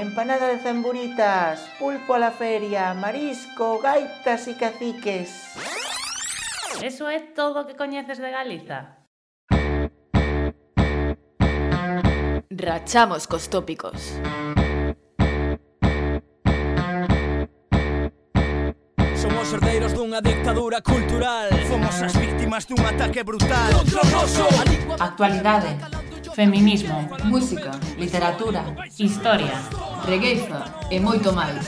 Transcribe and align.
empanada 0.00 0.48
de 0.48 0.58
zamburitas, 0.58 1.60
pulpo 1.78 2.14
a 2.14 2.18
la 2.18 2.30
feria, 2.30 2.94
marisco, 2.94 3.78
gaitas 3.80 4.48
y 4.48 4.54
caciques. 4.54 5.54
Eso 6.82 7.08
es 7.08 7.34
todo 7.34 7.62
o 7.62 7.66
que 7.66 7.74
coñeces 7.74 8.18
de 8.18 8.30
Galiza. 8.30 9.06
Rachamos 12.50 13.26
cos 13.26 13.48
tópicos. 13.48 14.20
Somos 19.16 19.52
herdeiros 19.52 19.92
dunha 19.94 20.20
dictadura 20.20 20.80
cultural 20.80 21.50
Fomos 21.68 22.00
as 22.02 22.14
víctimas 22.14 22.66
dun 22.68 22.80
ataque 22.84 23.24
brutal 23.24 23.72
Actualidade 25.00 25.95
feminismo, 26.36 27.08
música, 27.24 27.70
literatura, 27.96 28.62
historia, 28.98 29.56
regueiza 30.04 30.68
e 30.90 31.00
moito 31.00 31.32
máis. 31.32 31.64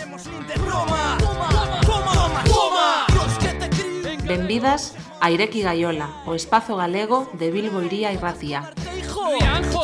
Benvidas 4.28 4.92
a 5.24 5.30
Ireki 5.30 5.62
Gaiola, 5.62 6.20
o 6.28 6.34
espazo 6.36 6.76
galego 6.76 7.32
de 7.32 7.48
Bilbo 7.50 7.80
Iría 7.80 8.12
e 8.12 8.20
Racía. 8.20 8.68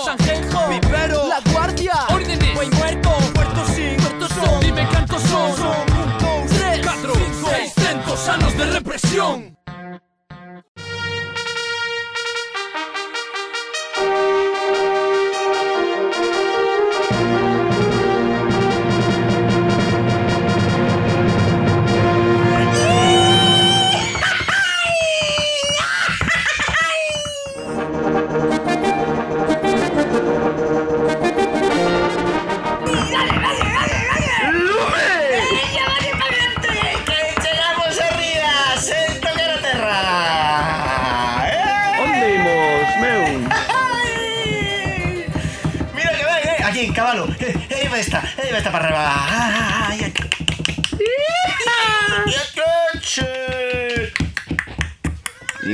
Sanjenjo, 0.05 0.61
Vivero, 0.69 1.29
La 1.33 1.41
Guardia, 1.49 2.05
Órdenes, 2.13 2.53
Buen 2.53 2.69
Muerto, 2.77 3.11
Puerto 3.33 3.65
Sin, 3.73 3.97
Puerto 3.97 4.29
Son, 4.29 4.61
Dime 4.61 4.87
cantos 4.93 5.23
son, 5.23 5.49
son, 5.57 5.81
un, 5.97 6.09
dos, 6.21 6.59
tres, 6.61 6.85
cuatro, 6.85 7.13
cinco, 7.17 7.49
seiscientos 7.49 8.29
anos 8.29 8.53
de 8.59 8.65
represión. 8.67 9.55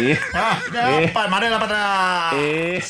Eh, 0.75 1.11
palmarela 1.13 1.59
para 1.59 2.29
atrás. 2.29 2.41
Eh. 2.41 2.83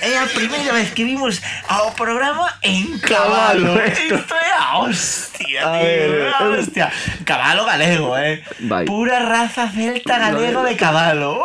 Es 0.00 0.14
la 0.14 0.26
primera 0.26 0.72
vez 0.72 0.92
que 0.92 1.04
vimos 1.04 1.42
a 1.68 1.82
un 1.82 1.94
programa 1.94 2.58
en 2.62 2.98
caballo. 3.00 3.78
esto. 3.80 4.14
esto 4.14 4.34
era 4.34 4.78
hostia, 4.78 5.60
a 5.60 5.72
tío. 5.72 5.82
Ver, 5.82 6.34
hostia. 6.58 6.92
Caballo 7.24 7.64
galego, 7.64 8.16
eh. 8.16 8.42
Bye. 8.60 8.86
Pura 8.86 9.20
raza 9.20 9.68
celta 9.68 10.18
galego 10.18 10.62
de 10.62 10.76
caballo. 10.76 11.42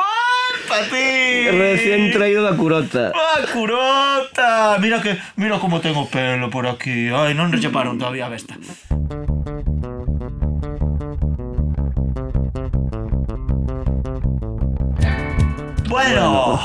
Ti. 0.90 1.50
Recién 1.52 2.12
traído 2.12 2.42
la 2.50 2.56
curota. 2.56 3.12
¡Ah, 3.14 3.42
curota! 3.54 4.78
Mira 4.80 5.02
que 5.02 5.20
mira 5.36 5.60
cómo 5.60 5.82
tengo 5.82 6.10
pelo 6.10 6.50
por 6.50 6.66
aquí. 6.68 7.10
Ay, 7.14 7.36
no 7.36 7.48
nos 7.48 7.62
llevaron 7.62 8.00
todavía 8.00 8.28
a 8.28 8.36
esta. 8.36 8.56
Bueno, 15.94 16.58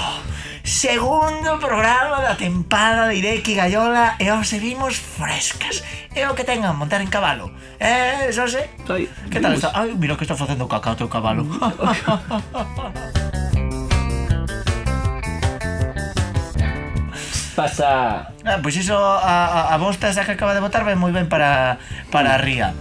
segundo 0.65 1.61
programa 1.61 2.25
da 2.25 2.33
tempada 2.35 3.13
de 3.13 3.21
Ireki 3.21 3.53
Gallola 3.53 4.17
e 4.17 4.33
hoxe 4.33 4.57
vimos 4.57 4.97
frescas. 4.97 5.85
É 6.17 6.25
o 6.25 6.33
que 6.33 6.49
tengan 6.49 6.73
montar 6.73 7.05
en 7.05 7.13
cabalo. 7.13 7.53
Eh, 7.77 8.33
xa 8.33 8.49
sei. 8.49 8.73
Que 9.29 9.37
tal 9.37 9.53
está? 9.53 9.69
Ai, 9.77 9.93
mira 10.01 10.17
que 10.17 10.25
está 10.25 10.33
facendo 10.33 10.65
caca 10.65 10.93
o 10.93 10.97
teu 10.97 11.13
cabalo. 11.13 11.45
Mm. 11.45 11.61
Pasa. 17.53 18.33
Ah, 18.49 18.59
pois 18.65 18.81
iso 18.81 18.97
a, 18.97 19.69
a, 19.69 19.75
a 19.75 19.77
bosta 19.77 20.09
esa 20.09 20.25
que 20.25 20.33
acaba 20.33 20.57
de 20.57 20.65
botar 20.65 20.89
vai 20.89 20.97
moi 20.97 21.13
ben 21.13 21.29
para, 21.29 21.77
para 22.09 22.33
a 22.33 22.41
ría. 22.41 22.73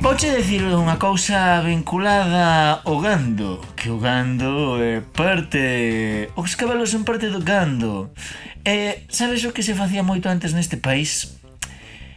Vouche 0.00 0.32
dicir 0.32 0.64
unha 0.64 0.96
cousa 0.96 1.60
vinculada 1.60 2.80
ao 2.88 3.04
gando 3.04 3.60
Que 3.76 3.92
o 3.92 4.00
gando 4.00 4.80
é 4.80 5.04
parte... 5.04 6.32
Os 6.40 6.56
cabelos 6.56 6.88
son 6.88 7.04
parte 7.04 7.28
do 7.28 7.44
gando 7.44 8.08
E 8.64 9.04
sabes 9.12 9.44
o 9.44 9.52
que 9.52 9.60
se 9.60 9.76
facía 9.76 10.00
moito 10.00 10.32
antes 10.32 10.56
neste 10.56 10.80
país? 10.80 11.36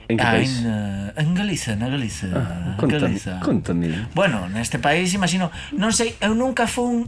En 0.08 0.16
que 0.16 0.24
país? 0.24 0.64
En, 0.64 1.12
en 1.12 1.30
Galiza, 1.36 1.76
na 1.76 1.92
Galiza. 1.92 2.32
Ah, 2.32 2.80
contame, 2.80 3.20
Galiza. 3.20 3.44
contame. 3.44 3.88
Bueno, 4.16 4.48
neste 4.48 4.80
país, 4.80 5.12
imagino, 5.16 5.52
non 5.76 5.92
sei, 5.96 6.16
eu 6.24 6.36
nunca 6.36 6.68
fun 6.68 7.08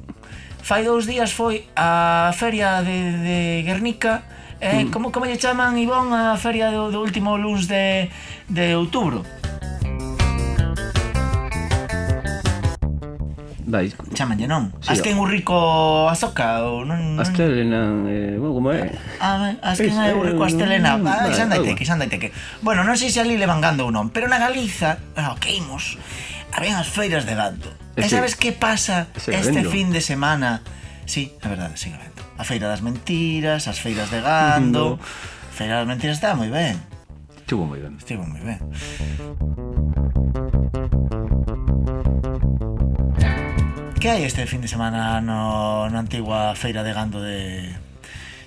fai 0.59 0.83
dous 0.83 1.07
días 1.07 1.31
foi 1.31 1.67
a 1.75 2.31
feria 2.35 2.83
de, 2.83 2.97
de 3.23 3.37
Guernica 3.63 4.23
eh, 4.59 4.87
mm. 4.87 4.91
como, 4.91 5.11
como 5.11 5.27
lle 5.27 5.39
chaman, 5.39 5.75
Ivón, 5.77 6.11
a 6.15 6.35
feria 6.39 6.71
do, 6.71 6.91
do 6.91 7.03
último 7.03 7.35
luns 7.35 7.67
de, 7.67 8.11
de 8.47 8.75
outubro 8.75 9.23
Vai. 13.65 13.89
Chámanlle 14.13 14.45
non. 14.45 14.69
Sí, 14.77 14.93
Azken 14.93 15.17
urriko 15.17 16.05
azoka 16.07 16.69
ou 16.69 16.85
non, 16.85 17.17
non... 17.17 17.25
Astelena, 17.25 18.05
eh, 18.05 18.37
bueno, 18.37 18.53
como 18.53 18.69
é? 18.69 18.93
Ah, 19.17 19.57
azken 19.61 19.89
es, 19.89 20.13
rico 20.13 20.45
astelena. 20.45 21.01
Mm, 21.01 21.07
ah, 21.09 21.25
izan 21.33 21.49
que, 21.49 21.73
izan 21.81 21.97
que. 22.05 22.29
Bueno, 22.61 22.85
non 22.85 22.93
sei 22.93 23.09
se 23.09 23.25
ali 23.25 23.41
levan 23.41 23.65
gando 23.65 23.89
ou 23.89 23.91
non, 23.91 24.13
pero 24.13 24.29
na 24.29 24.37
Galiza, 24.37 25.01
ah, 25.17 25.33
bueno, 25.33 25.41
que 25.41 25.49
imos, 25.57 25.97
habían 26.53 26.77
as 26.77 26.85
feiras 26.85 27.25
de 27.25 27.33
gando. 27.33 27.73
Eh, 27.97 28.05
e, 28.05 28.05
e 28.05 28.09
sabes 28.13 28.37
que 28.37 28.53
pasa 28.53 29.09
este 29.17 29.65
fin 29.65 29.89
de 29.89 30.05
semana? 30.05 30.61
Sí, 31.09 31.33
é 31.41 31.49
verdade, 31.49 31.73
sigue 31.81 31.97
vendo. 31.97 32.21
A 32.37 32.45
feira 32.45 32.69
das 32.69 32.85
mentiras, 32.85 33.65
as 33.65 33.81
feiras 33.81 34.13
de 34.13 34.21
gando... 34.21 35.01
no. 35.01 35.35
Feira 35.55 35.79
das 35.79 35.87
mentiras 35.87 36.21
está 36.21 36.35
moi 36.35 36.51
ben. 36.51 36.77
Estuvo 37.33 37.65
moi 37.65 37.79
ben. 37.79 37.95
Estivo 37.97 38.27
moi 38.27 38.43
ben 38.43 38.59
que 44.05 44.13
hai 44.13 44.21
este 44.21 44.45
fin 44.45 44.61
de 44.61 44.69
semana 44.69 45.17
no, 45.17 45.89
na 45.89 45.97
antigua 45.97 46.53
feira 46.53 46.85
de 46.85 46.93
gando 46.93 47.25
de 47.25 47.73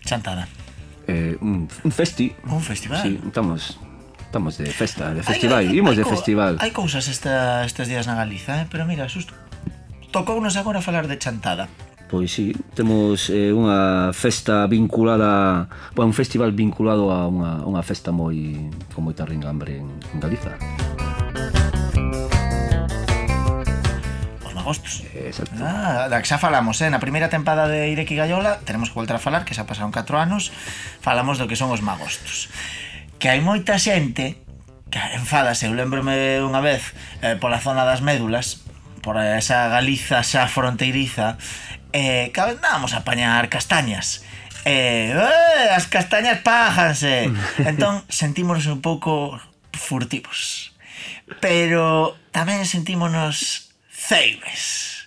Chantada? 0.07 0.47
Eh, 1.11 1.35
un, 1.43 1.67
un 1.67 1.91
festi. 1.91 2.31
Un 2.47 2.63
festival. 2.63 3.03
Sí, 3.03 3.19
estamos 3.27 3.75
estamos 4.23 4.55
de 4.55 4.71
festa, 4.71 5.11
de 5.11 5.27
festival, 5.27 5.67
hai, 5.67 5.75
hai, 5.75 5.83
imos 5.83 5.99
de 5.99 6.07
co, 6.07 6.15
festival. 6.15 6.63
Hai 6.63 6.71
cousas 6.71 7.11
esta, 7.11 7.67
estes 7.67 7.91
días 7.91 8.07
na 8.07 8.15
Galiza, 8.15 8.63
eh? 8.63 8.65
pero 8.71 8.87
mira, 8.87 9.11
susto. 9.11 9.35
Tocounos 10.15 10.55
agora 10.55 10.79
falar 10.79 11.11
de 11.11 11.19
Chantada. 11.19 11.67
Pois 12.07 12.31
sí, 12.31 12.55
temos 12.79 13.27
eh, 13.27 13.51
unha 13.51 14.15
festa 14.15 14.63
vinculada, 14.71 15.67
bueno, 15.99 16.15
un 16.15 16.17
festival 16.17 16.55
vinculado 16.55 17.11
a 17.11 17.27
unha, 17.27 17.67
unha 17.67 17.83
festa 17.83 18.15
moi 18.15 18.71
con 18.95 19.11
moita 19.11 19.27
ringambre 19.27 19.83
en, 19.83 19.91
en 19.91 20.23
Galiza. 20.23 20.55
Música 20.55 20.88
gostos. 24.69 25.01
Exacto. 25.17 25.56
Ah, 25.65 26.12
da 26.12 26.21
que 26.21 26.29
xa 26.29 26.37
falamos, 26.37 26.77
eh? 26.84 26.93
na 26.93 27.01
primeira 27.01 27.32
tempada 27.32 27.65
de 27.73 27.88
Ireki 27.88 28.12
Gallola, 28.20 28.61
tenemos 28.69 28.93
que 28.93 28.97
voltar 29.00 29.17
a 29.17 29.23
falar, 29.23 29.49
que 29.49 29.56
xa 29.56 29.65
pasaron 29.65 29.88
4 29.88 30.20
anos, 30.20 30.53
falamos 31.00 31.41
do 31.41 31.49
que 31.49 31.56
son 31.56 31.73
os 31.73 31.81
magostos. 31.81 32.53
Que 33.17 33.32
hai 33.32 33.41
moita 33.41 33.81
xente 33.81 34.44
que 34.93 35.00
enfádase, 35.17 35.69
eu 35.69 35.75
lembrome 35.76 36.41
unha 36.44 36.61
vez 36.61 36.93
eh, 37.25 37.37
pola 37.37 37.61
zona 37.61 37.88
das 37.88 38.05
médulas, 38.05 38.65
por 39.00 39.17
esa 39.17 39.69
Galiza 39.73 40.20
xa 40.25 40.49
fronteiriza, 40.49 41.41
eh, 41.93 42.29
que 42.32 42.41
andábamos 42.41 42.93
a 42.93 43.05
apañar 43.05 43.49
castañas. 43.49 44.25
Eh, 44.65 45.17
eh, 45.17 45.69
as 45.73 45.88
castañas 45.88 46.44
pájanse. 46.44 47.32
entón, 47.70 48.05
sentímonos 48.09 48.69
un 48.69 48.81
pouco 48.85 49.41
furtivos. 49.73 50.73
Pero 51.41 52.17
tamén 52.32 52.65
sentímonos 52.65 53.68
Ceibes. 54.08 55.05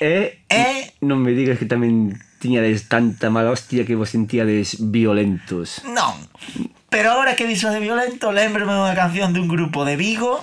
E, 0.00 0.40
e... 0.48 0.96
non 1.04 1.20
me 1.20 1.36
digas 1.36 1.60
que 1.60 1.68
tamén 1.68 2.16
tiñades 2.40 2.88
tanta 2.88 3.28
mala 3.28 3.52
hostia 3.52 3.84
que 3.84 3.92
vos 3.92 4.08
sentíades 4.08 4.80
violentos. 4.80 5.84
Non, 5.84 6.16
pero 6.88 7.12
agora 7.12 7.36
que 7.36 7.44
dixo 7.44 7.68
de 7.68 7.84
violento, 7.84 8.32
lembrome 8.32 8.72
unha 8.72 8.96
canción 8.96 9.36
dun 9.36 9.52
grupo 9.52 9.84
de 9.84 10.00
Vigo 10.00 10.40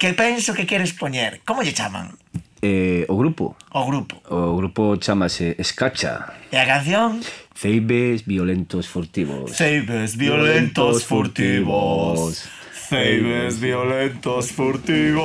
que 0.00 0.16
penso 0.16 0.56
que 0.56 0.64
queres 0.64 0.96
poñer. 0.96 1.44
Como 1.44 1.60
lle 1.60 1.76
chaman? 1.76 2.16
Eh, 2.64 3.04
o 3.12 3.20
grupo. 3.20 3.52
O 3.76 3.84
grupo. 3.84 4.16
O 4.32 4.56
grupo 4.56 4.96
chamase 4.96 5.60
Escacha. 5.60 6.32
E 6.48 6.56
a 6.56 6.64
canción? 6.64 7.20
Ceibes 7.52 8.24
violentos 8.24 8.88
furtivos. 8.88 9.52
Ceibes 9.52 10.16
violentos 10.16 11.04
furtivos. 11.04 12.48
Ceibes 12.88 13.60
violentos 13.60 14.56
furtivos. 14.56 15.20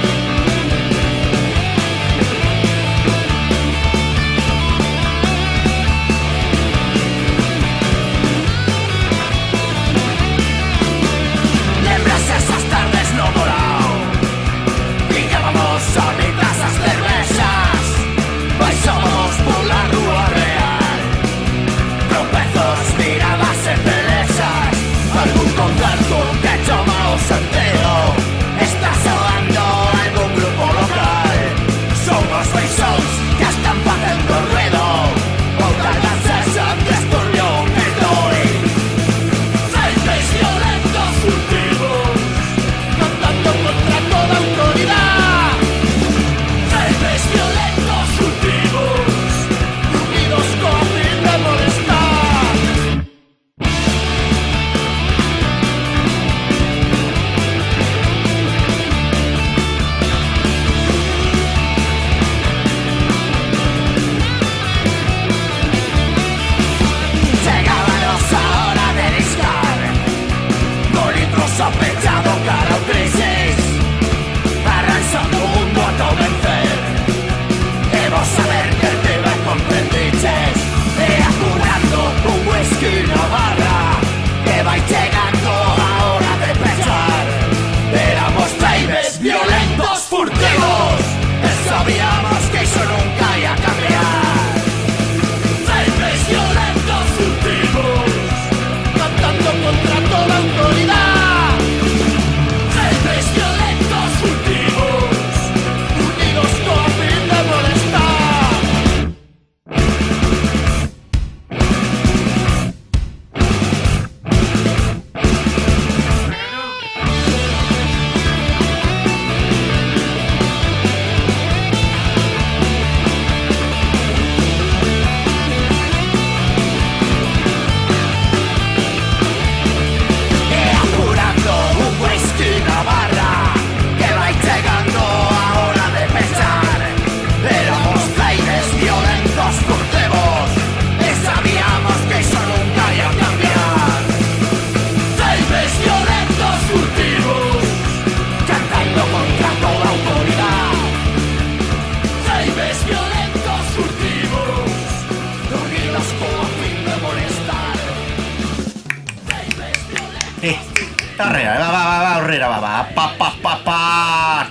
Arrera, 161.20 161.54
eh. 161.54 161.58
va, 161.60 161.68
va, 161.68 161.82
va, 161.84 161.98
va, 162.00 162.12
arrera, 162.16 162.48
va, 162.48 162.58
va, 162.60 162.72
pa, 162.94 163.06
pa, 163.18 163.28
pa, 163.42 163.54
pa. 163.64 163.80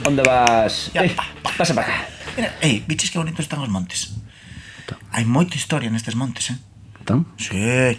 Onde 0.05 0.21
vas? 0.21 0.91
Ya, 0.93 1.03
eh, 1.03 1.09
pa, 1.09 1.25
pa. 1.41 1.49
Pasa 1.57 1.73
para 1.73 1.87
acá. 1.87 2.07
Mira, 2.37 2.53
ei, 2.61 2.83
biches 2.85 3.09
que 3.09 3.17
bonitos 3.17 3.45
están 3.45 3.59
os 3.59 3.69
montes. 3.69 4.13
Hai 5.09 5.25
moita 5.25 5.57
historia 5.57 5.89
nestes 5.89 6.13
montes, 6.13 6.53
eh? 6.53 6.57
Tan? 7.05 7.25
Sí. 7.41 7.97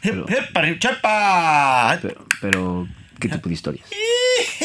Pero... 0.00 0.28
Hep, 0.30 0.54
hep, 0.54 0.78
chepa! 0.78 1.98
Pero, 1.98 2.22
pero 2.40 2.60
que 3.18 3.28
tipo 3.28 3.48
de 3.48 3.54
historias? 3.54 3.86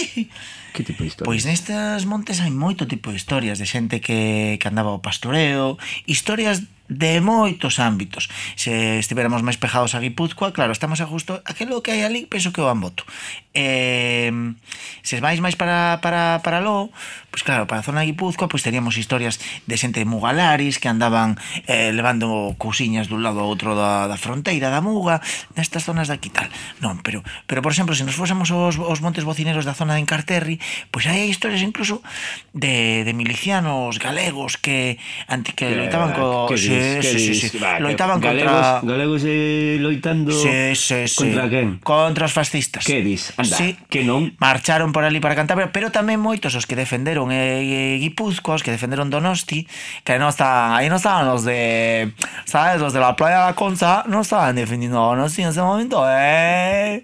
que 0.74 0.84
tipo 0.84 1.02
de 1.02 1.10
historias? 1.10 1.26
Pois 1.26 1.44
nestes 1.50 2.06
montes 2.06 2.44
hai 2.44 2.54
moito 2.54 2.86
tipo 2.86 3.10
de 3.10 3.18
historias 3.18 3.58
de 3.58 3.66
xente 3.66 3.98
que, 3.98 4.62
que 4.62 4.68
andaba 4.70 4.94
ao 4.94 5.02
pastoreo, 5.02 5.82
historias 6.06 6.70
de 6.90 7.22
moitos 7.22 7.78
ámbitos. 7.78 8.28
Se 8.58 8.98
estiveramos 8.98 9.46
máis 9.46 9.62
pejados 9.62 9.94
a 9.94 10.02
Guipúzcoa, 10.02 10.52
claro, 10.52 10.74
estamos 10.74 11.00
a 11.00 11.06
justo 11.06 11.40
aquilo 11.46 11.86
que 11.86 11.94
hai 11.94 12.02
ali, 12.02 12.26
penso 12.26 12.50
que 12.50 12.66
o 12.66 12.68
Amboto. 12.68 13.06
Eh, 13.54 14.34
se 15.06 15.22
vais 15.22 15.38
máis 15.38 15.54
para, 15.54 16.02
para, 16.02 16.42
para 16.42 16.60
lo, 16.60 16.90
pois 17.30 17.42
pues 17.42 17.44
claro, 17.46 17.70
para 17.70 17.80
a 17.80 17.86
zona 17.86 18.02
de 18.02 18.10
Guipúzcoa, 18.12 18.50
pois 18.50 18.66
pues 18.66 18.66
teríamos 18.66 18.98
historias 18.98 19.38
de 19.70 19.78
xente 19.78 20.02
de 20.02 20.10
mugalaris 20.10 20.82
que 20.82 20.90
andaban 20.90 21.38
eh, 21.70 21.94
levando 21.94 22.58
cousiñas 22.58 23.06
dun 23.06 23.22
lado 23.22 23.46
ao 23.46 23.50
outro 23.54 23.78
da, 23.78 24.10
da 24.10 24.18
fronteira 24.18 24.74
da 24.74 24.82
Muga, 24.82 25.22
nestas 25.54 25.86
zonas 25.86 26.10
de 26.10 26.18
aquí 26.18 26.34
tal. 26.34 26.50
Non, 26.82 27.06
pero, 27.06 27.22
pero 27.46 27.62
por 27.62 27.70
exemplo, 27.70 27.94
se 27.94 28.02
nos 28.02 28.18
fósemos 28.18 28.50
os, 28.50 28.82
os 28.82 29.00
montes 29.06 29.22
bocineros 29.22 29.62
da 29.62 29.78
zona 29.78 29.94
de 29.94 30.02
Encarterri, 30.02 30.58
pois 30.90 31.06
pues 31.06 31.14
hai 31.14 31.30
historias 31.30 31.62
incluso 31.62 32.02
de, 32.58 33.06
de 33.06 33.14
milicianos 33.14 34.02
galegos 34.02 34.58
que, 34.58 34.98
anti, 35.30 35.54
que, 35.54 35.70
que 35.70 35.78
loitaban 35.78 36.18
co... 36.18 36.50
Que, 36.50 36.58
sí, 36.58 36.79
Eh, 36.80 37.04
sí. 37.04 37.20
Sí, 37.20 37.36
sí, 37.36 37.50
sí. 37.50 37.58
Va, 37.60 37.80
Loitaban 37.80 38.20
galegos, 38.20 38.54
contra... 38.54 38.82
Galegos 38.84 39.24
eh, 39.26 39.78
loitando 39.80 40.32
sí, 40.32 40.76
sí, 40.76 41.08
sí. 41.08 41.16
contra 41.16 41.50
quen? 41.50 41.80
Contra 41.84 42.26
os 42.26 42.34
fascistas. 42.34 42.86
Que 42.86 43.04
dis? 43.04 43.34
Anda, 43.36 43.58
sí. 43.58 43.76
que 43.92 44.08
non? 44.08 44.32
Marcharon 44.40 44.96
por 44.96 45.04
ali 45.04 45.20
para 45.20 45.36
Cantabria, 45.36 45.70
pero 45.76 45.92
tamén 45.92 46.18
moitos 46.24 46.56
os 46.56 46.64
que 46.64 46.80
defenderon 46.80 47.30
eh, 47.36 47.62
eh 47.62 47.96
Guipúzcoa, 48.00 48.58
os 48.58 48.64
que 48.64 48.72
defenderon 48.72 49.12
Donosti, 49.12 49.68
que 50.08 50.16
non 50.16 50.32
estaban, 50.32 50.80
aí 50.80 50.88
non 50.88 50.98
estaban 50.98 51.28
os 51.30 51.44
de, 51.44 52.16
sabes, 52.48 52.80
os 52.80 52.96
de 52.96 53.04
la 53.04 53.20
playa 53.20 53.46
da 53.46 53.54
Concha, 53.54 54.08
non 54.08 54.24
estaban 54.24 54.56
defendiendo 54.56 55.04
Donosti 55.04 55.44
en 55.44 55.52
ese 55.52 55.62
momento, 55.62 56.02
eh? 56.08 57.04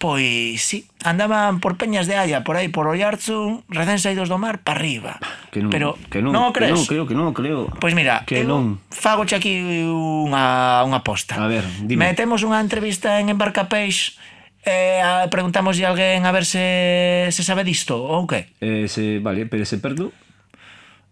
Pois, 0.00 0.64
sí, 0.64 0.88
andaban 1.04 1.60
por 1.60 1.76
Peñas 1.76 2.06
de 2.08 2.16
Haya, 2.16 2.42
por 2.42 2.56
aí, 2.56 2.72
por 2.72 2.88
Oiarzun, 2.88 3.68
recén 3.68 4.00
saídos 4.00 4.32
do 4.32 4.40
mar, 4.40 4.64
para 4.64 4.80
arriba. 4.80 5.20
Que 5.52 5.60
non, 5.60 5.68
Pero, 5.68 6.00
que 6.08 6.24
non, 6.24 6.32
non 6.32 6.48
o 6.48 6.56
crees? 6.56 6.72
Que 6.72 6.80
non, 6.80 6.88
creo, 6.88 7.04
que 7.04 7.12
non 7.12 7.28
o 7.28 7.36
creo. 7.36 7.68
Pois 7.76 7.92
mira, 7.92 8.24
que 8.24 8.40
eu 8.40 8.48
non. 8.48 8.80
fagoche 8.88 9.36
aquí 9.36 9.60
unha, 9.84 10.80
unha 10.88 11.04
aposta. 11.04 11.36
A 11.36 11.44
ver, 11.52 11.68
dime. 11.84 12.08
Metemos 12.08 12.40
unha 12.48 12.64
entrevista 12.64 13.20
en 13.20 13.28
Embarca 13.28 13.68
Peix, 13.68 14.16
eh, 14.64 15.04
preguntamos 15.28 15.76
a 15.76 15.92
alguén 15.92 16.24
a 16.24 16.32
ver 16.32 16.48
se, 16.48 17.28
se 17.28 17.44
sabe 17.44 17.60
disto 17.60 18.00
ou 18.00 18.24
que? 18.24 18.48
Eh, 18.64 18.88
se, 18.88 19.20
vale, 19.20 19.44
pero 19.44 19.68
se 19.68 19.76
perdo? 19.76 20.16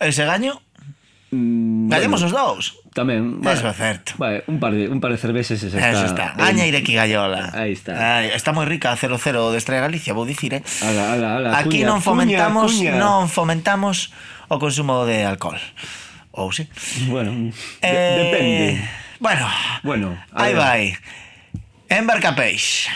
E 0.01 0.17
se 0.17 0.25
gaño? 0.25 0.65
Mm, 1.31 1.89
Gallemos 1.93 2.23
bueno, 2.25 2.27
os 2.27 2.33
dous. 2.33 2.65
Tamén. 2.97 3.45
Vale. 3.45 3.61
Eso 3.61 3.69
é 3.69 3.77
certo. 3.77 4.17
Vale, 4.17 4.49
un 4.49 4.57
par 4.57 4.73
de 4.73 4.89
un 4.89 4.97
par 4.97 5.13
de 5.13 5.21
cervexes 5.21 5.61
e 5.61 5.69
xa 5.69 5.77
está. 5.77 5.93
Eso 5.93 6.07
está. 6.09 6.27
Ben. 6.41 6.57
Añeire 6.57 6.81
que 6.81 6.97
gallola. 6.97 7.53
Aí 7.53 7.77
está. 7.77 7.93
Ay, 7.93 8.33
está 8.33 8.57
moi 8.57 8.65
rica 8.65 8.89
a 8.89 8.97
00 8.97 9.53
de 9.53 9.59
Estrella 9.61 9.85
Galicia, 9.85 10.17
vou 10.17 10.25
dicir, 10.25 10.57
eh. 10.57 10.63
Ala, 10.81 11.13
ala, 11.13 11.29
ala. 11.37 11.49
Aquí 11.61 11.85
cuña, 11.85 11.93
non 11.93 12.01
fomentamos, 12.01 12.73
cuña, 12.73 12.97
cuña. 12.97 13.05
non 13.05 13.29
fomentamos 13.29 14.09
o 14.49 14.57
consumo 14.57 15.05
de 15.05 15.29
alcohol. 15.29 15.61
Ou 16.33 16.49
si. 16.49 16.65
Sí. 16.73 17.13
Bueno, 17.13 17.53
eh, 17.85 17.93
de 17.93 18.25
depende. 18.25 18.67
Bueno. 19.21 19.45
Bueno, 19.85 20.17
aí 20.33 20.57
vai. 20.57 20.97
Embarca 21.93 22.33
Peix. 22.33 22.89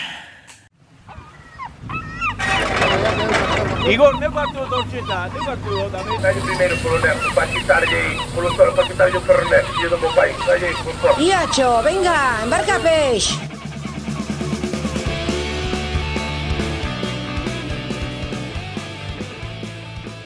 Igor, 3.90 4.16
nem 4.20 4.30
bateu 4.30 4.66
do 4.68 4.82
Chita, 4.90 5.28
nem 5.34 5.44
bateu 5.44 5.90
da 5.90 6.04
mim. 6.04 6.20
Sai 6.20 6.34
primeiro 6.34 6.76
por 6.78 6.92
onde? 6.92 7.34
Para 7.34 7.46
quitar 7.48 7.82
aí, 7.82 8.18
por 8.32 8.44
onde 8.44 8.56
para 8.56 8.86
quitar 8.86 9.12
eu 9.12 9.20
por 9.20 9.36
onde? 9.36 9.82
Eu 9.82 9.90
do 9.90 9.98
meu 9.98 10.12
pai, 10.12 10.34
sai 10.46 10.64
aí, 10.64 10.74
por 10.76 10.94
favor. 10.94 11.20
Iacho, 11.20 11.82
venga, 11.82 12.44
embarca 12.44 12.78
peixe. 12.80 13.38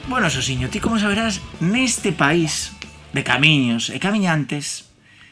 Bueno, 0.07 0.29
Sosiño, 0.29 0.69
ti 0.69 0.79
como 0.79 0.99
saberás, 0.99 1.41
neste 1.59 2.11
país 2.11 2.71
de 3.11 3.23
camiños 3.23 3.89
e 3.89 3.99
camiñantes 3.99 4.86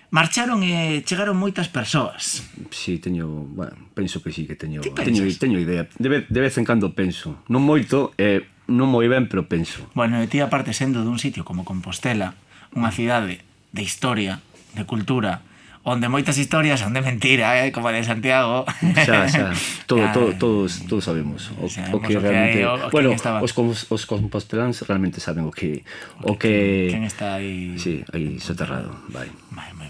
marcharon 0.09 0.61
e 0.61 1.01
chegaron 1.05 1.37
moitas 1.37 1.69
persoas. 1.69 2.45
Si, 2.69 2.97
sí, 2.97 3.03
teño, 3.03 3.27
bueno, 3.27 3.73
penso 3.93 4.21
que 4.21 4.29
si 4.29 4.43
sí, 4.43 4.47
que 4.47 4.55
teño, 4.55 4.81
teño, 4.81 5.23
teño 5.37 5.57
idea. 5.59 5.87
De 5.97 6.09
vez, 6.09 6.21
de 6.29 6.41
vez 6.41 6.57
en 6.57 6.65
cando 6.65 6.93
penso, 6.93 7.41
non 7.49 7.61
moito, 7.65 8.13
eh, 8.19 8.45
non 8.69 8.89
moi 8.89 9.05
ben, 9.05 9.29
pero 9.29 9.45
penso. 9.45 9.85
Bueno, 9.93 10.21
e 10.21 10.27
ti 10.29 10.41
aparte 10.41 10.73
sendo 10.73 11.05
dun 11.05 11.21
sitio 11.21 11.45
como 11.45 11.65
Compostela, 11.65 12.33
unha 12.73 12.89
cidade 12.89 13.45
de 13.73 13.81
historia, 13.81 14.41
de 14.73 14.83
cultura, 14.83 15.45
onde 15.85 16.09
moitas 16.09 16.41
historias 16.41 16.81
son 16.81 16.97
de 16.97 17.05
mentira, 17.05 17.61
eh, 17.61 17.69
como 17.69 17.93
de 17.93 18.01
Santiago. 18.01 18.65
Xa, 19.05 19.29
xa, 19.29 19.53
todo, 19.89 20.01
ah, 20.01 20.11
todo, 20.11 20.33
todos, 20.33 20.81
todos 20.89 21.05
sabemos 21.05 21.53
o, 21.61 21.69
sabemos 21.69 21.93
o 21.93 22.01
que 22.01 22.17
realmente, 22.17 22.65
o 22.65 22.73
que 22.73 22.81
hay, 22.81 22.81
o, 22.81 22.87
o 22.87 22.89
bueno, 22.89 23.09
os, 23.13 23.53
os 23.93 24.03
composteláns 24.09 24.81
realmente 24.81 25.21
saben 25.21 25.45
o 25.45 25.53
que 25.53 25.85
o 26.25 26.41
que 26.41 26.89
quen 26.89 27.05
está 27.05 27.37
aí. 27.37 27.77
Si, 27.77 28.01
sí, 28.01 28.05
aí 28.09 28.41
soterrado, 28.41 28.97
vai. 29.13 29.29
Vai, 29.53 29.69
moi 29.77 29.85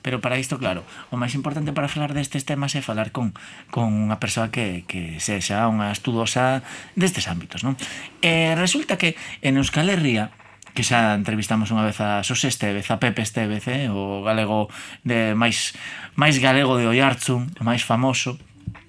Pero 0.00 0.20
para 0.24 0.40
isto, 0.40 0.56
claro, 0.56 0.84
o 1.12 1.20
máis 1.20 1.36
importante 1.36 1.76
para 1.76 1.88
falar 1.88 2.16
destes 2.16 2.48
temas 2.48 2.72
é 2.72 2.80
falar 2.80 3.12
con, 3.12 3.36
con 3.68 3.92
unha 3.92 4.16
persoa 4.16 4.48
que, 4.48 4.88
que 4.88 5.20
sexa 5.20 5.68
unha 5.68 5.92
estudosa 5.92 6.64
destes 6.96 7.28
ámbitos, 7.28 7.60
non? 7.60 7.76
E 8.24 8.56
resulta 8.56 8.96
que 8.96 9.14
en 9.44 9.60
Euskal 9.60 9.92
Herria 9.92 10.32
que 10.74 10.86
xa 10.86 11.18
entrevistamos 11.18 11.74
unha 11.74 11.82
vez 11.82 11.98
a 11.98 12.22
Xosé 12.22 12.48
Estevez, 12.48 12.88
a 12.94 13.02
Pepe 13.02 13.22
Estevez, 13.26 13.66
eh? 13.68 13.90
o 13.90 14.22
galego 14.22 14.70
de 15.02 15.34
máis 15.34 15.74
máis 16.14 16.38
galego 16.38 16.78
de 16.78 16.86
Oiartzun, 16.86 17.50
o 17.58 17.62
máis 17.66 17.82
famoso. 17.82 18.38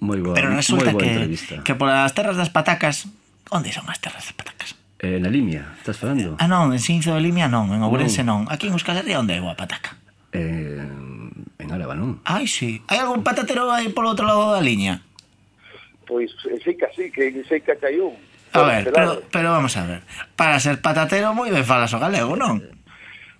Moi 0.01 0.22
boa, 0.22 0.38
Pero 0.38 0.53
resulta 0.53 0.94
moi 0.94 0.96
boa 0.96 1.01
que, 1.01 1.12
entrevista. 1.12 1.56
que 1.65 1.74
polas 1.74 2.13
terras 2.13 2.38
das 2.38 2.53
patacas, 2.53 3.10
onde 3.50 3.74
son 3.74 3.89
as 3.89 3.98
terras 3.98 4.24
das 4.30 4.38
patacas? 4.38 4.77
Eh, 5.01 5.18
na 5.18 5.34
Limia, 5.34 5.65
estás 5.82 5.98
falando? 5.98 6.38
Ah 6.38 6.46
non, 6.46 6.70
en 6.70 6.82
Sinzo 6.82 7.18
de 7.18 7.22
Limia 7.22 7.50
non, 7.50 7.74
en 7.74 7.82
Ourense 7.82 8.22
non. 8.22 8.46
Aquí 8.53 8.70
en 8.70 8.77
Euskal 8.77 9.01
Herria 9.01 9.18
onde 9.18 9.34
é 9.34 9.41
boa 9.41 9.58
pataca? 9.58 9.98
eh, 10.32 10.88
en 11.60 11.68
Álava, 11.72 11.96
non? 11.96 12.20
Ai, 12.26 12.48
sí. 12.48 12.82
Hai 12.88 13.00
algún 13.00 13.24
patatero 13.24 13.70
aí 13.72 13.92
polo 13.92 14.12
outro 14.12 14.26
lado 14.26 14.52
da 14.52 14.64
liña? 14.64 15.04
Pois, 16.08 16.32
eh, 16.50 16.60
sei 16.64 16.76
que 16.76 16.88
sí, 16.96 17.12
que 17.12 17.32
sei 17.48 17.62
que 17.62 17.78
hai 17.78 18.00
un. 18.00 18.16
A 18.52 18.64
ver, 18.68 18.92
pero, 18.92 19.24
pero 19.32 19.52
vamos 19.52 19.78
a 19.78 19.88
ver. 19.88 20.02
Para 20.36 20.60
ser 20.60 20.84
patatero 20.84 21.32
moi 21.32 21.48
ben 21.48 21.64
falas 21.64 21.96
o 21.96 22.00
galego, 22.04 22.36
non? 22.36 22.60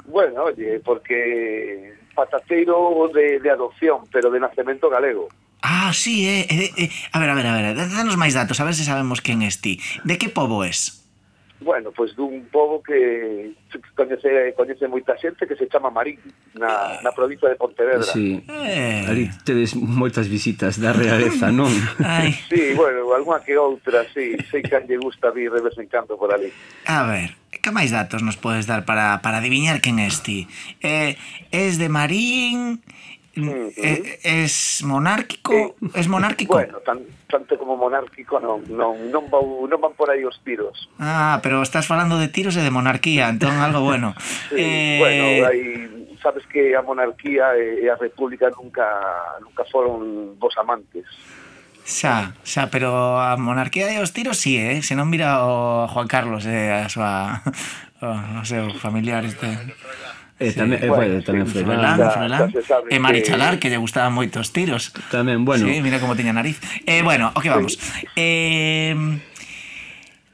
Bueno, 0.08 0.48
oye, 0.48 0.80
porque 0.80 1.96
patatero 2.16 3.10
de, 3.14 3.40
de 3.40 3.50
adopción, 3.52 4.08
pero 4.12 4.32
de 4.32 4.40
nacemento 4.40 4.90
galego. 4.90 5.28
Ah, 5.62 5.92
sí, 5.94 6.28
eh, 6.28 6.48
eh, 6.50 6.72
eh. 6.78 6.90
A 7.12 7.20
ver, 7.20 7.30
a 7.30 7.36
ver, 7.36 7.46
a 7.46 7.54
ver, 7.54 7.76
danos 7.76 8.18
máis 8.18 8.34
datos, 8.34 8.60
a 8.60 8.66
ver 8.66 8.74
se 8.74 8.84
sabemos 8.84 9.22
quen 9.22 9.42
es 9.44 9.62
ti. 9.62 9.80
De 10.04 10.18
que 10.18 10.30
pobo 10.30 10.64
es? 10.64 11.01
Bueno, 11.62 11.92
pois 11.94 12.16
dun 12.18 12.50
pobo 12.50 12.82
que 12.82 13.54
coñece, 13.94 14.58
coñece 14.58 14.90
moita 14.90 15.14
xente 15.14 15.46
que 15.46 15.54
se 15.54 15.70
chama 15.70 15.94
Marín 15.94 16.18
na, 16.58 16.98
na 17.06 17.14
provincia 17.14 17.46
de 17.46 17.54
Pontevedra. 17.54 18.02
Sí. 18.02 18.42
Eh. 18.50 19.06
Ali 19.06 19.30
tedes 19.46 19.78
moitas 19.78 20.26
visitas 20.26 20.82
da 20.82 20.90
realeza, 20.90 21.54
non? 21.54 21.70
Ai. 22.02 22.34
Sí, 22.50 22.74
bueno, 22.74 23.14
algunha 23.14 23.46
que 23.46 23.54
outra, 23.62 24.02
sí. 24.10 24.34
Sei 24.50 24.66
que 24.66 24.74
lle 24.74 24.98
gusta 24.98 25.30
vir 25.30 25.54
de 25.54 25.62
vez 25.62 25.78
en 25.78 25.86
cando 25.86 26.18
por 26.18 26.34
ali. 26.34 26.50
A 26.90 27.06
ver, 27.06 27.38
que 27.62 27.70
máis 27.70 27.94
datos 27.94 28.26
nos 28.26 28.42
podes 28.42 28.66
dar 28.66 28.82
para, 28.82 29.22
para 29.22 29.38
adivinar 29.38 29.86
quen 29.86 30.02
é 30.02 30.10
ti? 30.10 30.50
Eh, 30.82 31.14
es 31.54 31.78
de 31.78 31.94
Marín... 31.94 32.82
Eh, 33.34 34.20
es 34.24 34.84
monárquico, 34.84 35.76
es 35.96 36.08
monárquico. 36.08 36.56
Bueno, 36.56 36.80
tan, 36.80 37.00
tanto 37.30 37.58
como 37.58 37.78
monárquico 37.78 38.40
non, 38.40 38.60
non, 38.68 39.08
non, 39.08 39.32
vou, 39.32 39.64
non 39.72 39.80
van 39.80 39.96
por 39.96 40.12
aí 40.12 40.28
os 40.28 40.36
tiros. 40.44 40.92
Ah, 41.00 41.40
pero 41.40 41.64
estás 41.64 41.88
falando 41.88 42.20
de 42.20 42.28
tiros 42.28 42.60
e 42.60 42.64
de 42.66 42.76
monarquía, 42.76 43.32
entón 43.32 43.56
algo 43.64 43.88
bueno. 43.88 44.12
sí, 44.52 44.60
eh, 44.60 45.00
bueno, 45.00 45.24
hai, 45.48 45.62
sabes 46.20 46.44
que 46.52 46.76
a 46.76 46.84
monarquía 46.84 47.56
e 47.56 47.88
a 47.88 47.96
república 47.96 48.52
nunca 48.52 48.84
nunca 49.40 49.64
foron 49.72 50.36
vos 50.36 50.52
amantes. 50.60 51.08
Xa, 51.88 52.36
xa, 52.44 52.68
pero 52.68 53.16
a 53.16 53.40
monarquía 53.40 53.88
e 53.96 54.04
os 54.04 54.12
tiros 54.12 54.44
sí, 54.44 54.60
eh? 54.60 54.84
Se 54.84 55.00
non 55.00 55.08
mira 55.08 55.48
o 55.48 55.88
Juan 55.88 56.12
Carlos 56.12 56.44
e 56.44 56.52
eh, 56.52 56.84
a 56.84 56.92
súa 56.92 57.40
o, 58.04 58.12
o 58.12 58.44
seu 58.44 58.76
familiar 58.76 59.24
este. 59.24 59.56
E 60.42 60.58
tamén, 60.58 60.82
sí, 60.82 60.86
eh, 60.86 60.90
bueno, 60.90 61.22
tamén 61.22 61.46
sí, 61.46 61.62
Froilán, 61.62 62.02
Froilán. 62.02 62.50
E 62.90 62.98
eh, 62.98 63.00
Marichalar, 63.00 63.62
que 63.62 63.70
lle 63.70 63.78
gustaban 63.78 64.10
moitos 64.10 64.50
tiros. 64.50 64.90
Tamén, 65.14 65.46
bueno. 65.46 65.70
Sí, 65.70 65.86
mira 65.86 66.02
como 66.02 66.18
tiña 66.18 66.34
nariz. 66.34 66.58
Eh, 66.90 67.06
bueno, 67.06 67.30
o 67.30 67.38
okay, 67.38 67.54
que 67.54 67.54
vamos. 67.54 67.78
Sí. 67.78 68.10
Eh, 68.18 68.98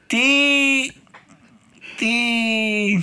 ti... 0.08 0.88
Ti... 2.00 2.96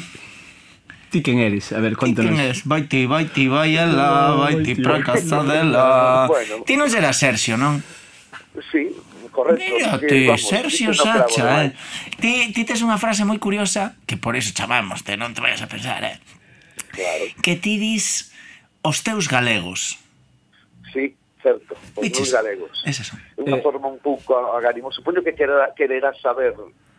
Ti 1.13 1.21
quen 1.21 1.45
eres? 1.45 1.69
A 1.77 1.79
ver, 1.79 1.93
contanos. 1.93 2.33
Ti 2.33 2.33
quen 2.33 2.41
eres? 2.41 2.65
Vai 2.65 2.89
ti, 2.89 3.05
vai 3.05 3.29
ti, 3.29 3.45
vai 3.45 3.77
ela, 3.77 4.33
vai 4.33 4.65
ti 4.65 4.73
pra 4.73 4.97
casa 5.05 5.45
dela. 5.45 6.25
Bueno. 6.25 6.65
Ti 6.65 6.73
non 6.73 6.89
será 6.89 7.13
Sergio, 7.13 7.53
non? 7.53 7.85
Sí, 8.73 8.89
correcto. 9.29 9.61
Mira 9.61 10.01
ti, 10.01 10.25
Sergio 10.41 10.89
Sacha. 10.89 11.69
Eh. 11.69 11.69
eh. 11.69 11.71
Ti, 12.17 12.49
ti 12.49 12.61
tes 12.65 12.81
unha 12.81 12.97
frase 12.97 13.29
moi 13.29 13.37
curiosa, 13.37 13.93
que 14.09 14.17
por 14.17 14.33
eso 14.33 14.57
chamamos, 14.57 15.05
te 15.05 15.13
non 15.13 15.37
te 15.37 15.45
vayas 15.45 15.61
a 15.61 15.69
pensar, 15.69 16.01
eh? 16.01 16.17
Claro. 16.95 17.25
Que 17.43 17.59
ti 17.59 17.77
dis 17.77 18.31
os 18.81 19.03
teus 19.03 19.27
galegos. 19.27 19.99
Sí, 20.95 21.13
certo, 21.43 21.75
os 21.95 22.01
meus 22.01 22.31
galegos. 22.31 22.73
Esas 22.87 23.11
son. 23.11 23.19
Unha 23.35 23.59
eh, 23.59 23.65
forma 23.65 23.91
un 23.91 23.99
pouco 23.99 24.33
agarimo. 24.55 24.89
Supoño 24.95 25.19
que 25.19 25.35
quererá, 25.35 25.75
quererá 25.75 26.15
saber 26.15 26.55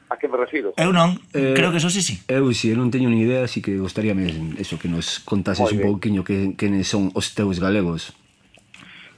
A 0.08 0.16
que 0.16 0.28
me 0.28 0.36
refiro? 0.38 0.70
Eu 0.78 0.94
non, 0.94 1.18
eh, 1.34 1.50
creo 1.58 1.74
que 1.74 1.82
eso 1.82 1.90
sí, 1.90 1.98
sí. 1.98 2.22
Eu 2.30 2.46
sí, 2.54 2.70
eu 2.70 2.78
non 2.78 2.94
teño 2.94 3.10
ni 3.10 3.26
idea, 3.26 3.42
así 3.42 3.58
que 3.58 3.74
gostaría 3.74 4.14
mesmo 4.14 4.54
eso 4.54 4.78
que 4.78 4.86
nos 4.86 5.18
contases 5.26 5.66
un 5.66 5.82
pouquiño 5.82 6.22
que, 6.22 6.54
que 6.54 6.70
son 6.86 7.10
os 7.18 7.34
teus 7.34 7.58
galegos. 7.58 8.14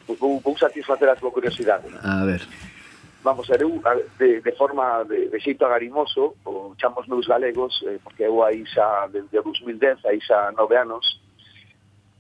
Vou, 0.09 0.41
vou 0.41 0.57
satisfacer 0.57 1.05
a 1.13 1.17
tua 1.17 1.29
curiosidade. 1.29 1.93
A 2.01 2.25
ver 2.25 2.41
vamos 3.29 3.51
a 3.51 3.53
ver, 3.53 3.63
eu, 3.63 3.83
de, 4.19 4.41
de 4.41 4.53
forma 4.53 5.05
de, 5.05 5.29
de 5.29 5.41
xeito 5.41 5.65
agarimoso, 5.65 6.35
o 6.45 6.75
chamos 6.81 7.07
meus 7.07 7.27
galegos, 7.27 7.83
eh, 7.87 7.99
porque 8.03 8.25
eu 8.25 8.43
aí 8.43 8.65
xa 8.67 9.07
desde 9.13 9.41
2010, 9.43 10.05
aí 10.07 10.21
xa 10.21 10.53
nove 10.53 10.77
anos, 10.77 11.05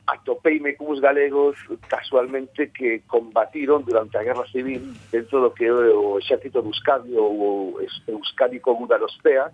atopeime 0.07 0.77
os 0.81 1.01
galegos 1.01 1.57
casualmente 1.89 2.69
que 2.77 3.01
combatiron 3.09 3.85
durante 3.85 4.17
a 4.19 4.23
Guerra 4.23 4.47
Civil 4.49 4.93
dentro 5.11 5.41
do 5.41 5.51
que 5.51 5.65
é 5.65 5.73
o 5.73 6.19
exército 6.19 6.61
de 6.61 6.69
Euskadi 6.69 7.17
ou 7.17 7.33
o 7.77 7.81
Euskadico 8.09 8.77
Gudarostea, 8.77 9.53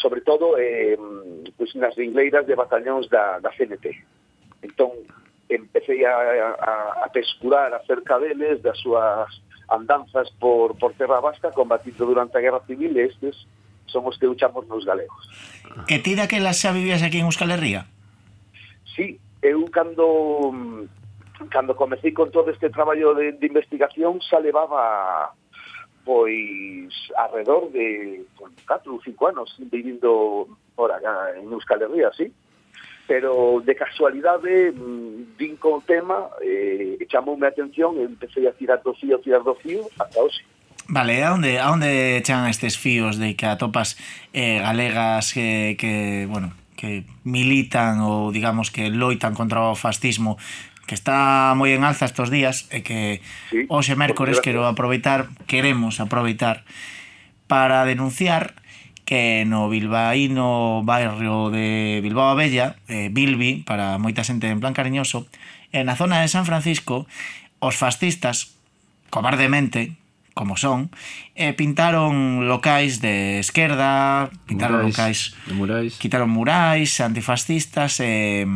sobre 0.00 0.20
todo 0.22 0.56
eh, 0.58 0.96
pues, 1.56 1.74
nas 1.74 1.94
ringleiras 1.96 2.46
de 2.46 2.54
batallóns 2.56 3.08
da, 3.08 3.40
da 3.40 3.52
CNT. 3.52 3.92
Entón, 4.62 4.92
empecé 5.48 6.06
a, 6.06 6.16
a, 6.16 7.04
a 7.04 7.08
pescurar 7.12 7.74
acerca 7.74 8.18
deles, 8.18 8.62
das 8.62 8.78
súas 8.80 9.28
andanzas 9.72 10.30
por, 10.38 10.76
por 10.76 10.92
terra 10.94 11.20
vasca 11.20 11.50
combatindo 11.50 12.04
durante 12.04 12.36
a 12.36 12.40
Guerra 12.40 12.60
Civil 12.68 12.92
e 12.96 13.08
estes 13.08 13.48
son 13.88 14.04
os 14.06 14.18
que 14.20 14.28
luchamos 14.28 14.68
nos 14.68 14.84
galegos. 14.84 15.24
E 15.88 15.98
ti 16.04 16.12
daquela 16.12 16.52
xa 16.52 16.76
vivías 16.76 17.00
aquí 17.00 17.18
en 17.20 17.28
Euskal 17.28 17.50
Herria? 17.50 17.88
Sí, 18.92 19.16
eu 19.40 19.64
cando 19.72 20.52
mm, 20.52 21.48
cando 21.48 21.74
comecei 21.74 22.12
con 22.12 22.30
todo 22.30 22.52
este 22.52 22.70
traballo 22.70 23.16
de, 23.16 23.32
de 23.32 23.46
investigación 23.46 24.20
xa 24.20 24.38
levaba 24.38 25.32
pois 26.04 26.90
alrededor 27.16 27.70
de 27.70 28.26
4 28.66 28.92
ou 28.92 29.00
5 29.00 29.28
anos 29.28 29.54
vivindo 29.70 30.48
por 30.74 30.90
acá 30.90 31.32
en 31.38 31.48
Euskal 31.52 31.82
Herria, 31.82 32.10
sí? 32.12 32.28
pero 33.06 33.62
de 33.64 33.74
casualidade 33.74 34.72
mm, 34.72 35.36
vin 35.36 35.56
con 35.56 35.78
o 35.78 35.82
tema 35.82 36.30
eh, 36.40 36.98
chamoume 37.10 37.46
a 37.46 37.50
atención 37.50 37.98
e 37.98 38.06
empecé 38.06 38.46
a 38.46 38.52
tirar 38.52 38.80
do 38.82 38.94
fío, 38.94 39.18
tirar 39.18 39.42
do 39.42 39.54
fío 39.58 39.88
hasta 39.98 40.20
hoxe. 40.20 40.42
Vale, 40.88 41.22
a 41.22 41.34
onde, 41.34 41.58
a 41.58 41.70
onde 41.70 42.20
chan 42.26 42.50
estes 42.50 42.78
fíos 42.78 43.18
de 43.18 43.34
que 43.34 43.46
atopas 43.46 43.96
eh, 44.32 44.58
galegas 44.58 45.32
que, 45.32 45.76
que, 45.78 46.26
bueno, 46.28 46.52
que 46.76 47.06
militan 47.22 48.02
ou 48.02 48.34
digamos 48.34 48.74
que 48.74 48.90
loitan 48.90 49.38
contra 49.38 49.70
o 49.70 49.78
fascismo 49.78 50.38
que 50.86 50.98
está 50.98 51.54
moi 51.54 51.70
en 51.72 51.86
alza 51.86 52.10
estos 52.10 52.28
días 52.28 52.66
e 52.74 52.82
que 52.82 53.22
sí, 53.54 53.70
hoxe 53.70 53.94
mércores 53.94 54.42
quero 54.42 54.66
aproveitar, 54.66 55.30
queremos 55.46 56.02
aproveitar 56.02 56.66
para 57.46 57.86
denunciar 57.86 58.61
que 59.12 59.44
no 59.44 59.68
bilbaíno 59.68 60.80
barrio 60.88 61.50
de 61.50 62.00
Bilbao 62.02 62.34
Bella, 62.34 62.76
eh, 62.88 63.10
Bilbi, 63.12 63.60
para 63.60 64.00
moita 64.00 64.24
xente 64.24 64.48
en 64.48 64.56
plan 64.56 64.72
cariñoso, 64.72 65.28
en 65.68 65.92
a 65.92 66.00
zona 66.00 66.24
de 66.24 66.32
San 66.32 66.48
Francisco, 66.48 67.04
os 67.60 67.76
fascistas, 67.76 68.56
cobardemente, 69.12 70.00
como 70.32 70.56
son, 70.56 70.88
eh, 71.36 71.52
pintaron 71.52 72.48
locais 72.48 73.04
de 73.04 73.36
esquerda, 73.36 74.32
pintaron 74.48 74.80
murais, 74.80 74.96
locais... 74.96 75.20
De 75.44 75.54
murais. 75.60 75.92
Quitaron 76.00 76.32
murais, 76.32 76.96
antifascistas, 77.04 78.00
eh, 78.00 78.48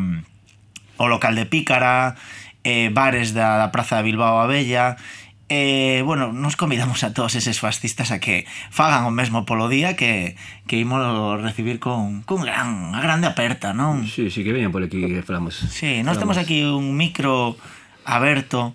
o 0.97 1.05
local 1.05 1.37
de 1.37 1.45
Pícara, 1.45 2.17
eh, 2.65 2.89
bares 2.97 3.37
da, 3.37 3.61
da 3.61 3.69
Praza 3.69 4.01
de 4.01 4.09
Bilbao 4.09 4.41
a 4.41 4.49
Bella, 4.49 4.97
E, 5.49 6.03
bueno, 6.03 6.33
nos 6.33 6.59
convidamos 6.59 7.07
a 7.07 7.15
todos 7.15 7.39
eses 7.39 7.63
fascistas 7.63 8.11
a 8.11 8.19
que 8.19 8.51
fagan 8.75 9.07
o 9.07 9.15
mesmo 9.15 9.47
polo 9.47 9.71
día 9.71 9.95
que, 9.95 10.35
que 10.67 10.75
imos 10.75 10.99
recibir 11.39 11.79
con, 11.79 12.27
con 12.27 12.43
gran, 12.43 12.91
a 12.91 12.99
grande 12.99 13.31
aperta, 13.31 13.71
non? 13.71 14.03
Sí, 14.11 14.27
sí, 14.27 14.43
que 14.43 14.51
veñan 14.51 14.75
por 14.75 14.83
aquí 14.83 14.99
que 14.99 15.23
falamos. 15.23 15.55
Sí, 15.55 16.03
nós 16.03 16.19
temos 16.19 16.35
aquí 16.35 16.67
un 16.67 16.99
micro 16.99 17.55
aberto, 18.03 18.75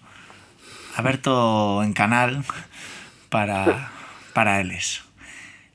aberto 0.95 1.83
en 1.83 1.91
canal 1.91 2.47
para, 3.27 3.91
para 4.31 4.63
eles. 4.63 5.03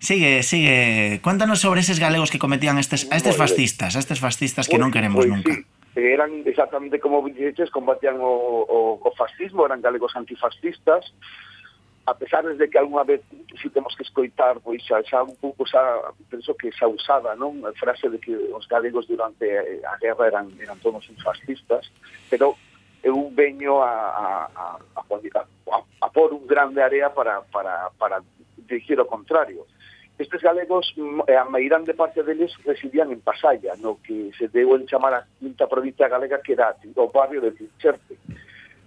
Sigue, 0.01 0.41
sigue. 0.41 1.21
Cuéntanos 1.21 1.61
sobre 1.61 1.85
eses 1.85 2.01
galegos 2.01 2.33
que 2.33 2.41
cometían 2.41 2.81
estes, 2.81 3.05
a 3.13 3.21
estes 3.21 3.37
fascistas, 3.37 3.97
a 3.97 4.01
estes 4.01 4.17
fascistas 4.17 4.65
que 4.65 4.81
non 4.81 4.89
queremos 4.89 5.21
pois 5.21 5.29
nunca. 5.29 5.53
Sí 5.53 5.76
eran 5.97 6.43
exactamente 6.45 7.01
como 7.01 7.23
Villeches, 7.23 7.71
combatían 7.71 8.21
o, 8.21 8.29
o, 8.29 9.01
o 9.03 9.11
fascismo, 9.17 9.65
eran 9.65 9.81
galegos 9.81 10.15
antifascistas, 10.15 11.13
a 12.07 12.15
pesar 12.15 12.45
de 12.45 12.71
que 12.71 12.79
algunha 12.79 13.03
vez 13.03 13.21
si 13.61 13.69
temos 13.71 13.97
que 13.97 14.05
escoitar 14.05 14.61
pois 14.61 14.85
xa, 14.87 15.03
xa 15.03 15.25
un 15.25 15.35
pouco 15.37 15.67
xa 15.67 15.83
penso 16.31 16.55
que 16.55 16.71
xa 16.71 16.87
usada, 16.87 17.35
non? 17.35 17.67
A 17.67 17.75
frase 17.75 18.07
de 18.07 18.19
que 18.23 18.31
os 18.55 18.69
galegos 18.71 19.11
durante 19.11 19.47
a 19.83 19.95
guerra 19.99 20.31
eran 20.31 20.47
eran 20.63 20.79
todos 20.79 21.03
fascistas, 21.19 21.91
pero 22.31 22.55
eu 23.03 23.27
veño 23.35 23.83
a 23.83 23.91
a 23.91 24.27
a, 24.55 24.67
a, 24.95 25.03
a, 25.03 25.43
a, 25.43 25.79
a 26.07 26.09
por 26.15 26.31
un 26.31 26.47
grande 26.47 26.79
área 26.79 27.11
para 27.11 27.43
para 27.51 27.91
para 27.99 28.23
dicir 28.71 29.01
o 29.01 29.11
contrario. 29.11 29.67
Estes 30.19 30.41
galegos, 30.41 30.93
mm, 30.97 31.21
a 31.29 31.45
mairande 31.45 31.93
parte 31.93 32.23
deles 32.23 32.53
residían 32.65 33.13
en 33.13 33.21
Pasalla, 33.21 33.75
no 33.77 34.01
que 34.03 34.33
se 34.39 34.49
deu 34.49 34.75
en 34.75 34.87
chamar 34.87 35.13
a 35.13 35.27
quinta 35.39 35.69
provincia 35.69 36.09
galega 36.09 36.41
que 36.41 36.53
era 36.53 36.75
o 36.97 37.09
barrio 37.09 37.41
de 37.41 37.53
Tincherpe, 37.53 38.17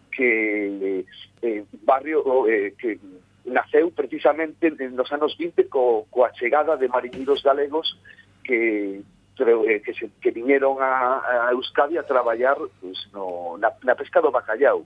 que 0.09 1.05
eh, 1.41 1.63
barrio 1.86 2.48
eh, 2.50 2.74
que 2.77 3.00
naceu 3.45 3.91
precisamente 3.91 4.71
nos 4.89 5.12
anos 5.12 5.38
20 5.38 5.69
co, 5.69 6.05
coa 6.09 6.33
chegada 6.33 6.77
de 6.77 6.88
mariñeiros 6.88 7.43
galegos 7.43 7.98
que 8.43 9.01
eh, 9.39 9.81
que, 9.86 9.93
se, 9.93 10.09
que 10.21 10.31
viñeron 10.31 10.77
a, 10.81 11.48
a 11.48 11.51
Euskadi 11.51 11.98
a 11.98 12.03
traballar 12.03 12.57
pues, 12.81 12.98
no, 13.13 13.57
na, 13.57 13.71
na 13.83 13.95
pesca 13.95 14.19
do 14.19 14.31
bacallau 14.31 14.83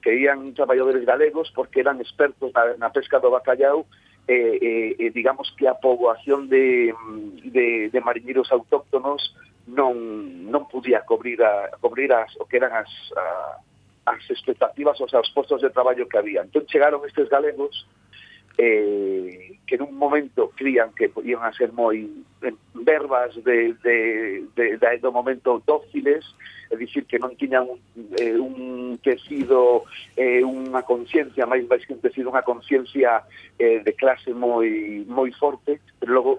que 0.00 0.16
ian 0.16 0.54
traballadores 0.54 1.04
galegos 1.04 1.52
porque 1.54 1.80
eran 1.80 2.00
expertos 2.00 2.52
na, 2.54 2.78
na 2.80 2.88
pesca 2.88 3.20
do 3.20 3.28
bacallau 3.28 3.84
Eh, 4.26 4.58
eh, 4.62 4.96
eh, 4.98 5.10
digamos 5.10 5.54
que 5.58 5.68
a 5.68 5.74
poboación 5.74 6.48
de, 6.48 6.94
mm, 6.96 7.50
de, 7.52 7.90
de 7.92 8.00
mariñeiros 8.00 8.50
autóctonos 8.50 9.20
non 9.68 10.48
non 10.48 10.64
podía 10.68 11.04
cobrir 11.04 11.44
a, 11.44 11.72
cobrir 11.80 12.08
as 12.12 12.32
o 12.40 12.48
que 12.48 12.56
eran 12.56 12.72
as 12.72 12.88
a, 13.16 13.60
as 14.08 14.24
expectativas 14.32 14.96
os, 15.00 15.12
sea, 15.12 15.20
os 15.20 15.28
postos 15.32 15.60
de 15.60 15.68
traballo 15.68 16.08
que 16.08 16.16
había. 16.16 16.40
Entón 16.40 16.64
chegaron 16.64 17.04
estes 17.04 17.28
galegos 17.28 17.84
eh, 18.58 19.58
que 19.66 19.78
nun 19.78 19.96
momento 19.98 20.52
crían 20.54 20.94
que 20.94 21.08
podían 21.08 21.42
a 21.42 21.50
ser 21.50 21.74
moi 21.74 22.06
verbas 22.74 23.34
de, 23.42 23.74
de, 23.82 24.44
de, 24.54 24.76
de, 24.76 24.98
do 25.00 25.10
momento 25.10 25.62
dóciles, 25.66 26.22
é 26.70 26.76
dicir 26.76 27.08
que 27.08 27.18
non 27.18 27.34
tiñan 27.34 27.66
un, 27.66 27.80
eh, 28.20 28.36
un 28.38 28.98
tecido, 29.02 29.88
eh, 30.14 30.44
unha 30.44 30.86
conciencia, 30.86 31.48
máis 31.48 31.66
máis 31.66 31.82
que 31.82 31.96
un 31.96 32.02
tecido, 32.04 32.30
unha 32.30 32.46
conciencia 32.46 33.26
eh, 33.58 33.82
de 33.82 33.92
clase 33.96 34.30
moi 34.30 35.02
moi 35.08 35.32
forte, 35.34 35.80
pero 35.98 36.14
logo 36.14 36.32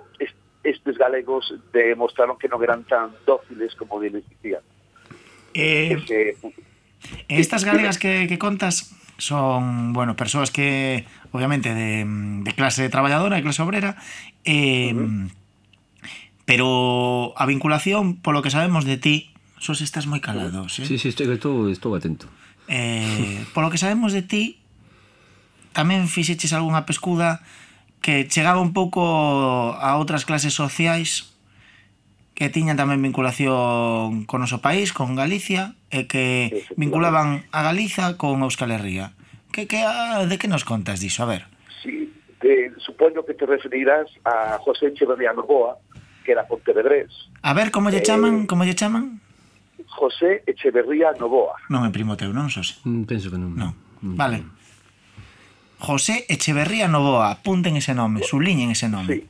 estes 0.66 0.96
galegos 0.98 1.54
demostraron 1.74 2.40
que 2.40 2.48
non 2.48 2.64
eran 2.64 2.88
tan 2.88 3.12
dóciles 3.28 3.76
como 3.76 4.00
eles 4.02 4.24
dicían. 4.30 4.64
Eh, 5.54 6.00
Ese, 6.00 6.38
estas 7.30 7.64
galegas 7.64 7.98
que, 7.98 8.28
que 8.28 8.38
contas 8.38 8.92
son, 9.18 9.94
bueno, 9.94 10.16
persoas 10.16 10.52
que 10.52 11.06
obviamente 11.36 11.76
de, 11.76 12.08
de 12.08 12.52
clase 12.56 12.88
traballadora, 12.88 13.36
de 13.36 13.44
clase 13.44 13.62
obrera, 13.62 14.00
eh, 14.48 14.96
uh 14.96 15.04
-huh. 15.04 15.28
pero 16.48 17.36
a 17.36 17.44
vinculación, 17.46 18.16
polo 18.24 18.40
que 18.40 18.50
sabemos 18.50 18.88
de 18.88 18.96
ti, 18.96 19.36
sos 19.60 19.84
estás 19.84 20.08
moi 20.08 20.24
calado, 20.24 20.72
sí? 20.72 20.88
Sí, 20.88 20.96
sí, 20.96 21.12
estou, 21.12 21.28
estou, 21.28 21.68
estou 21.68 21.92
atento. 21.94 22.32
Eh, 22.72 23.44
polo 23.52 23.68
que 23.68 23.78
sabemos 23.78 24.16
de 24.16 24.24
ti, 24.24 24.64
tamén 25.76 26.08
fixeches 26.08 26.56
algunha 26.56 26.88
pescuda 26.88 27.44
que 28.00 28.30
chegaba 28.32 28.64
un 28.64 28.72
pouco 28.72 29.74
a 29.76 29.98
outras 29.98 30.24
clases 30.24 30.56
sociais 30.56 31.36
que 32.36 32.52
tiñan 32.52 32.78
tamén 32.78 33.02
vinculación 33.02 34.28
con 34.30 34.40
o 34.40 34.44
noso 34.46 34.60
país, 34.60 34.92
con 34.92 35.16
Galicia, 35.16 35.74
e 35.90 36.06
que 36.06 36.68
vinculaban 36.76 37.48
a 37.50 37.60
Galiza 37.64 38.20
con 38.20 38.44
Euskal 38.44 38.76
Herria. 38.76 39.16
Que, 39.56 39.68
que, 39.68 39.82
ah, 39.88 40.26
de 40.28 40.38
que 40.38 40.50
nos 40.50 40.66
contas 40.66 41.00
diso? 41.00 41.24
A 41.24 41.28
ver. 41.28 41.46
Sí, 41.82 42.12
te, 42.42 42.74
supoño 42.78 43.24
que 43.24 43.34
te 43.34 43.46
referirás 43.46 44.12
a 44.26 44.58
José 44.60 44.88
Echeverría 44.88 45.32
Novoa, 45.32 45.78
que 46.26 46.34
era 46.34 46.46
Pontevedrés. 46.46 47.08
A 47.42 47.54
ver, 47.54 47.72
como 47.72 47.90
lle 47.90 48.00
eh, 48.00 48.04
chaman? 48.04 48.48
Como 48.48 48.66
lle 48.66 48.76
chaman? 48.76 49.22
José 49.88 50.44
Echeverría 50.44 51.16
Novoa. 51.16 51.56
Non 51.72 51.88
é 51.88 51.90
primo 51.96 52.20
teu, 52.20 52.36
non, 52.36 52.52
Xosé? 52.52 52.84
Mm, 52.84 53.08
penso 53.08 53.32
que 53.32 53.40
non. 53.40 53.56
Non. 53.56 53.72
Mm. 54.04 54.20
Vale. 54.20 54.44
José 55.80 56.28
Echeverría 56.28 56.92
Novoa, 56.92 57.32
apunten 57.32 57.80
ese 57.80 57.96
nome, 57.96 58.28
subliñen 58.28 58.76
ese 58.76 58.92
nome. 58.92 59.08
Sí, 59.08 59.24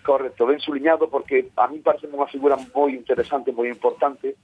correcto, 0.00 0.48
ben 0.48 0.56
suliñado 0.56 1.12
porque 1.12 1.52
a 1.52 1.68
mí 1.68 1.84
parece 1.84 2.08
unha 2.08 2.24
figura 2.32 2.56
moi 2.72 2.96
interesante, 2.96 3.52
moi 3.52 3.68
importante, 3.68 4.40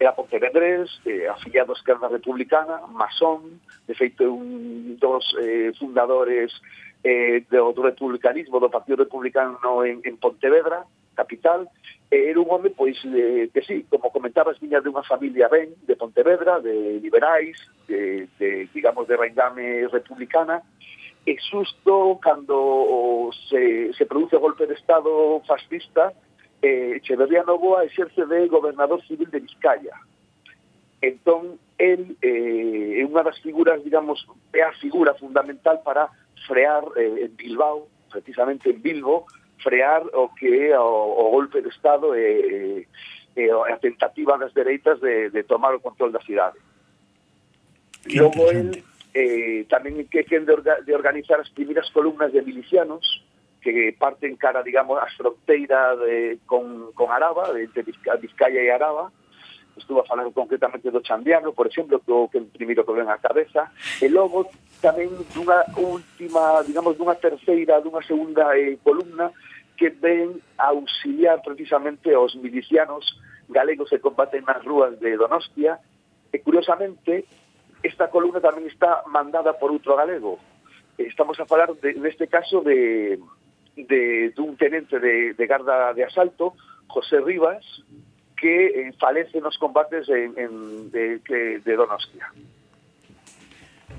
era 0.00 0.14
Pontevedrés, 0.14 0.88
eh, 1.04 1.28
afiliado 1.28 1.72
a 1.72 1.76
Esquerda 1.76 2.08
Republicana, 2.08 2.80
masón, 2.88 3.60
de 3.86 3.94
feito 3.94 4.32
un 4.32 4.96
dos 4.96 5.22
eh, 5.36 5.72
fundadores 5.78 6.50
eh, 7.04 7.44
do, 7.52 7.72
do 7.76 7.82
republicanismo, 7.84 8.58
do 8.58 8.72
Partido 8.72 9.04
Republicano 9.04 9.84
en, 9.84 10.00
en 10.00 10.16
Pontevedra, 10.16 10.88
capital, 11.12 11.68
e 12.08 12.32
era 12.32 12.40
un 12.40 12.48
home, 12.48 12.72
pois, 12.72 12.96
de, 13.04 13.52
que 13.52 13.60
sí, 13.60 13.84
como 13.92 14.08
comentabas, 14.08 14.56
viña 14.56 14.80
de 14.80 14.88
unha 14.88 15.04
familia 15.04 15.52
ben, 15.52 15.76
de 15.84 15.94
Pontevedra, 16.00 16.64
de 16.64 16.96
liberais, 17.04 17.60
de, 17.84 18.24
de 18.40 18.72
digamos, 18.72 19.04
de 19.04 19.20
reindame 19.20 19.84
republicana, 19.92 20.64
e 21.28 21.36
susto 21.44 22.16
cando 22.24 23.28
se, 23.52 23.92
se 23.92 24.08
produce 24.08 24.40
o 24.40 24.40
golpe 24.40 24.64
de 24.64 24.80
Estado 24.80 25.44
fascista, 25.44 26.16
eh, 26.62 26.96
Echeverría 26.96 27.42
Novoa 27.44 27.84
exerce 27.84 28.26
de 28.26 28.48
gobernador 28.48 29.02
civil 29.06 29.30
de 29.30 29.40
Vizcaya. 29.40 29.96
Entón, 31.00 31.58
él 31.78 32.16
eh, 32.20 33.00
é 33.00 33.04
unha 33.08 33.24
das 33.24 33.40
figuras, 33.40 33.80
digamos, 33.80 34.20
é 34.52 34.60
a 34.60 34.76
figura 34.76 35.16
fundamental 35.16 35.80
para 35.80 36.12
frear 36.44 36.84
eh, 37.00 37.24
en 37.24 37.32
Bilbao, 37.40 37.88
precisamente 38.12 38.68
en 38.68 38.84
Bilbo, 38.84 39.24
frear 39.64 40.04
o 40.12 40.28
que 40.36 40.68
é 40.68 40.76
o, 40.76 40.84
o 40.84 41.24
golpe 41.32 41.64
de 41.64 41.72
Estado 41.72 42.12
e, 42.12 42.84
e, 43.36 43.40
e 43.40 43.42
a 43.48 43.76
tentativa 43.80 44.36
das 44.36 44.52
dereitas 44.52 45.00
de, 45.00 45.32
de 45.32 45.42
tomar 45.44 45.72
o 45.72 45.80
control 45.80 46.12
da 46.12 46.20
cidade. 46.20 46.60
Qué 48.04 48.20
Logo, 48.20 48.52
él 48.52 48.84
eh, 49.16 49.64
tamén 49.72 50.04
que 50.08 50.24
quen 50.28 50.44
de, 50.44 50.52
orga, 50.52 50.84
de 50.84 50.92
organizar 50.92 51.40
as 51.40 51.48
primeiras 51.48 51.88
columnas 51.96 52.32
de 52.32 52.44
milicianos 52.44 53.04
que 53.60 53.94
parte 53.98 54.26
en 54.26 54.36
cara, 54.36 54.62
digamos, 54.62 54.98
a 54.98 55.06
fronteira 55.16 55.96
de, 55.96 56.38
con, 56.46 56.92
con 56.92 57.12
Araba, 57.12 57.52
entre 57.60 57.82
Vizcaya 57.82 58.62
e 58.62 58.70
Araba, 58.70 59.12
estuvo 59.76 60.00
a 60.00 60.04
falar 60.04 60.30
concretamente 60.32 60.90
do 60.90 61.00
Chandiano, 61.00 61.52
por 61.52 61.66
exemplo, 61.66 62.00
que 62.00 62.12
o 62.12 62.28
que 62.28 62.40
primeiro 62.40 62.84
que 62.84 62.92
ven 62.92 63.08
a 63.08 63.18
cabeza, 63.18 63.72
e 64.00 64.08
logo 64.08 64.46
tamén 64.80 65.10
dunha 65.32 65.64
última, 65.76 66.62
digamos, 66.64 66.96
dunha 66.96 67.16
terceira, 67.16 67.80
dunha 67.80 68.04
segunda 68.04 68.56
eh, 68.56 68.78
columna 68.84 69.32
que 69.76 69.88
ven 69.90 70.36
a 70.60 70.76
auxiliar 70.76 71.40
precisamente 71.40 72.12
aos 72.12 72.36
milicianos 72.36 73.08
galegos 73.48 73.88
que 73.88 73.98
combaten 73.98 74.44
nas 74.44 74.62
rúas 74.62 75.00
de 75.00 75.16
Donostia, 75.16 75.80
e 76.30 76.38
curiosamente 76.38 77.24
esta 77.82 78.12
columna 78.12 78.38
tamén 78.44 78.68
está 78.68 79.02
mandada 79.08 79.56
por 79.56 79.72
outro 79.72 79.96
galego. 79.96 80.38
Estamos 81.00 81.40
a 81.40 81.48
falar 81.48 81.72
de, 81.80 81.96
neste 81.96 82.28
caso 82.28 82.60
de 82.60 83.16
de, 83.86 84.32
dun 84.36 84.56
tenente 84.56 84.98
de, 84.98 85.34
de 85.34 85.44
garda 85.46 85.92
de 85.94 86.04
asalto, 86.04 86.56
José 86.88 87.20
Rivas, 87.20 87.64
que 88.36 88.88
eh, 88.88 88.92
falece 88.98 89.40
nos 89.40 89.58
combates 89.58 90.08
en, 90.08 90.32
en, 90.36 90.90
de, 90.90 91.18
de, 91.28 91.60
de 91.60 91.72
Donostia. 91.76 92.32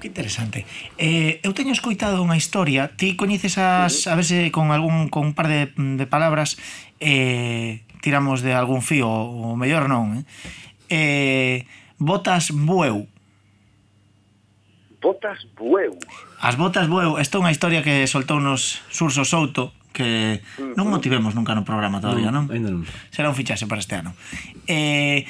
Que 0.02 0.08
interesante. 0.08 0.66
Eh, 0.98 1.38
eu 1.46 1.54
teño 1.54 1.78
escoitado 1.78 2.26
unha 2.26 2.34
historia, 2.34 2.90
ti 2.98 3.14
coñeces 3.14 3.62
as, 3.62 4.10
a 4.10 4.18
veces 4.18 4.50
con 4.50 4.74
algún 4.74 5.14
con 5.14 5.30
un 5.30 5.34
par 5.38 5.46
de, 5.46 5.70
de 5.78 6.06
palabras 6.10 6.58
eh, 6.98 7.86
tiramos 8.02 8.42
de 8.42 8.58
algún 8.58 8.82
fío, 8.82 9.06
o 9.06 9.54
mellor 9.54 9.86
non, 9.86 10.26
eh? 10.26 10.26
eh 10.90 11.58
botas 12.02 12.50
bueu 12.50 13.11
botas 15.02 15.44
bueu. 15.58 15.98
As 16.40 16.56
botas 16.56 16.86
bueu, 16.86 17.18
esta 17.18 17.36
é 17.38 17.42
unha 17.42 17.52
historia 17.52 17.82
que 17.82 18.06
soltou 18.06 18.38
nos 18.38 18.86
Surso 18.94 19.26
Souto, 19.26 19.74
que 19.92 20.40
non 20.78 20.88
motivemos 20.88 21.34
nunca 21.34 21.58
no 21.58 21.66
programa 21.66 22.00
todavía, 22.00 22.30
non? 22.30 22.48
Ainda 22.54 22.70
non. 22.70 22.86
Será 23.10 23.28
un 23.28 23.36
fichaxe 23.36 23.66
para 23.66 23.82
este 23.82 23.98
ano. 23.98 24.14
Eh, 24.70 25.26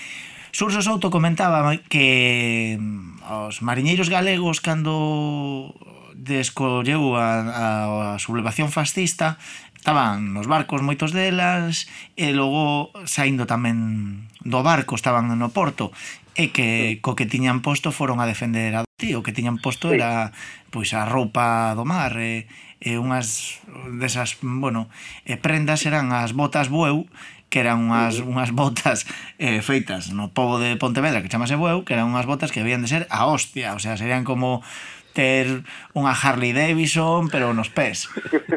Surso 0.51 0.83
Souto 0.83 1.07
comentaba 1.09 1.63
que 1.87 2.75
mm, 2.77 3.47
os 3.47 3.63
mariñeiros 3.63 4.11
galegos 4.11 4.59
cando 4.59 5.73
descolleu 6.13 7.15
a, 7.17 7.41
a, 7.41 7.65
a 8.13 8.19
sublevación 8.21 8.69
fascista 8.69 9.41
estaban 9.81 10.37
nos 10.37 10.45
barcos 10.45 10.85
moitos 10.85 11.09
delas 11.09 11.89
e 12.13 12.29
logo 12.37 12.93
saindo 13.09 13.49
tamén 13.49 14.29
do 14.45 14.61
barco 14.61 14.93
estaban 14.93 15.33
no 15.33 15.49
porto 15.49 15.89
e 16.37 16.53
que 16.53 17.01
co 17.01 17.17
que 17.17 17.25
tiñan 17.25 17.65
posto 17.65 17.89
foron 17.89 18.21
a 18.21 18.29
defender 18.29 18.77
a 18.77 18.85
ti, 19.01 19.17
o 19.17 19.25
que 19.25 19.33
tiñan 19.33 19.57
posto 19.57 19.89
sí. 19.89 19.97
era 19.97 20.29
pois 20.69 20.93
a 20.93 21.09
roupa 21.09 21.73
do 21.73 21.81
mar 21.81 22.13
e, 22.21 22.45
e 22.77 23.01
unhas 23.01 23.57
desas, 23.97 24.37
bueno, 24.45 24.85
e 25.25 25.41
prendas 25.41 25.89
eran 25.89 26.13
as 26.13 26.37
botas 26.37 26.69
bueu 26.69 27.09
que 27.51 27.59
eran 27.59 27.91
unhas, 27.91 28.23
unhas 28.23 28.55
botas 28.55 29.03
eh, 29.35 29.59
feitas 29.59 30.15
no 30.15 30.31
povo 30.31 30.55
de 30.55 30.79
Pontevedra 30.79 31.19
que 31.19 31.27
chamase 31.27 31.59
Bueu, 31.59 31.83
que 31.83 31.91
eran 31.91 32.07
unhas 32.07 32.23
botas 32.23 32.53
que 32.53 32.63
habían 32.63 32.79
de 32.79 32.87
ser 32.87 33.03
a 33.11 33.27
hostia, 33.27 33.75
o 33.75 33.79
sea, 33.83 33.99
serían 33.99 34.23
como 34.23 34.63
ter 35.11 35.67
unha 35.91 36.15
Harley 36.15 36.55
Davidson, 36.55 37.27
pero 37.27 37.51
nos 37.51 37.67
pés. 37.67 38.07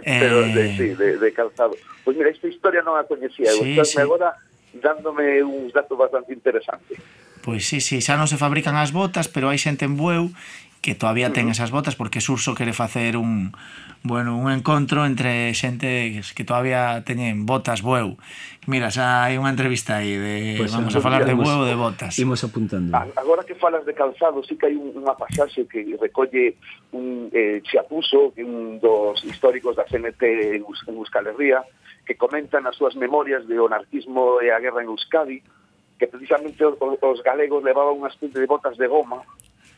eh... 0.06 0.22
Pero 0.22 0.46
de, 0.46 0.70
eh, 0.70 0.76
sí, 0.78 0.88
de, 0.94 1.18
de 1.18 1.30
calzado. 1.34 1.74
Pois 1.74 2.14
pues 2.14 2.16
mira, 2.22 2.30
esta 2.30 2.46
historia 2.46 2.86
non 2.86 2.94
a 2.94 3.02
coñecía, 3.02 3.50
sí, 3.50 3.74
estás 3.74 3.90
sí. 3.90 3.98
agora 3.98 4.38
dándome 4.78 5.42
uns 5.42 5.74
datos 5.74 5.98
bastante 5.98 6.30
interesantes. 6.30 7.02
Pois 7.44 7.68
sí, 7.68 7.84
sí, 7.84 8.00
xa 8.00 8.16
non 8.16 8.24
se 8.24 8.40
fabrican 8.40 8.80
as 8.80 8.96
botas, 8.96 9.28
pero 9.28 9.52
hai 9.52 9.60
xente 9.60 9.84
en 9.84 10.00
Bueu 10.00 10.32
que 10.80 10.96
todavía 10.96 11.28
ten 11.32 11.52
esas 11.52 11.68
botas 11.68 11.92
porque 11.92 12.24
Surso 12.24 12.56
quere 12.56 12.72
facer 12.72 13.20
un 13.20 13.52
bueno, 14.00 14.36
un 14.36 14.52
encontro 14.52 15.04
entre 15.04 15.52
xente 15.52 16.20
que 16.36 16.44
todavía 16.44 17.04
teñen 17.04 17.44
botas 17.44 17.84
Bueu. 17.84 18.16
Mira, 18.64 18.88
xa 18.88 19.28
hai 19.28 19.36
unha 19.36 19.52
entrevista 19.52 20.00
aí 20.00 20.16
de 20.16 20.36
pues 20.56 20.72
vamos 20.72 20.96
a 20.96 21.04
falar 21.04 21.28
de 21.28 21.36
Bueu 21.36 21.68
de 21.68 21.76
botas. 21.76 22.16
Imos 22.16 22.40
apuntando. 22.48 22.96
Agora 22.96 23.44
que 23.44 23.56
falas 23.56 23.84
de 23.84 23.92
calzado, 23.92 24.40
sí 24.40 24.56
que 24.56 24.72
hai 24.72 24.76
unha 24.80 25.12
pasaxe 25.12 25.68
que 25.68 25.84
recolle 26.00 26.56
un 26.96 27.28
eh, 27.28 27.60
Chiapuso, 27.60 28.32
un 28.40 28.80
dos 28.80 29.20
históricos 29.20 29.76
da 29.76 29.84
CNT 29.84 30.60
en 30.60 30.64
Euskal 30.96 31.28
Herria, 31.28 31.60
que 32.08 32.16
comentan 32.16 32.64
as 32.64 32.76
súas 32.76 32.96
memorias 32.96 33.44
de 33.48 33.56
anarquismo 33.56 34.40
e 34.40 34.48
a 34.48 34.60
guerra 34.60 34.84
en 34.84 34.92
Euskadi, 34.92 35.40
que 35.98 36.06
precisamente 36.06 36.64
os, 36.64 36.76
os 36.80 37.22
galegos 37.22 37.62
levaban 37.62 37.94
unhas 37.94 38.14
especie 38.14 38.40
de 38.40 38.50
botas 38.50 38.76
de 38.76 38.86
goma 38.86 39.22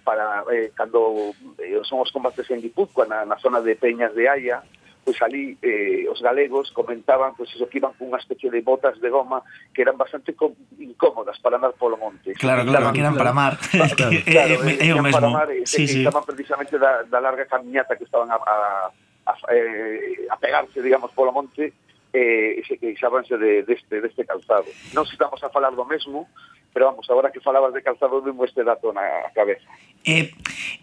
para 0.07 0.47
eh, 0.55 0.71
cando 0.75 1.35
eh, 1.59 1.83
son 1.83 2.01
os 2.01 2.13
combates 2.15 2.47
en 2.51 2.63
Guipúzcoa 2.63 3.05
na, 3.11 3.27
na 3.27 3.37
zona 3.43 3.61
de 3.61 3.75
Peñas 3.75 4.15
de 4.15 4.31
Haya, 4.31 4.63
pois 5.07 5.19
ali 5.23 5.59
eh, 5.63 6.07
os 6.09 6.23
galegos 6.23 6.71
comentaban 6.71 7.35
pois 7.35 7.51
iso 7.55 7.69
que 7.69 7.79
iban 7.79 7.95
cunha 7.99 8.19
especie 8.19 8.51
de 8.51 8.63
botas 8.63 8.99
de 8.99 9.11
goma 9.11 9.43
que 9.75 9.83
eran 9.83 9.99
bastante 9.99 10.35
incómodas 10.79 11.39
para 11.39 11.59
andar 11.59 11.75
polo 11.75 11.99
monte. 11.99 12.35
Claro, 12.35 12.67
claro, 12.67 12.91
que 12.95 13.03
eran 13.03 13.15
para 13.15 13.35
mar. 13.35 13.59
Para, 13.71 13.95
claro, 14.27 14.55
é, 14.67 14.83
é, 14.83 14.91
eh, 14.91 14.95
o 14.95 15.03
mesmo. 15.03 15.31
Mar, 15.31 15.51
sí, 15.67 15.87
sí. 15.87 16.03
Estaban 16.03 16.25
precisamente 16.25 16.79
da, 16.79 17.03
da 17.05 17.21
larga 17.21 17.47
camiñata 17.47 17.95
que 17.99 18.05
estaban 18.05 18.31
a, 18.31 18.39
a, 18.41 18.91
a, 19.27 19.33
eh, 19.55 20.27
a 20.31 20.37
pegarse, 20.39 20.81
digamos, 20.83 21.13
polo 21.13 21.31
monte 21.31 21.75
eh, 22.17 22.65
e 22.65 22.97
se 22.97 23.37
de, 23.37 23.63
deste, 23.69 24.01
deste 24.01 24.25
calzado. 24.25 24.65
Non 24.97 25.05
se 25.05 25.13
estamos 25.13 25.43
a 25.45 25.53
falar 25.53 25.77
do 25.77 25.85
mesmo, 25.85 26.25
pero 26.73 26.87
vamos, 26.87 27.09
agora 27.09 27.33
que 27.33 27.41
falabas 27.41 27.73
de 27.73 27.83
calzado, 27.83 28.21
vimos 28.23 28.49
este 28.49 28.65
dato 28.65 28.93
na 28.93 29.29
cabeza. 29.37 29.69
E, 30.05 30.33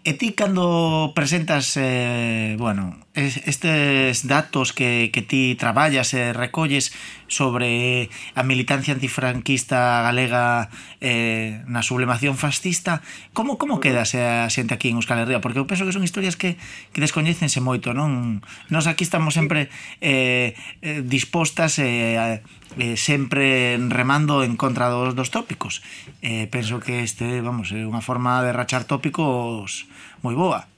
e 0.04 0.12
ti 0.14 0.34
cando 0.36 1.10
presentas, 1.14 1.74
eh, 1.80 2.54
bueno, 2.58 2.98
estes 3.14 4.26
datos 4.26 4.70
que, 4.70 5.10
que 5.10 5.22
ti 5.22 5.56
traballas 5.58 6.14
e 6.14 6.30
eh, 6.30 6.32
recolles, 6.36 6.94
sobre 7.34 8.06
a 8.38 8.46
militancia 8.46 8.94
antifranquista 8.94 10.06
galega 10.06 10.70
eh, 11.02 11.66
na 11.66 11.82
sublemación 11.82 12.38
fascista 12.38 13.02
como 13.34 13.58
como 13.58 13.82
queda 13.82 14.06
se 14.06 14.22
a 14.22 14.46
xente 14.46 14.78
aquí 14.78 14.94
en 14.94 15.02
Euskal 15.02 15.18
Herria? 15.18 15.42
Porque 15.42 15.58
eu 15.58 15.66
penso 15.66 15.82
que 15.82 15.90
son 15.90 16.06
historias 16.06 16.38
que, 16.38 16.54
que 16.94 17.02
descoñecense 17.02 17.58
moito 17.58 17.90
non? 17.90 18.38
Nos 18.70 18.86
aquí 18.86 19.02
estamos 19.02 19.34
sempre 19.34 19.66
eh, 19.98 20.54
eh, 20.78 21.02
dispostas 21.02 21.82
eh, 21.82 22.38
eh, 22.78 22.96
sempre 22.96 23.74
remando 23.90 24.46
en 24.46 24.54
contra 24.54 24.88
dos, 24.88 25.18
dos 25.18 25.34
tópicos. 25.34 25.82
Eh, 26.22 26.46
penso 26.50 26.78
que 26.78 27.02
este 27.02 27.42
vamos 27.42 27.74
é 27.74 27.82
unha 27.82 27.98
forma 27.98 28.38
de 28.46 28.54
rachar 28.54 28.86
tópicos 28.86 29.90
moi 30.22 30.38
boa. 30.38 30.70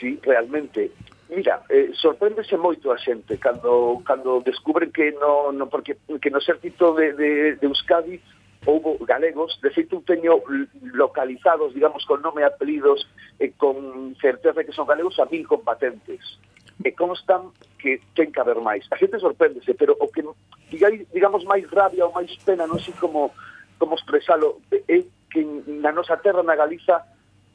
Sí, 0.00 0.16
realmente. 0.22 0.94
Mira, 1.28 1.62
eh, 1.68 1.92
sorpréndese 1.92 2.56
moito 2.56 2.88
a 2.88 2.96
xente 2.96 3.36
cando 3.36 4.00
cando 4.00 4.40
descubren 4.40 4.88
que 4.88 5.12
no, 5.12 5.52
no 5.52 5.68
porque 5.68 6.00
que 6.22 6.32
no 6.32 6.40
certito 6.40 6.96
de, 6.96 7.12
de, 7.12 7.56
de 7.60 7.66
Euskadi 7.68 8.16
houbo 8.64 8.96
galegos, 9.04 9.60
de 9.60 9.70
feito 9.70 10.00
teño 10.00 10.40
localizados, 10.80 11.74
digamos, 11.74 12.04
con 12.08 12.24
nome 12.24 12.42
e 12.42 12.48
apelidos 12.48 13.04
eh, 13.38 13.52
con 13.56 14.16
certeza 14.20 14.64
que 14.64 14.72
son 14.72 14.88
galegos 14.88 15.20
a 15.20 15.28
mil 15.28 15.44
combatentes 15.44 16.40
e 16.80 16.90
constan 16.96 17.52
que 17.76 18.00
ten 18.16 18.32
que 18.32 18.40
haber 18.40 18.60
máis. 18.64 18.88
A 18.88 18.96
xente 18.96 19.20
sorpréndese, 19.20 19.76
pero 19.76 20.00
o 20.00 20.08
que 20.08 20.24
digamos 21.12 21.44
máis 21.44 21.68
rabia 21.68 22.08
ou 22.08 22.14
máis 22.16 22.32
pena, 22.40 22.64
non 22.64 22.80
sei 22.80 22.96
como 22.96 23.36
como 23.76 23.94
expresalo, 23.94 24.64
é 24.72 25.04
que 25.30 25.44
na 25.68 25.92
nosa 25.92 26.18
terra, 26.18 26.42
na 26.42 26.56
Galiza, 26.56 27.04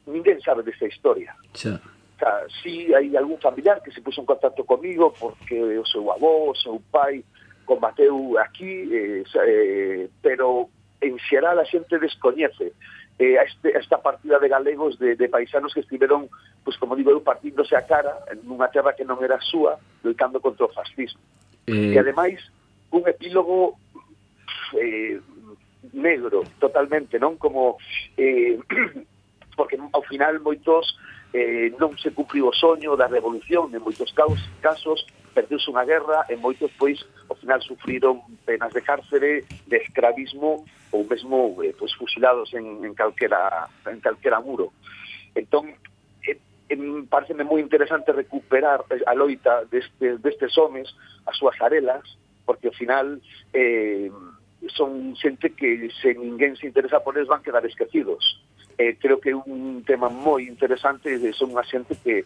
ninguén 0.06 0.40
sabe 0.40 0.62
desta 0.62 0.86
historia. 0.86 1.34
Xa. 1.52 1.80
Xa, 2.14 2.46
si 2.62 2.86
sí, 2.86 2.94
hai 2.94 3.10
algún 3.18 3.42
familiar 3.42 3.82
que 3.82 3.90
se 3.90 4.00
puso 4.00 4.22
en 4.22 4.30
contacto 4.30 4.62
comigo 4.62 5.10
porque 5.18 5.58
o 5.58 5.86
seu 5.86 6.06
avó, 6.14 6.50
o 6.50 6.54
seu 6.54 6.78
pai 6.94 7.26
combateu 7.66 8.38
aquí, 8.38 8.86
eh, 8.92 9.24
eh, 9.26 10.08
pero 10.22 10.70
en 11.00 11.18
xeral 11.18 11.58
a 11.58 11.66
xente 11.66 11.98
descoñece 11.98 12.72
eh, 13.18 13.38
a 13.38 13.42
este, 13.42 13.76
a 13.76 13.80
esta 13.80 14.02
partida 14.02 14.38
de 14.38 14.48
galegos, 14.48 14.98
de, 14.98 15.16
de 15.16 15.28
paisanos 15.28 15.74
que 15.74 15.80
estiveron, 15.80 16.28
pues, 16.64 16.76
como 16.78 16.96
digo, 16.96 17.22
partíndose 17.22 17.76
a 17.76 17.86
cara 17.86 18.18
en 18.30 18.42
unha 18.46 18.70
terra 18.70 18.94
que 18.94 19.06
non 19.06 19.22
era 19.22 19.38
súa, 19.38 19.78
lutando 20.02 20.42
contra 20.42 20.66
o 20.66 20.74
fascismo. 20.74 21.22
Eh... 21.66 21.94
E 21.94 21.98
ademais, 21.98 22.42
un 22.90 23.06
epílogo 23.06 23.78
eh, 24.74 25.20
negro, 25.94 26.42
totalmente, 26.58 27.18
non? 27.22 27.38
Como 27.38 27.78
eh, 28.18 28.58
porque 29.56 29.78
ao 29.78 30.02
final 30.02 30.38
moitos 30.40 30.98
eh, 31.34 31.74
non 31.82 31.98
se 31.98 32.14
cumpriu 32.14 32.46
o 32.46 32.54
soño 32.54 32.94
da 32.94 33.10
revolución 33.10 33.70
en 33.74 33.82
moitos 33.82 34.14
casos 34.14 35.02
perdeuse 35.34 35.66
unha 35.66 35.82
guerra 35.82 36.22
e 36.30 36.38
moitos 36.38 36.70
pois 36.78 37.02
ao 37.26 37.34
final 37.34 37.58
sufriron 37.60 38.22
penas 38.46 38.70
de 38.70 38.80
cárcere, 38.80 39.42
de 39.66 39.76
escravismo 39.82 40.62
ou 40.94 41.02
mesmo 41.02 41.58
eh, 41.66 41.74
pois 41.74 41.90
fusilados 41.98 42.54
en, 42.54 42.86
en 42.86 42.94
calquera 42.94 43.66
en 43.90 43.98
calquera 43.98 44.38
muro. 44.38 44.70
Entón 45.34 45.74
eh, 46.22 46.38
eh, 46.70 46.78
pareceme 47.10 47.42
moi 47.42 47.58
interesante 47.58 48.14
recuperar 48.14 48.86
eh, 48.94 49.02
a 49.02 49.12
loita 49.18 49.66
deste, 49.66 50.22
destes 50.22 50.54
homes, 50.54 50.86
as 51.26 51.34
súas 51.34 51.58
arelas, 51.58 52.06
porque 52.46 52.70
ao 52.70 52.78
final 52.78 53.18
eh, 53.50 54.06
son 54.70 55.18
xente 55.18 55.50
que 55.52 55.90
se 55.98 56.14
ninguén 56.14 56.54
se 56.54 56.70
interesa 56.70 57.02
por 57.02 57.18
eles 57.18 57.28
van 57.28 57.42
quedar 57.42 57.66
esquecidos 57.66 58.22
eh, 58.78 58.96
creo 59.00 59.20
que 59.20 59.30
é 59.30 59.36
un 59.36 59.82
tema 59.86 60.08
moi 60.08 60.44
interesante 60.46 61.14
e 61.14 61.32
son 61.32 61.52
unha 61.52 61.64
xente 61.64 61.98
que, 62.02 62.24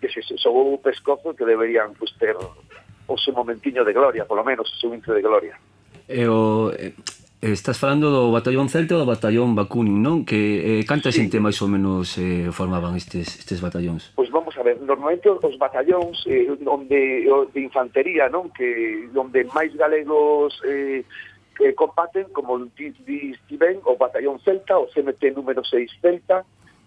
que 0.00 0.08
se, 0.10 0.20
se 0.22 0.36
sobou 0.38 0.74
o 0.74 0.82
pescozo 0.82 1.34
que 1.34 1.44
deberían 1.46 1.94
pues, 1.94 2.12
ter 2.18 2.34
o 2.34 3.16
seu 3.18 3.32
momentiño 3.34 3.84
de 3.84 3.92
gloria, 3.92 4.24
polo 4.24 4.44
menos 4.44 4.70
o 4.70 4.76
seu 4.80 4.90
intro 4.94 5.14
de 5.14 5.22
gloria. 5.22 5.54
E 6.08 6.28
o, 6.28 6.72
eh, 6.72 6.92
estás 7.40 7.76
falando 7.76 8.08
do 8.08 8.32
batallón 8.32 8.72
celta 8.72 8.96
ou 8.96 9.04
do 9.04 9.10
batallón 9.10 9.52
Bakunin, 9.52 10.00
non? 10.00 10.24
Que 10.24 10.80
eh, 10.80 10.82
canta 10.88 11.12
sí. 11.12 11.20
xente 11.20 11.36
máis 11.36 11.60
ou 11.60 11.68
menos 11.68 12.16
eh, 12.16 12.48
formaban 12.48 12.96
estes, 12.96 13.36
estes 13.36 13.60
batallóns? 13.60 14.16
Pois 14.16 14.32
vamos 14.32 14.56
a 14.56 14.62
ver, 14.64 14.80
normalmente 14.80 15.28
os 15.28 15.56
batallóns 15.60 16.24
eh, 16.24 16.48
onde, 16.64 17.28
de 17.28 17.60
infantería, 17.60 18.32
non? 18.32 18.48
Que 18.48 19.04
onde 19.12 19.44
máis 19.52 19.72
galegos 19.76 20.56
eh, 20.64 21.04
que 21.56 21.74
combaten, 21.74 22.28
como 22.34 22.58
diste 22.76 23.56
ben, 23.56 23.80
o 23.84 23.96
batallón 23.96 24.40
celta, 24.40 24.78
o 24.78 24.90
CMT 24.90 25.34
número 25.34 25.64
6 25.64 25.90
celta, 26.02 26.44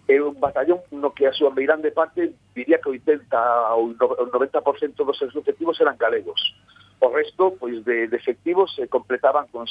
é 0.08 0.16
un 0.22 0.40
batallón 0.40 0.80
no 0.92 1.12
que 1.12 1.28
a 1.28 1.36
súa 1.36 1.52
meirande 1.52 1.92
parte 1.92 2.32
diría 2.56 2.80
que 2.80 2.88
o 2.88 2.96
80 2.96 3.28
ou 3.76 3.92
o 3.92 4.26
90% 4.32 5.04
dos 5.04 5.18
seus 5.18 5.36
efectivos 5.36 5.76
eran 5.80 6.00
galegos. 6.00 6.40
O 7.00 7.12
resto, 7.12 7.54
pois, 7.60 7.84
de, 7.84 8.08
de 8.08 8.16
efectivos 8.16 8.74
se 8.74 8.88
completaban 8.88 9.46
con 9.52 9.68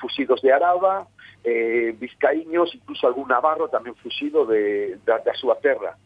fusidos 0.00 0.40
de 0.42 0.52
Araba, 0.52 1.06
eh, 1.44 1.94
vizcaíños, 1.98 2.74
incluso 2.74 3.06
algún 3.06 3.28
navarro 3.28 3.68
tamén 3.68 3.98
fusido 3.98 4.46
de, 4.46 4.96
da, 5.02 5.18
da 5.18 5.34
súa 5.34 5.58
terra. 5.58 5.98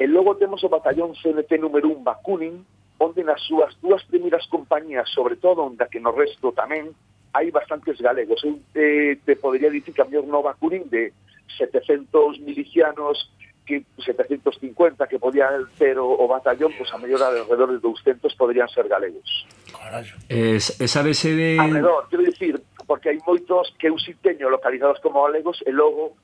E 0.00 0.08
logo 0.08 0.40
temos 0.40 0.64
o 0.64 0.72
batallón 0.72 1.12
CNT 1.12 1.60
número 1.60 1.92
1 1.92 2.00
Bakunin, 2.02 2.64
onde 2.96 3.22
nas 3.22 3.44
súas 3.44 3.76
dúas 3.78 4.02
primeiras 4.08 4.48
compañías, 4.48 5.06
sobre 5.12 5.36
todo 5.36 5.68
onde 5.68 5.84
que 5.86 6.00
no 6.00 6.16
resto 6.16 6.50
tamén, 6.56 6.96
hai 7.32 7.50
bastantes 7.50 7.98
galegos. 8.00 8.42
Eu 8.44 8.60
eh, 8.74 9.18
te 9.24 9.36
podría 9.36 9.70
dicir 9.70 9.94
que 9.94 10.02
a 10.02 10.04
mellor 10.04 10.26
nova 10.26 10.54
curín 10.54 10.88
de 10.88 11.12
700 11.56 12.40
milicianos 12.40 13.30
que 13.66 13.84
750 13.98 15.06
que 15.06 15.18
podía 15.18 15.50
ter 15.76 15.98
o, 15.98 16.08
o 16.08 16.26
batallón, 16.26 16.72
pois 16.72 16.88
pues, 16.88 16.94
a 16.94 16.98
mellor 16.98 17.22
alrededor 17.22 17.72
de 17.72 17.78
200 17.78 18.34
poderían 18.34 18.68
ser 18.68 18.88
galegos. 18.88 19.46
Carallo. 19.70 20.16
Eh, 20.28 20.56
esa 20.56 21.02
de... 21.02 21.58
Alrededor, 21.60 22.08
quero 22.08 22.22
dicir, 22.22 22.62
porque 22.86 23.12
hai 23.12 23.20
moitos 23.20 23.68
que 23.76 23.92
eu 23.92 24.00
si 24.00 24.16
teño 24.16 24.48
localizados 24.48 24.96
como 25.04 25.20
galegos 25.28 25.60
e 25.68 25.70
logo 25.70 26.16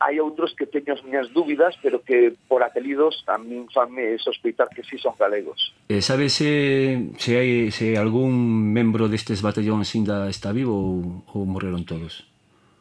hai 0.00 0.16
outros 0.16 0.56
que 0.56 0.64
teño 0.64 0.96
as 0.96 1.04
miñas 1.04 1.28
dúbidas, 1.36 1.76
pero 1.84 2.00
que 2.00 2.32
por 2.48 2.64
apelidos 2.64 3.20
a 3.28 3.36
min 3.36 3.68
fanme 3.68 4.16
sospeitar 4.16 4.72
que 4.72 4.80
si 4.80 4.96
sí 4.96 5.04
son 5.04 5.12
galegos. 5.20 5.76
Eh, 5.92 6.00
e 6.00 6.02
sabe 6.02 6.26
eh, 6.26 6.32
se, 6.32 6.50
se 7.20 7.30
hai 7.36 7.68
se 7.68 8.00
algún 8.00 8.32
membro 8.72 9.12
destes 9.12 9.44
batallóns 9.44 9.92
ainda 9.92 10.32
está 10.32 10.56
vivo 10.56 10.72
ou, 10.72 11.20
ou 11.36 11.44
morreron 11.44 11.84
todos? 11.84 12.24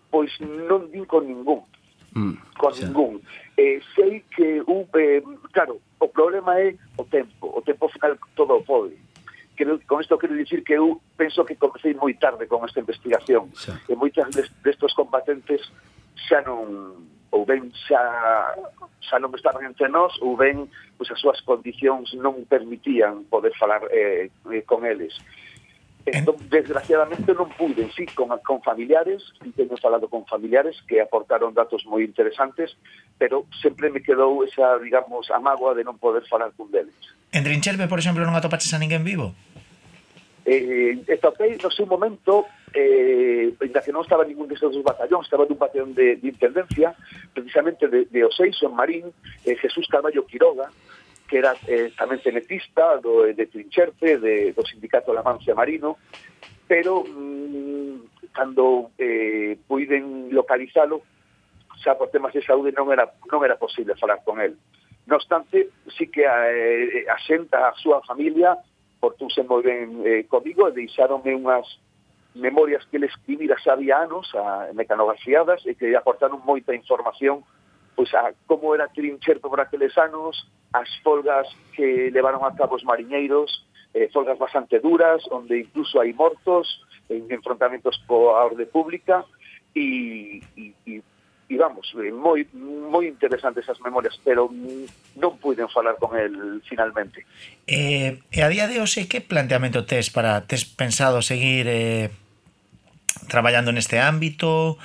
Pois 0.08 0.32
non 0.40 0.88
din 0.88 1.04
con 1.04 1.28
ningún. 1.28 1.68
Mm, 2.16 2.40
con 2.56 2.72
xa. 2.72 2.88
ningún. 2.88 3.20
Eh, 3.60 3.84
sei 4.00 4.24
que 4.32 4.64
un, 4.64 4.88
eh, 4.96 5.20
claro, 5.52 5.84
o 6.00 6.08
problema 6.08 6.56
é 6.56 6.80
o 6.96 7.04
tempo, 7.04 7.52
o 7.52 7.60
tempo 7.60 7.92
final 7.92 8.16
todo 8.32 8.56
o 8.56 8.64
pode. 8.64 8.96
Quero, 9.60 9.76
con 9.84 10.00
isto 10.00 10.16
quero 10.16 10.40
dicir 10.40 10.64
que 10.64 10.80
eu 10.80 11.04
penso 11.20 11.44
que 11.44 11.60
comecei 11.60 11.92
moi 12.00 12.16
tarde 12.16 12.48
con 12.48 12.64
esta 12.64 12.80
investigación. 12.80 13.52
Xa. 13.52 13.76
E 13.92 13.94
moitas 14.00 14.32
destes 14.64 14.96
combatentes 14.96 15.68
xa 16.28 16.42
non 16.44 16.98
ou 17.30 17.46
ben 17.46 17.70
xa 17.88 18.02
xa 19.00 19.18
non 19.22 19.32
estaban 19.38 19.64
entre 19.66 19.88
nós 19.88 20.14
ou 20.20 20.34
ben 20.36 20.68
pois, 20.98 21.10
as 21.14 21.20
súas 21.22 21.40
condicións 21.46 22.12
non 22.18 22.44
permitían 22.50 23.24
poder 23.30 23.54
falar 23.56 23.86
eh, 23.94 24.34
eh 24.50 24.64
con 24.66 24.84
eles. 24.84 25.16
Eh. 26.06 26.18
Entón, 26.18 26.36
desgraciadamente 26.50 27.36
non 27.38 27.52
pude, 27.54 27.86
sí, 27.94 28.08
con, 28.18 28.34
con 28.42 28.64
familiares, 28.66 29.22
sí 29.44 29.52
teño 29.54 29.78
falado 29.78 30.10
con 30.10 30.26
familiares 30.26 30.80
que 30.88 31.04
aportaron 31.04 31.54
datos 31.54 31.86
moi 31.86 32.02
interesantes, 32.02 32.74
pero 33.22 33.46
sempre 33.62 33.94
me 33.94 34.02
quedou 34.02 34.42
esa, 34.42 34.80
digamos, 34.82 35.30
amagoa 35.30 35.78
de 35.78 35.86
non 35.86 36.02
poder 36.02 36.26
falar 36.26 36.50
cun 36.58 36.72
deles. 36.74 36.98
En 37.30 37.46
Trincherbe, 37.46 37.86
por 37.86 38.02
exemplo, 38.02 38.26
non 38.26 38.34
atopaches 38.34 38.74
a 38.74 38.82
ninguén 38.82 39.06
vivo? 39.06 39.38
Eh, 40.50 40.98
eh 41.06 41.14
atopei 41.14 41.62
no 41.62 41.70
seu 41.70 41.86
momento 41.86 42.50
eh, 42.74 43.54
ainda 43.62 43.82
que 43.82 43.92
non 43.92 44.06
estaba 44.06 44.26
ningún 44.26 44.48
destes 44.48 44.70
dos 44.72 44.86
batallóns, 44.86 45.26
estaba 45.26 45.46
dun 45.46 45.58
batallón 45.58 45.94
de, 45.98 46.18
de 46.18 46.28
intendencia, 46.28 46.94
precisamente 47.34 47.88
de, 47.88 48.06
de 48.06 48.22
Oseixo, 48.26 48.70
en 48.70 48.76
Marín, 48.76 49.06
eh, 49.46 49.56
Jesús 49.58 49.88
Carballo 49.90 50.26
Quiroga, 50.26 50.70
que 51.30 51.38
era 51.38 51.54
eh, 51.70 51.94
tamén 51.94 52.22
tenetista 52.22 52.98
do, 52.98 53.26
eh, 53.26 53.38
de 53.38 53.46
Trincherpe, 53.46 54.18
de, 54.18 54.54
do 54.54 54.66
sindicato 54.66 55.14
Lamancia 55.14 55.54
Marino, 55.54 56.02
pero 56.66 57.06
mm, 57.06 58.34
cando 58.34 58.94
eh, 58.98 59.58
puiden 59.70 60.34
localizalo, 60.34 61.02
xa 61.80 61.96
por 61.96 62.10
temas 62.10 62.34
de 62.34 62.44
saúde 62.44 62.74
non 62.76 62.92
era, 62.92 63.08
non 63.30 63.42
era 63.46 63.56
posible 63.56 63.96
falar 63.96 64.22
con 64.26 64.42
él. 64.42 64.58
No 65.08 65.18
obstante, 65.18 65.70
sí 65.98 66.10
que 66.12 66.28
a, 66.28 66.52
eh, 66.52 67.02
eh 67.02 67.06
a 67.10 67.18
xenta, 67.18 67.70
a 67.70 67.74
súa 67.78 68.02
familia, 68.06 68.58
portuse 69.00 69.42
moi 69.48 69.64
ben 69.64 70.04
eh, 70.04 70.28
comigo 70.28 70.68
e 70.68 70.76
deixaronme 70.76 71.34
unhas 71.34 71.66
memorias 72.40 72.86
que 72.88 72.98
ele 72.98 73.12
escribira 73.12 73.60
xa 73.60 73.76
había 73.76 74.00
anos, 74.00 74.32
a, 74.36 74.72
mecanografiadas, 74.74 75.62
e 75.68 75.76
que 75.76 75.94
aportaron 75.96 76.42
moita 76.42 76.74
información 76.74 77.44
pois, 78.00 78.16
a 78.16 78.32
como 78.48 78.72
era 78.74 78.88
Trincherto 78.88 79.52
por 79.52 79.60
aqueles 79.60 79.92
anos, 80.00 80.48
as 80.72 80.88
folgas 81.04 81.52
que 81.76 82.10
levaron 82.16 82.48
a 82.48 82.56
cabo 82.56 82.80
os 82.80 82.88
mariñeiros, 82.88 83.68
eh, 83.94 84.08
folgas 84.08 84.40
bastante 84.40 84.80
duras, 84.80 85.20
onde 85.28 85.60
incluso 85.60 86.00
hai 86.00 86.16
mortos, 86.16 86.80
en 87.12 87.28
enfrontamentos 87.28 88.00
coa 88.08 88.48
orde 88.48 88.64
pública, 88.72 89.28
e, 89.76 90.40
e, 90.56 90.72
e 90.88 91.04
e 91.50 91.58
vamos, 91.58 91.90
eh, 91.98 92.14
moi 92.14 92.46
moi 92.54 93.10
interesantes 93.10 93.66
esas 93.66 93.82
memorias, 93.82 94.14
pero 94.22 94.54
non 95.18 95.42
puiden 95.42 95.66
falar 95.66 95.98
con 95.98 96.14
el 96.14 96.62
finalmente. 96.62 97.26
Eh, 97.66 98.22
e 98.30 98.40
a 98.46 98.48
día 98.54 98.70
de 98.70 98.78
hoxe 98.78 99.10
que 99.10 99.18
planteamento 99.18 99.82
tes 99.84 100.14
para 100.14 100.46
tes 100.46 100.62
pensado 100.64 101.26
seguir 101.26 101.66
eh, 101.66 102.14
traballando 103.30 103.72
neste 103.72 104.02
ámbito? 104.02 104.82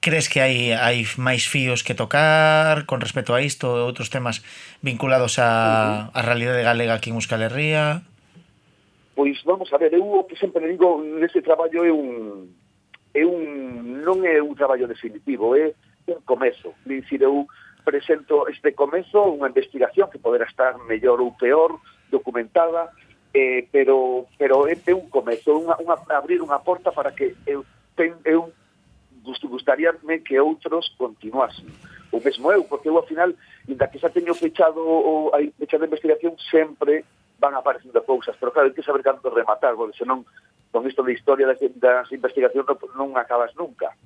Crees 0.00 0.26
que 0.30 0.40
hai, 0.40 0.74
hai 0.74 1.06
máis 1.18 1.46
fíos 1.46 1.84
que 1.84 1.94
tocar 1.94 2.86
con 2.86 2.98
respecto 3.04 3.34
a 3.34 3.42
isto 3.42 3.78
e 3.78 3.84
outros 3.86 4.10
temas 4.10 4.40
vinculados 4.82 5.36
a 5.38 6.08
a 6.10 6.20
realidade 6.22 6.64
galega 6.64 6.96
aquí 6.96 7.10
en 7.10 7.18
Euskal 7.20 7.44
Herria? 7.44 8.02
Pois 9.14 9.38
vamos 9.44 9.70
a 9.70 9.78
ver, 9.78 9.92
eu 9.94 10.02
o 10.02 10.24
que 10.24 10.34
sempre 10.40 10.66
digo 10.66 10.98
neste 11.04 11.44
traballo 11.44 11.84
é 11.84 11.92
un 11.92 12.48
é 13.14 13.22
un 13.28 14.02
non 14.02 14.24
é 14.24 14.40
un 14.40 14.56
traballo 14.56 14.88
definitivo, 14.88 15.54
é 15.54 15.70
un 16.08 16.24
comezo. 16.24 16.74
Dicir, 16.88 17.22
eu 17.22 17.46
presento 17.84 18.48
este 18.48 18.72
comezo 18.72 19.20
unha 19.36 19.50
investigación 19.50 20.08
que 20.08 20.22
poderá 20.22 20.48
estar 20.48 20.78
mellor 20.88 21.20
ou 21.20 21.36
peor 21.36 21.78
documentada, 22.10 22.90
eh, 23.34 23.68
pero 23.72 24.28
pero 24.36 24.68
é, 24.68 24.76
é 24.76 24.94
un 24.94 25.08
comezo, 25.08 25.56
unha, 25.56 25.76
unha, 25.80 25.96
abrir 26.12 26.44
unha 26.44 26.60
porta 26.60 26.92
para 26.92 27.12
que 27.16 27.34
eu, 27.48 27.64
ten, 27.96 28.14
eu 28.24 28.52
gustaríame 29.24 30.20
que 30.20 30.38
outros 30.40 30.92
continuasen. 30.98 31.66
O 32.12 32.20
mesmo 32.20 32.52
eu, 32.52 32.64
porque 32.64 32.88
eu, 32.88 32.96
ao 32.96 33.06
final, 33.06 33.32
inda 33.68 33.88
que 33.88 33.98
xa 33.98 34.10
teño 34.12 34.34
fechado 34.34 34.82
o, 34.82 35.32
a 35.32 35.38
fechada 35.56 35.86
de 35.86 35.88
investigación, 35.88 36.36
sempre 36.50 37.04
van 37.38 37.54
aparecendo 37.54 38.02
cousas, 38.04 38.36
pero 38.38 38.52
claro, 38.52 38.68
hai 38.68 38.76
que 38.76 38.84
saber 38.84 39.02
canto 39.02 39.32
rematar, 39.32 39.74
porque 39.74 39.96
senón 39.96 40.28
con 40.70 40.86
isto 40.88 41.02
de 41.02 41.12
historia 41.12 41.46
das, 41.46 41.58
das 41.80 42.08
investigacións 42.12 42.68
non 42.94 43.16
acabas 43.16 43.52
nunca. 43.56 43.96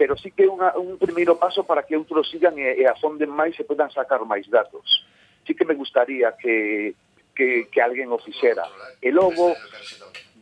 Pero 0.00 0.16
sí 0.16 0.32
que 0.32 0.48
é 0.48 0.50
un 0.50 0.96
primeiro 0.96 1.36
paso 1.36 1.62
para 1.62 1.84
que 1.84 1.98
outros 1.98 2.30
sigan 2.32 2.56
e, 2.56 2.80
e 2.80 2.84
afonden 2.88 3.30
máis 3.30 3.54
e 3.60 3.68
podan 3.68 3.92
sacar 3.92 4.24
máis 4.24 4.48
datos. 4.48 5.04
Sí 5.46 5.52
que 5.54 5.66
me 5.66 5.76
gustaría 5.76 6.32
que 6.38 6.94
que, 7.34 7.68
que 7.72 7.80
alguén 7.80 8.12
o 8.12 8.18
fixera. 8.18 8.64
E 9.00 9.10
logo, 9.10 9.56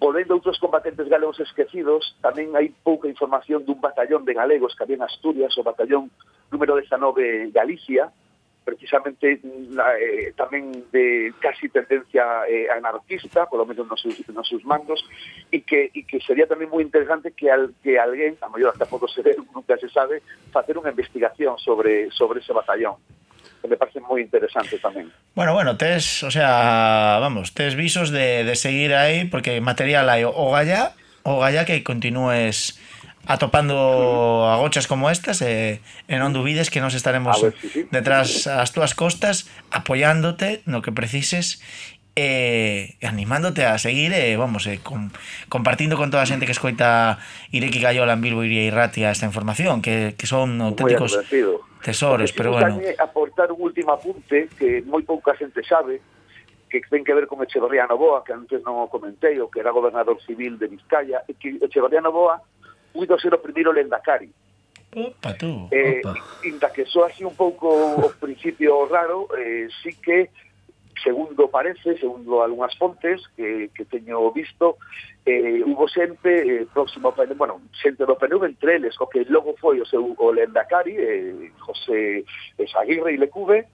volvendo 0.01 0.33
a 0.33 0.39
outros 0.39 0.59
combatentes 0.59 1.07
galegos 1.07 1.39
esquecidos, 1.41 2.17
tamén 2.25 2.57
hai 2.57 2.73
pouca 2.83 3.07
información 3.07 3.63
dun 3.63 3.79
batallón 3.79 4.25
de 4.25 4.35
galegos 4.35 4.73
que 4.75 4.83
había 4.85 4.99
en 4.99 5.07
Asturias, 5.07 5.55
o 5.59 5.67
batallón 5.67 6.09
número 6.51 6.75
19 6.77 7.53
Galicia, 7.53 8.09
precisamente 8.65 9.41
na, 9.73 9.97
eh, 9.99 10.33
tamén 10.37 10.71
de 10.93 11.33
casi 11.41 11.69
tendencia 11.69 12.47
eh, 12.47 12.69
anarquista, 12.71 13.49
polo 13.49 13.67
menos 13.67 13.89
nos 13.89 14.01
seus, 14.01 14.21
nos 14.31 14.47
seus 14.47 14.65
mandos, 14.65 15.01
e 15.51 15.65
que, 15.65 15.91
e 15.93 16.05
que 16.05 16.21
sería 16.23 16.47
tamén 16.47 16.71
moi 16.71 16.85
interesante 16.85 17.33
que, 17.33 17.49
al, 17.51 17.73
que 17.83 17.99
alguén, 17.99 18.37
a 18.41 18.49
mellor 18.53 18.73
hasta 18.73 18.89
pouco 18.89 19.09
se 19.09 19.25
ve, 19.25 19.35
nunca 19.57 19.77
se 19.81 19.89
sabe, 19.89 20.23
facer 20.53 20.77
unha 20.77 20.93
investigación 20.93 21.57
sobre, 21.59 22.13
sobre 22.13 22.41
ese 22.45 22.55
batallón 22.55 23.01
que 23.61 23.69
me 23.69 23.77
parece 23.77 24.01
moi 24.01 24.25
interesante 24.25 24.81
tamén. 24.81 25.13
Bueno, 25.37 25.53
bueno, 25.53 25.77
tes, 25.77 26.25
o 26.25 26.33
sea, 26.33 27.21
vamos, 27.21 27.53
tes 27.53 27.77
visos 27.77 28.11
de, 28.11 28.43
de 28.43 28.55
seguir 28.57 28.97
aí 28.97 29.29
porque 29.29 29.61
material 29.61 30.09
hai 30.09 30.25
o 30.25 30.51
galla, 30.51 30.97
o 31.23 31.39
galla 31.39 31.69
que 31.69 31.85
continúes 31.85 32.81
atopando 33.27 34.49
agochas 34.49 34.87
como 34.87 35.11
estas 35.11 35.45
e, 35.45 35.85
e 36.09 36.15
non 36.17 36.33
dubides 36.33 36.73
que 36.73 36.81
nos 36.81 36.97
estaremos 36.97 37.37
A 37.37 37.53
ver, 37.53 37.55
sí, 37.61 37.69
sí. 37.69 37.81
detrás 37.93 38.49
as 38.49 38.73
túas 38.73 38.97
costas 38.97 39.45
apoiándote 39.69 40.65
no 40.65 40.81
que 40.81 40.91
precises 40.91 41.61
e 42.19 42.99
animándote 43.07 43.65
a 43.69 43.79
seguir 43.79 44.11
e 44.17 44.35
vamos, 44.35 44.67
e 44.67 44.83
com, 44.83 45.13
compartindo 45.53 45.95
con 45.95 46.11
toda 46.11 46.25
a 46.25 46.29
xente 46.29 46.49
que 46.49 46.57
escoita 46.57 47.21
Ireki 47.55 47.79
Gaiola 47.79 48.17
en 48.17 48.25
Bilbo 48.25 48.43
Iria 48.43 48.67
e 48.67 48.75
Ratia 48.75 49.13
esta 49.13 49.29
información 49.29 49.85
que, 49.85 50.17
que 50.17 50.27
son 50.27 50.59
auténticos 50.59 51.15
Tesores, 51.83 52.33
pero 52.33 52.53
bueno. 52.53 52.79
aportar 52.99 53.51
un 53.53 53.63
último 53.63 53.93
apunte 53.93 54.49
que 54.59 54.85
moi 54.85 55.01
pouca 55.03 55.33
xente 55.33 55.65
sabe, 55.65 56.01
que 56.69 56.81
ten 56.87 57.03
que 57.03 57.17
ver 57.17 57.27
con 57.27 57.41
Echeverría 57.43 57.89
Novoa, 57.89 58.23
que 58.23 58.37
antes 58.37 58.61
non 58.63 58.85
o 58.85 58.93
comentei, 58.93 59.41
o 59.41 59.49
que 59.49 59.65
era 59.65 59.73
gobernador 59.73 60.21
civil 60.23 60.61
de 60.61 60.69
Vizcaya, 60.69 61.25
e 61.25 61.35
que 61.35 61.57
Echeverría 61.59 62.05
Novoa 62.05 62.39
puido 62.93 63.19
ser 63.19 63.33
o 63.35 63.43
primeiro 63.43 63.73
lendacari. 63.73 64.29
Opa, 64.91 65.35
tú, 65.35 65.69
eh, 65.71 66.03
opa. 66.05 66.15
Inda 66.45 66.69
que 66.71 66.85
só 66.85 67.07
así 67.07 67.25
un 67.25 67.35
pouco 67.35 67.71
o 67.71 68.11
principio 68.19 68.87
raro, 68.87 69.31
eh, 69.39 69.69
sí 69.83 69.95
que 69.97 70.31
segundo 71.03 71.49
parece, 71.49 71.97
segundo 71.99 72.43
algunhas 72.43 72.77
fontes 72.77 73.23
que, 73.37 73.71
que 73.75 73.85
teño 73.85 74.31
visto, 74.33 74.77
eh, 75.25 75.63
hubo 75.65 75.89
xente 75.89 76.63
eh, 76.63 76.67
próximo, 76.73 77.15
bueno, 77.37 77.61
xente 77.73 78.05
do 78.05 78.17
PNV 78.17 78.45
entre 78.45 78.77
eles, 78.77 78.95
o 79.01 79.07
que 79.07 79.25
logo 79.29 79.57
foi 79.57 79.81
o 79.81 79.87
seu 79.87 80.15
o 80.17 80.33
Lendakari, 80.33 80.97
eh, 80.97 81.53
José 81.59 82.25
Saguirre 82.71 83.15
e 83.15 83.21
Lecube, 83.21 83.67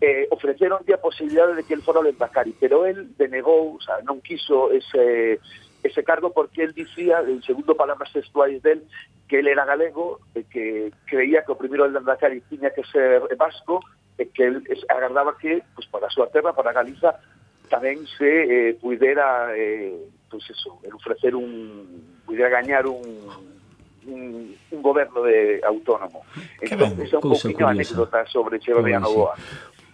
eh, 0.00 0.26
ofreceron 0.30 0.82
a 0.82 0.98
posibilidade 0.98 1.54
de 1.54 1.62
que 1.62 1.74
el 1.74 1.82
fora 1.82 2.00
o 2.00 2.06
Lendakari, 2.06 2.54
pero 2.58 2.86
el 2.86 3.16
denegou, 3.16 3.78
o 3.78 3.80
sea, 3.80 4.02
non 4.02 4.20
quiso 4.20 4.72
ese 4.74 5.38
ese 5.82 6.04
cargo 6.04 6.30
porque 6.30 6.62
él 6.62 6.74
dicía, 6.74 7.20
en 7.26 7.42
segundo 7.42 7.74
palabras 7.74 8.12
textuais 8.12 8.62
del, 8.62 8.86
que 9.26 9.40
él 9.40 9.48
era 9.48 9.64
galego, 9.64 10.20
que 10.50 10.92
creía 11.06 11.42
que 11.42 11.52
o 11.52 11.58
primeiro 11.58 11.88
Lendakari 11.88 12.42
tiña 12.46 12.70
que 12.70 12.86
ser 12.86 13.22
vasco, 13.34 13.82
e 14.18 14.28
que 14.28 14.44
él 14.44 14.62
agardaba 14.88 15.36
que 15.38 15.62
pues, 15.74 15.86
para 15.88 16.06
a 16.06 16.14
súa 16.14 16.28
terra, 16.28 16.52
para 16.52 16.72
Galiza, 16.72 17.16
tamén 17.72 18.04
se 18.04 18.28
eh, 18.28 18.70
pudera 18.76 19.48
eh, 19.56 19.96
pues 20.28 20.44
eso, 20.48 20.80
el 20.84 20.92
ofrecer 20.92 21.32
un 21.32 22.20
pudera 22.24 22.48
gañar 22.48 22.86
un, 22.86 23.00
un, 24.06 24.56
un 24.70 24.80
goberno 24.82 25.22
de 25.22 25.60
autónomo. 25.64 26.24
Entón, 26.60 27.00
esa 27.00 27.16
un 27.16 27.32
pouquinho 27.32 27.68
anécdota 27.68 28.24
sobre 28.28 28.60
Xebabeano 28.60 29.08
Boa. 29.08 29.34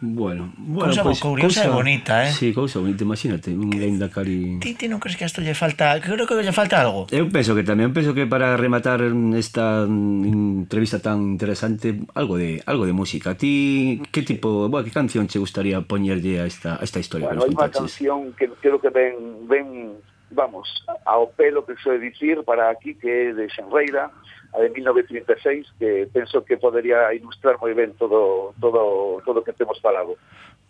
Bueno, 0.01 0.53
bueno 0.59 0.95
cousa, 0.95 1.03
pois, 1.03 1.21
pues, 1.21 1.43
cousa, 1.43 1.63
cousa 1.63 1.75
bonita, 1.75 2.29
eh? 2.29 2.31
Sí, 2.31 2.55
cousa 2.55 2.79
bonita, 2.79 3.03
imagínate, 3.03 3.51
un 3.51 3.71
Leindakari... 3.71 4.61
Ti, 4.63 4.75
ti 4.79 4.87
non 4.87 5.03
crees 5.03 5.19
que 5.19 5.27
isto 5.27 5.43
lle 5.43 5.59
falta... 5.59 5.99
Creo 5.99 6.23
que 6.23 6.39
lle 6.39 6.55
falta 6.55 6.79
algo. 6.79 7.11
Eu 7.11 7.27
penso 7.27 7.59
que 7.59 7.67
tamén, 7.67 7.91
penso 7.91 8.15
que 8.15 8.23
para 8.31 8.55
rematar 8.55 9.03
esta 9.35 9.83
entrevista 9.83 11.03
tan 11.03 11.35
interesante, 11.35 11.99
algo 12.15 12.39
de 12.39 12.63
algo 12.63 12.87
de 12.87 12.95
música. 12.95 13.35
Ti, 13.35 13.99
que 14.15 14.23
tipo, 14.23 14.71
boa, 14.71 14.87
que 14.87 14.95
canción 14.95 15.27
che 15.27 15.43
gustaría 15.43 15.83
poñerlle 15.83 16.43
a 16.43 16.47
esta, 16.47 16.79
a 16.79 16.87
esta 16.87 17.03
historia? 17.03 17.35
Bueno, 17.35 17.43
hai 17.43 17.51
unha 17.51 17.67
canción 17.67 18.31
que 18.39 18.47
creo 18.63 18.79
que 18.79 18.95
ven, 18.95 19.51
ven 19.51 19.99
vamos, 20.31 20.69
ao 21.05 21.27
pelo 21.35 21.67
que 21.67 21.75
soe 21.83 21.99
dicir 21.99 22.47
para 22.47 22.71
aquí, 22.71 22.95
que 22.95 23.09
é 23.09 23.35
de 23.35 23.51
Xenreira, 23.51 24.15
a 24.53 24.59
de 24.61 24.71
1936 24.71 25.67
que 25.79 26.09
penso 26.13 26.45
que 26.45 26.57
podería 26.57 27.13
ilustrar 27.13 27.57
moi 27.61 27.75
ben 27.77 27.93
todo 27.97 28.55
todo 28.61 29.21
todo 29.25 29.45
que 29.45 29.53
temos 29.53 29.81
falado. 29.81 30.17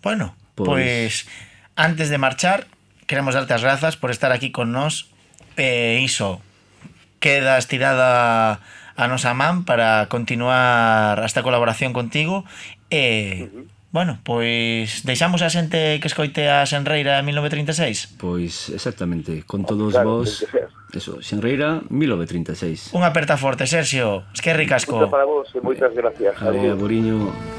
Bueno, 0.02 0.34
pois 0.54 0.66
pues, 0.66 1.30
antes 1.76 2.10
de 2.10 2.18
marchar 2.18 2.66
queremos 3.06 3.34
darte 3.34 3.54
as 3.54 3.62
grazas 3.62 3.96
por 3.96 4.10
estar 4.10 4.30
aquí 4.30 4.50
con 4.50 4.72
nós. 4.72 5.10
Eh, 5.58 5.98
iso 6.02 6.38
queda 7.18 7.58
estirada 7.58 8.62
a 8.94 9.04
nosa 9.06 9.34
man 9.34 9.66
para 9.66 10.06
continuar 10.06 11.18
esta 11.26 11.42
colaboración 11.42 11.90
contigo 11.90 12.46
e 12.90 13.02
eh, 13.02 13.50
uh 13.50 13.58
-huh. 13.62 13.78
Bueno, 13.90 14.20
pois 14.20 15.00
deixamos 15.08 15.40
a 15.40 15.48
xente 15.48 15.96
que 15.96 16.08
escoite 16.12 16.44
a 16.52 16.68
Senreira 16.68 17.16
en 17.16 17.24
1936? 17.24 18.20
Pois 18.20 18.68
exactamente, 18.68 19.48
con 19.48 19.64
todos 19.64 19.96
claro, 19.96 20.20
vos 20.20 20.44
Eso, 20.92 21.20
Xenreira, 21.20 21.82
1936. 21.90 22.94
Un 22.94 23.04
aperta 23.04 23.36
forte, 23.36 23.66
Sergio. 23.66 24.24
Es 24.32 24.40
que 24.40 24.54
Casco. 24.66 24.96
Moita 24.96 25.10
para 25.10 25.24
vos 25.24 25.48
e 25.54 25.60
moitas 25.60 25.92
gracias. 25.92 26.36
Javier 26.36 26.74
Boriño. 26.74 27.57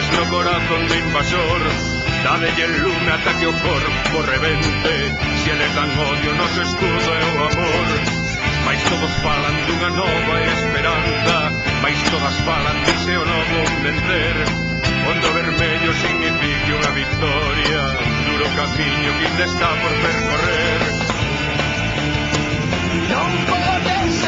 Metes 0.00 0.18
no 0.18 0.26
corazón 0.30 0.86
do 0.88 0.94
invasor 0.94 1.60
Dadelle 2.24 2.66
lume 2.78 3.10
ata 3.12 3.34
que 3.34 3.46
o 3.46 3.52
corpo 3.52 4.22
revente 4.22 4.96
Se 5.44 5.50
eles 5.50 5.74
dan 5.74 5.92
odio 5.92 6.32
nos 6.40 6.56
escudo 6.56 7.10
é 7.12 7.24
o 7.28 7.38
amor. 7.44 7.86
Mais 8.64 8.80
todos 8.88 9.12
falan 9.20 9.56
dunha 9.68 9.90
nova 9.92 10.36
esperanza 10.56 11.36
Mais 11.82 12.00
todas 12.08 12.36
falan 12.48 12.76
de 12.86 12.94
seu 13.04 13.20
novo 13.20 13.58
vencer. 13.84 14.36
Onde 15.04 15.28
vermello 15.36 15.92
signifique 15.92 16.72
unha 16.80 16.92
victoria 16.96 17.82
Duro 18.24 18.48
camiño 18.56 19.10
que 19.20 19.26
ainda 19.28 19.44
está 19.44 19.68
por 19.84 19.92
percorrer. 20.00 20.80
Non 23.12 23.32
podes 23.52 24.19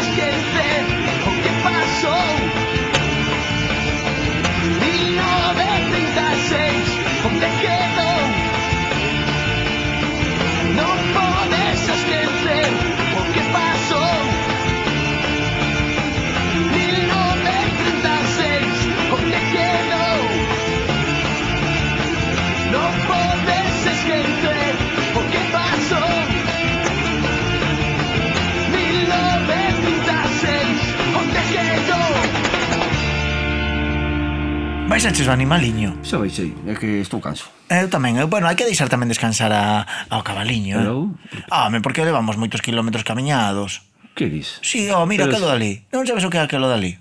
Vais 34.93 35.09
a 35.09 35.09
o 35.09 35.33
animaliño. 35.33 36.05
Xa 36.05 36.21
vai, 36.21 36.29
sei, 36.29 36.53
é 36.69 36.77
que 36.77 37.01
estou 37.01 37.17
canso. 37.17 37.49
Eu 37.73 37.89
tamén, 37.89 38.21
eu, 38.21 38.29
bueno, 38.29 38.45
hai 38.45 38.53
que 38.53 38.69
deixar 38.69 38.93
tamén 38.93 39.09
descansar 39.09 39.49
a, 39.49 39.89
ao 40.13 40.21
cabaliño. 40.21 40.77
Pero... 40.77 41.17
Eh? 41.33 41.49
Ah, 41.49 41.73
men, 41.73 41.81
porque 41.81 42.05
levamos 42.05 42.37
moitos 42.37 42.61
kilómetros 42.61 43.01
camiñados. 43.01 43.89
Que 44.13 44.29
dis? 44.29 44.61
Si, 44.61 44.85
sí, 44.85 44.93
oh, 44.93 45.09
mira 45.09 45.25
Pero... 45.25 45.33
aquelo 45.33 45.49
dali. 45.49 45.89
Non 45.97 46.05
sabes 46.05 46.21
o 46.21 46.29
que 46.29 46.37
é 46.37 46.45
aquelo 46.45 46.69
dali? 46.69 47.01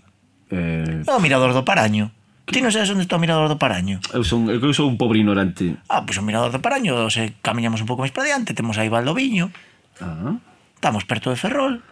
Eh... 0.56 1.04
O 1.04 1.20
mirador 1.20 1.52
do 1.52 1.68
Paraño. 1.68 2.16
Ti 2.48 2.64
non 2.64 2.72
sabes 2.72 2.88
onde 2.96 3.04
está 3.04 3.20
o 3.20 3.24
mirador 3.28 3.52
do 3.52 3.60
Paraño? 3.60 4.00
Eu 4.16 4.24
son, 4.24 4.48
eu 4.48 4.72
sou 4.72 4.88
un 4.88 4.96
pobre 4.96 5.20
ignorante. 5.20 5.76
Ah, 5.92 6.08
pois 6.08 6.16
pues 6.16 6.24
o 6.24 6.24
mirador 6.24 6.56
do 6.56 6.64
Paraño, 6.64 7.12
se 7.12 7.36
camiñamos 7.44 7.84
un 7.84 7.92
pouco 7.92 8.08
máis 8.08 8.16
para 8.16 8.32
diante, 8.32 8.56
temos 8.56 8.80
aí 8.80 8.88
Valdoviño. 8.88 9.52
Ah. 10.00 10.40
Estamos 10.80 11.04
perto 11.04 11.28
de 11.28 11.36
Ferrol. 11.36 11.84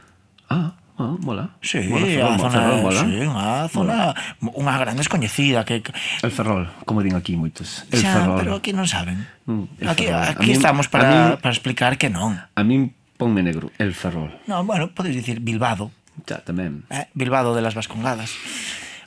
Ah. 0.48 0.80
Ah, 1.00 1.16
mola. 1.16 1.56
Sí, 1.64 1.80
mola 1.88 2.06
Ferrol, 2.06 2.34
a 2.34 2.38
zona, 2.38 2.52
Ferrol, 2.52 2.82
mola. 2.84 3.02
Sí, 3.08 3.16
unha 3.24 3.48
zona, 3.72 3.96
mola. 4.44 4.56
unha 4.60 4.76
gran 4.76 4.96
descoñecida 5.00 5.64
que 5.64 5.80
El 5.80 6.32
Ferrol, 6.36 6.68
como 6.84 7.00
din 7.00 7.16
aquí 7.16 7.40
moitos. 7.40 7.88
El 7.88 8.04
xa, 8.04 8.20
Ferrol. 8.20 8.36
pero 8.36 8.52
aquí 8.60 8.76
non 8.76 8.84
saben. 8.84 9.24
Mm, 9.48 9.88
aquí 9.88 10.12
Ferrol. 10.12 10.28
aquí 10.36 10.52
a 10.52 10.56
estamos 10.60 10.92
para, 10.92 11.08
mí, 11.08 11.18
para 11.40 11.56
explicar 11.56 11.96
que 11.96 12.12
non. 12.12 12.36
A 12.36 12.62
min 12.68 12.92
ponme 13.16 13.40
negro, 13.40 13.72
El 13.80 13.96
Ferrol. 13.96 14.36
No, 14.44 14.60
bueno, 14.68 14.92
podes 14.92 15.16
dicir 15.16 15.40
Bilbado. 15.40 15.96
Ya, 16.28 16.44
tamén. 16.44 16.84
Eh, 16.92 17.08
Bilbado 17.16 17.56
de 17.56 17.64
las 17.64 17.80
Vascongadas. 17.80 18.36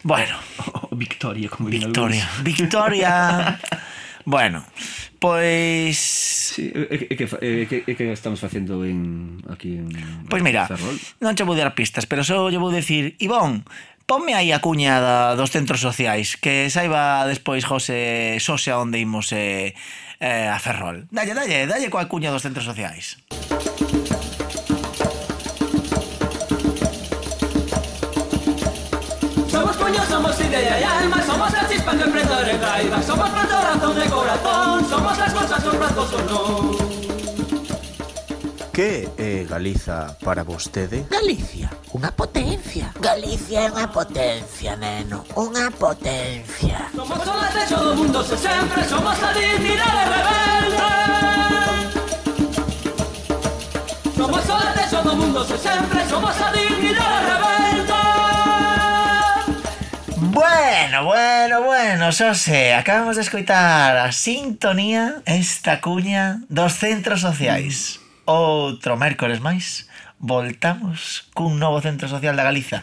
Bueno. 0.00 0.32
O, 0.88 0.96
Victoria, 0.96 1.52
como 1.52 1.68
Victoria. 1.68 2.24
Victoria. 2.40 3.60
Bueno, 4.24 4.64
pois 5.18 5.98
sí, 5.98 6.70
e, 6.74 7.10
que 7.16 7.26
e, 7.26 7.66
que, 7.66 7.76
e 7.86 7.92
que 7.98 8.12
estamos 8.12 8.38
facendo 8.38 8.86
en 8.86 9.42
aquí 9.50 9.82
en 9.82 9.90
Pois 10.30 10.42
mira, 10.42 10.66
Ferrol. 10.70 10.94
non 11.18 11.34
che 11.34 11.42
vou 11.42 11.58
dar 11.58 11.74
pistas, 11.74 12.06
pero 12.06 12.22
só 12.22 12.46
lle 12.46 12.62
vou 12.62 12.70
dicir, 12.70 13.18
Ivón, 13.18 13.66
ponme 14.06 14.34
aí 14.38 14.54
a 14.54 14.62
cuña 14.62 15.02
da, 15.02 15.34
dos 15.34 15.50
centros 15.50 15.82
sociais, 15.82 16.38
que 16.38 16.70
saiba 16.70 17.26
despois 17.26 17.66
José 17.66 18.38
Sosa 18.38 18.78
onde 18.78 19.02
imos 19.02 19.34
eh, 19.34 19.74
eh, 20.22 20.46
a 20.46 20.58
Ferrol. 20.62 21.10
Dalle, 21.10 21.34
dalle, 21.34 21.66
dalle 21.66 21.90
coa 21.90 22.06
cuña 22.06 22.30
dos 22.30 22.42
centros 22.46 22.66
sociais. 22.66 23.18
Somos 29.50 29.76
puños, 29.76 30.06
somos 30.08 30.40
idea 30.40 30.80
e 30.80 30.84
alma, 30.84 31.22
somos 31.22 31.52
somos 33.06 33.32
razón 33.32 33.94
de 33.98 34.10
corazón, 34.10 34.88
somos 34.88 35.18
las 35.18 35.32
cosas, 35.32 35.64
los 35.64 35.78
brazos 35.78 36.12
o 36.12 36.22
no. 36.22 36.92
Que 38.72 39.08
é 39.18 39.44
Galiza 39.44 40.16
para 40.24 40.42
vostede? 40.42 41.04
Galicia, 41.10 41.70
unha 41.92 42.10
potencia. 42.10 42.90
Galicia 42.98 43.68
é 43.68 43.70
unha 43.70 43.86
potencia, 43.92 44.76
neno, 44.76 45.24
unha 45.36 45.68
potencia. 45.70 46.88
Somos 46.96 47.20
olas 47.20 47.52
de 47.52 47.64
todo 47.68 47.94
mundo, 47.94 48.24
se 48.24 48.36
sempre 48.36 48.80
somos 48.88 49.16
la 49.20 49.30
dignidad 49.36 49.92
rebelde. 50.08 50.88
Somos 54.16 54.44
olas 54.48 54.74
de 54.74 54.86
todo 54.88 55.10
mundo, 55.16 55.44
se 55.44 55.58
sempre 55.58 56.00
somos 56.08 56.34
la 56.40 56.48
dignidad 56.52 57.20
rebelde. 57.28 57.51
Bueno, 60.32 61.04
bueno, 61.04 61.62
bueno, 61.62 62.10
Xose, 62.10 62.34
sé, 62.34 62.72
acabamos 62.72 63.16
de 63.16 63.22
escoitar 63.22 63.98
a 63.98 64.12
sintonía 64.12 65.20
esta 65.26 65.82
cuña 65.82 66.40
dos 66.48 66.72
centros 66.72 67.20
sociais. 67.20 68.00
Outro 68.24 68.96
mércores 68.96 69.44
máis, 69.44 69.92
voltamos 70.16 71.28
cun 71.36 71.60
novo 71.60 71.84
centro 71.84 72.08
social 72.08 72.32
da 72.32 72.48
Galiza. 72.48 72.80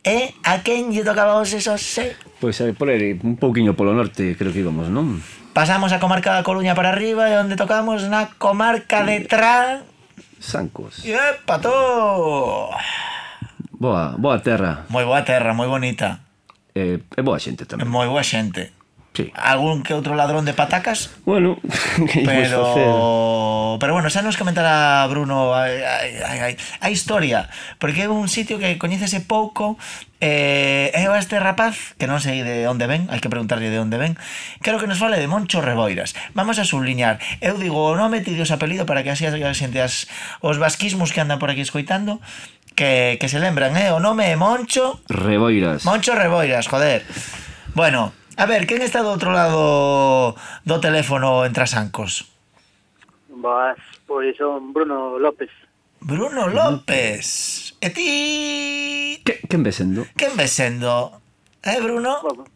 E 0.00 0.32
a 0.40 0.64
quen 0.64 0.88
lle 0.88 1.04
tocaba 1.04 1.36
hoxe, 1.36 1.60
xo 1.60 1.76
sé? 1.76 2.16
Pois 2.40 2.56
pues, 2.56 2.72
por 2.72 2.88
aí, 2.88 3.20
un 3.20 3.36
pouquiño 3.36 3.76
polo 3.76 3.92
norte, 3.92 4.32
creo 4.40 4.48
que 4.48 4.64
íbamos, 4.64 4.88
non? 4.88 5.20
Pasamos 5.52 5.92
a 5.92 6.00
comarca 6.00 6.32
da 6.32 6.40
Coruña 6.40 6.72
para 6.72 6.88
arriba 6.88 7.28
e 7.28 7.36
onde 7.36 7.60
tocamos 7.60 8.08
na 8.08 8.32
comarca 8.40 9.04
de 9.04 9.28
Tra... 9.28 9.84
Sancos. 10.40 11.04
Epa, 11.04 11.60
to! 11.60 12.72
Boa, 13.76 14.16
boa 14.16 14.40
terra. 14.40 14.88
Moi 14.88 15.04
boa 15.04 15.20
terra, 15.28 15.52
moi 15.52 15.68
bonita 15.68 16.24
eh, 16.78 16.98
é 17.18 17.22
boa 17.22 17.42
xente 17.42 17.66
tamén. 17.66 17.82
É 17.82 17.90
moi 17.90 18.06
boa 18.06 18.22
xente. 18.22 18.70
Sí. 19.14 19.32
Algún 19.34 19.82
que 19.82 19.98
outro 19.98 20.14
ladrón 20.14 20.46
de 20.46 20.54
patacas? 20.54 21.10
Bueno, 21.26 21.58
pero 22.28 23.74
pero 23.80 23.92
bueno, 23.92 24.06
xa 24.10 24.22
nos 24.22 24.38
comentará 24.38 25.02
Bruno 25.10 25.58
a, 25.58 25.66
a, 25.66 26.46
a, 26.46 26.54
a 26.54 26.88
historia, 26.90 27.50
porque 27.82 28.06
é 28.06 28.08
un 28.08 28.30
sitio 28.30 28.62
que 28.62 28.78
coñécese 28.78 29.18
pouco, 29.18 29.74
eh, 30.22 30.94
é 30.94 31.10
este 31.18 31.42
rapaz, 31.42 31.98
que 31.98 32.06
non 32.06 32.22
sei 32.22 32.46
de 32.46 32.70
onde 32.70 32.86
ven, 32.86 33.10
hai 33.10 33.18
que 33.18 33.30
preguntarlle 33.30 33.74
de 33.74 33.82
onde 33.82 33.98
ven, 33.98 34.14
quero 34.62 34.78
que 34.78 34.86
nos 34.86 35.02
fale 35.02 35.18
de 35.18 35.26
Moncho 35.26 35.58
Reboiras. 35.58 36.14
Vamos 36.38 36.62
a 36.62 36.64
subliñar. 36.66 37.18
Eu 37.42 37.58
digo 37.58 37.90
o 37.90 37.98
nome, 37.98 38.22
ti 38.22 38.38
dios 38.38 38.54
apelido 38.54 38.86
para 38.86 39.02
que 39.02 39.10
así 39.10 39.26
a 39.26 39.34
xente 39.34 39.82
as, 39.82 40.06
os 40.38 40.62
vasquismos 40.62 41.10
que 41.10 41.18
andan 41.18 41.42
por 41.42 41.50
aquí 41.50 41.62
escoitando, 41.62 42.22
que, 42.78 43.18
que 43.18 43.26
se 43.26 43.42
lembran, 43.42 43.74
eh? 43.74 43.90
O 43.90 43.98
nome 43.98 44.30
é 44.30 44.38
Moncho... 44.38 45.02
Reboiras. 45.10 45.82
Moncho 45.82 46.14
Reboiras, 46.14 46.70
joder. 46.70 47.02
Bueno, 47.74 48.14
A 48.38 48.46
ver, 48.46 48.70
quen 48.70 48.86
está 48.86 49.02
do 49.02 49.10
outro 49.10 49.34
lado 49.34 50.38
do 50.62 50.78
teléfono 50.78 51.42
en 51.42 51.50
Trasancos? 51.50 52.30
Vas, 53.34 53.82
pois 54.06 54.38
son 54.38 54.70
Bruno 54.70 55.18
López. 55.18 55.50
Bruno 55.98 56.46
López. 56.46 57.74
E 57.82 57.90
ti... 57.90 59.18
Que, 59.26 59.42
quen 59.42 59.66
vesendo? 59.66 60.06
Quen 60.14 60.38
vesendo? 60.38 61.18
Eh, 61.66 61.82
Bruno? 61.82 62.22
Bueno, 62.22 62.46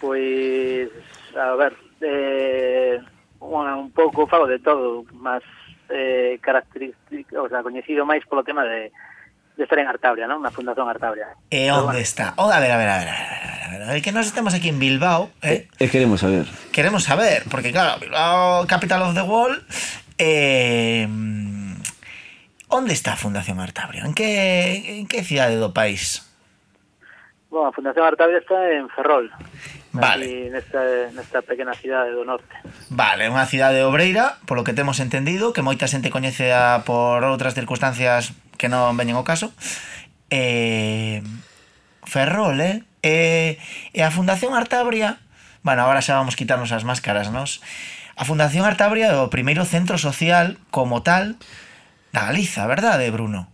pois, 0.00 0.88
a 1.36 1.52
ver, 1.60 1.76
eh, 2.00 2.96
bueno, 3.36 3.84
un 3.84 3.92
pouco 3.92 4.24
fago 4.24 4.48
de 4.48 4.64
todo, 4.64 5.04
mas 5.12 5.44
eh, 5.92 6.40
característico, 6.40 7.44
o 7.44 7.48
sea, 7.52 7.60
coñecido 7.60 8.08
máis 8.08 8.24
polo 8.24 8.48
tema 8.48 8.64
de 8.64 8.88
de 9.58 9.64
estar 9.64 9.78
en 9.78 9.90
Artabria, 9.90 10.30
non? 10.30 10.38
Na 10.38 10.54
Fundación 10.54 10.86
Artabria. 10.86 11.34
Eh, 11.50 11.66
e 11.66 11.74
onde 11.74 11.98
está? 11.98 12.32
Oh, 12.38 12.46
a 12.46 12.62
ver, 12.62 12.70
a 12.70 12.78
ver, 12.78 12.86
a 12.86 12.96
ver, 13.02 13.10
a 13.10 13.18
ver, 13.18 13.26
a 13.34 13.68
ver, 13.74 13.80
a 13.82 13.86
ver, 13.90 13.98
que 14.00 14.14
nós 14.14 14.30
estamos 14.30 14.54
aquí 14.54 14.70
en 14.70 14.78
Bilbao, 14.78 15.34
eh? 15.42 15.66
E, 15.82 15.90
queremos 15.90 16.22
saber. 16.22 16.46
Queremos 16.70 17.02
saber, 17.02 17.42
porque 17.50 17.74
claro, 17.74 17.98
Bilbao, 17.98 18.70
capital 18.70 19.02
of 19.02 19.18
the 19.18 19.26
world, 19.26 19.58
eh, 20.16 21.10
onde 22.70 22.94
está 22.94 23.18
a 23.18 23.20
Fundación 23.20 23.58
Artabria? 23.58 24.06
En 24.06 24.14
que, 24.14 25.02
en 25.02 25.10
que 25.10 25.26
cidade 25.26 25.58
do 25.58 25.74
país? 25.74 26.22
Bueno, 27.50 27.68
a 27.68 27.74
Fundación 27.74 28.06
Artabria 28.06 28.38
está 28.38 28.62
en 28.70 28.86
Ferrol. 28.94 29.34
Vale. 29.90 30.54
Nesta, 30.54 31.10
nesta 31.10 31.42
pequena 31.42 31.74
cidade 31.74 32.14
do 32.14 32.22
norte. 32.22 32.54
Vale, 32.94 33.26
unha 33.26 33.42
cidade 33.50 33.82
obreira, 33.82 34.38
polo 34.46 34.62
que 34.62 34.76
temos 34.76 35.02
entendido, 35.02 35.50
que 35.50 35.66
moita 35.66 35.90
xente 35.90 36.14
coñece 36.14 36.54
a 36.54 36.86
por 36.86 37.26
outras 37.26 37.58
circunstancias 37.58 38.30
que 38.58 38.68
non 38.68 38.98
veñen 38.98 39.16
ao 39.16 39.24
caso. 39.24 39.54
Eh, 40.28 41.22
Ferrol, 42.04 42.58
eh? 42.60 42.82
E, 43.00 43.08
eh, 43.08 43.52
e 43.94 44.00
a 44.02 44.10
Fundación 44.10 44.52
Artabria... 44.52 45.22
Bueno, 45.62 45.82
agora 45.82 46.02
xa 46.02 46.18
vamos 46.18 46.38
quitarnos 46.38 46.74
as 46.74 46.84
máscaras, 46.86 47.30
nos? 47.30 47.62
A 48.18 48.26
Fundación 48.26 48.66
Artabria 48.66 49.14
é 49.14 49.18
o 49.18 49.30
primeiro 49.30 49.62
centro 49.62 49.94
social 49.94 50.58
como 50.74 51.06
tal 51.06 51.38
da 52.10 52.26
Galiza, 52.26 52.66
verdade, 52.66 53.10
Bruno? 53.14 53.46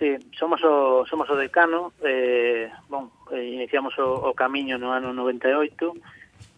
Sí, 0.00 0.16
somos 0.32 0.64
o, 0.64 1.04
somos 1.06 1.28
o 1.28 1.36
decano, 1.36 1.92
eh, 2.02 2.72
bon, 2.88 3.12
iniciamos 3.36 3.92
o, 4.00 4.32
o 4.32 4.34
camiño 4.34 4.80
no 4.80 4.96
ano 4.96 5.12
98 5.12 5.92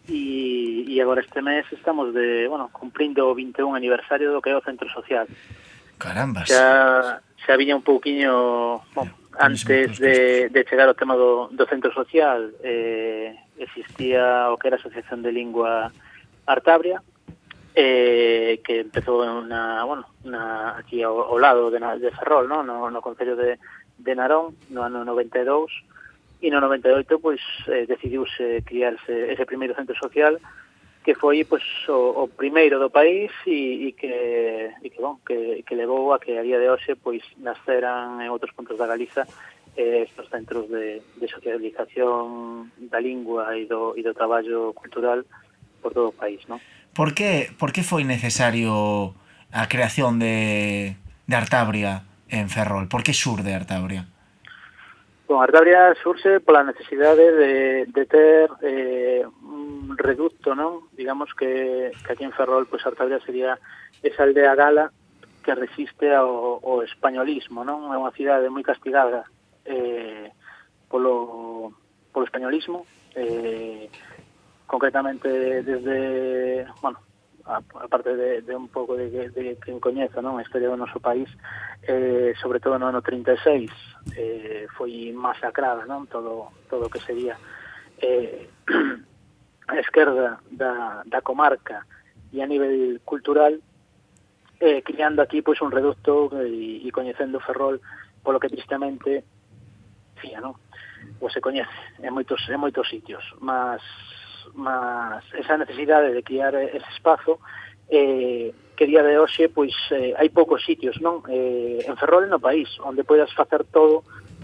e, 0.07 0.87
e 0.87 0.95
agora 1.03 1.19
este 1.19 1.43
mes 1.43 1.67
estamos 1.75 2.15
de, 2.15 2.47
bueno, 2.47 2.71
cumprindo 2.71 3.27
o 3.27 3.35
21 3.35 3.75
aniversario 3.75 4.31
do 4.31 4.41
que 4.41 4.49
é 4.49 4.55
o 4.55 4.63
Centro 4.63 4.87
Social. 4.89 5.27
Carambas. 5.97 6.49
Xa, 6.49 7.21
xa 7.45 7.53
viña 7.57 7.75
un 7.75 7.83
pouquiño 7.83 8.81
bom, 8.93 9.07
antes 9.39 9.97
de, 9.97 10.49
de 10.49 10.61
chegar 10.65 10.87
ao 10.87 10.97
tema 10.97 11.15
do, 11.15 11.49
do 11.49 11.65
centro 11.65 11.93
social 11.93 12.53
eh, 12.61 13.33
existía 13.57 14.51
o 14.53 14.57
que 14.57 14.67
era 14.69 14.77
a 14.77 14.81
Asociación 14.81 15.21
de 15.21 15.31
Lingua 15.31 15.91
Artabria 16.45 17.01
eh, 17.75 18.61
que 18.63 18.81
empezou 18.81 19.23
en 19.23 19.31
una, 19.31 19.83
bueno, 19.83 20.05
una, 20.23 20.77
aquí 20.77 21.01
ao, 21.01 21.25
ao 21.25 21.39
lado 21.39 21.71
de, 21.71 21.79
de 21.79 22.11
Ferrol, 22.11 22.47
no, 22.47 22.61
no, 22.61 22.89
no 22.89 23.01
Concello 23.01 23.35
de, 23.35 23.57
de 23.97 24.15
Narón, 24.15 24.53
no 24.69 24.83
ano 24.83 25.01
92, 25.01 25.73
e 26.43 26.51
no 26.51 26.61
98 26.61 27.17
pois, 27.17 27.41
eh, 27.71 27.87
decidiuse 27.89 28.61
criarse 28.61 29.33
ese 29.33 29.47
primeiro 29.47 29.73
centro 29.73 29.95
social 29.97 30.37
que 31.03 31.13
foi 31.13 31.43
pois, 31.43 31.63
o, 31.91 32.23
o 32.23 32.27
primeiro 32.31 32.79
do 32.79 32.89
país 32.89 33.29
e, 33.45 33.87
e, 33.87 33.91
que, 33.91 34.71
e 34.81 34.87
que, 34.89 34.99
bon, 35.03 35.19
que, 35.27 35.61
que 35.67 35.75
levou 35.75 36.15
a 36.15 36.19
que 36.19 36.39
a 36.39 36.41
día 36.41 36.57
de 36.57 36.71
hoxe 36.71 36.95
pois 36.95 37.21
nasceran 37.37 38.23
en 38.23 38.31
outros 38.31 38.55
puntos 38.55 38.79
da 38.79 38.87
Galiza 38.87 39.27
eh, 39.75 40.07
estos 40.07 40.31
centros 40.31 40.71
de, 40.71 41.03
de 41.19 41.27
socialización 41.27 42.71
da 42.87 43.03
lingua 43.03 43.59
e 43.59 43.67
do, 43.67 43.93
e 43.99 44.01
do 44.01 44.15
traballo 44.15 44.71
cultural 44.71 45.27
por 45.83 45.91
todo 45.91 46.09
o 46.09 46.15
país. 46.15 46.39
Non? 46.47 46.63
Por, 46.95 47.11
que, 47.11 47.51
por 47.59 47.75
que 47.75 47.83
foi 47.83 48.07
necesario 48.07 49.11
a 49.51 49.67
creación 49.67 50.23
de, 50.23 50.95
de 51.27 51.35
Artabria 51.35 52.07
en 52.31 52.47
Ferrol? 52.47 52.87
Por 52.87 53.03
que 53.03 53.11
sur 53.11 53.43
de 53.43 53.51
Artabria? 53.51 54.12
Bom, 55.33 55.41
a 55.41 55.45
Artabria 55.45 55.95
surxe 56.03 56.41
pola 56.45 56.61
necesidade 56.63 57.25
de, 57.31 57.85
de 57.87 58.05
ter 58.05 58.51
eh, 58.61 59.25
un 59.41 59.97
reducto, 59.97 60.53
non? 60.53 60.85
Digamos 60.93 61.33
que, 61.33 61.89
que 62.05 62.11
aquí 62.13 62.21
en 62.21 62.37
Ferrol, 62.37 62.69
pois 62.69 62.85
pues, 62.85 62.93
Artabria 62.93 63.17
sería 63.25 63.57
esa 64.05 64.29
aldea 64.29 64.53
gala 64.53 64.93
que 65.41 65.57
resiste 65.57 66.13
ao, 66.13 66.61
ao 66.61 66.85
españolismo, 66.85 67.65
non? 67.65 67.89
É 67.89 67.97
unha 67.97 68.13
cidade 68.13 68.45
moi 68.53 68.61
castigada 68.61 69.25
eh, 69.65 70.29
polo, 70.85 71.73
polo 72.13 72.29
españolismo, 72.29 72.85
eh, 73.17 73.89
concretamente 74.69 75.65
desde, 75.65 76.69
bueno, 76.77 77.01
aparte 77.45 78.15
de, 78.15 78.41
de 78.41 78.55
un 78.55 78.67
pouco 78.67 78.95
de, 78.95 79.09
de, 79.09 79.29
de 79.29 79.57
quen 79.59 79.79
coñeza 79.79 80.23
non? 80.23 80.39
a 80.39 80.45
historia 80.45 80.71
do 80.71 80.79
noso 80.79 81.03
país 81.03 81.27
eh, 81.83 82.31
sobre 82.39 82.63
todo 82.63 82.79
no 82.79 82.87
ano 82.87 83.03
36 83.03 83.67
eh, 84.15 84.65
foi 84.79 85.11
masacrada 85.11 85.83
non? 85.83 86.07
todo 86.07 86.55
todo 86.71 86.87
o 86.87 86.91
que 86.91 87.03
sería 87.03 87.35
eh, 87.99 88.47
a 89.67 89.75
esquerda 89.79 90.39
da, 90.47 91.03
da 91.03 91.19
comarca 91.19 91.83
e 92.31 92.39
a 92.39 92.47
nivel 92.47 93.03
cultural 93.03 93.59
eh, 94.63 94.79
criando 94.81 95.19
aquí 95.19 95.43
pois 95.43 95.59
un 95.59 95.71
reducto 95.71 96.31
e, 96.39 96.79
e 96.79 96.89
coñecendo 96.95 97.43
Ferrol 97.43 97.83
polo 98.23 98.39
que 98.39 98.47
tristemente 98.47 99.27
fía, 100.15 100.39
non? 100.39 100.55
O 101.19 101.27
se 101.27 101.43
coñece 101.43 101.75
en 101.99 102.15
moitos, 102.15 102.39
en 102.47 102.59
moitos 102.63 102.87
sitios, 102.87 103.23
mas 103.43 103.83
mas 104.53 105.23
esa 105.33 105.57
necesidade 105.57 106.13
de 106.13 106.23
criar 106.23 106.53
ese 106.55 106.85
espazo 106.93 107.39
eh, 107.89 108.53
que 108.75 108.85
día 108.85 109.03
de 109.03 109.17
hoxe 109.17 109.49
pois 109.49 109.73
eh, 109.91 110.13
hai 110.17 110.29
poucos 110.29 110.65
sitios, 110.65 110.97
non? 111.01 111.21
Eh, 111.29 111.85
en 111.85 111.95
Ferrol 111.97 112.25
no 112.29 112.41
país, 112.41 112.69
onde 112.81 113.05
podes 113.05 113.29
facer 113.33 113.65
todo 113.69 114.01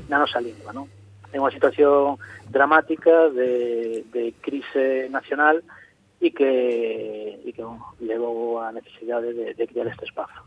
na 0.09 0.21
nosa 0.21 0.41
lingua, 0.41 0.73
non? 0.73 0.85
É 1.29 1.37
unha 1.37 1.53
situación 1.53 2.17
dramática 2.49 3.29
de, 3.29 4.05
de 4.09 4.33
crise 4.41 5.09
nacional 5.13 5.61
e 6.21 6.33
que, 6.33 7.41
e 7.45 7.49
que 7.53 7.63
bon, 7.63 7.79
levou 8.01 8.59
a 8.61 8.73
necesidade 8.73 9.33
de, 9.33 9.53
de 9.53 9.65
crear 9.65 9.87
este 9.87 10.05
espazo. 10.05 10.45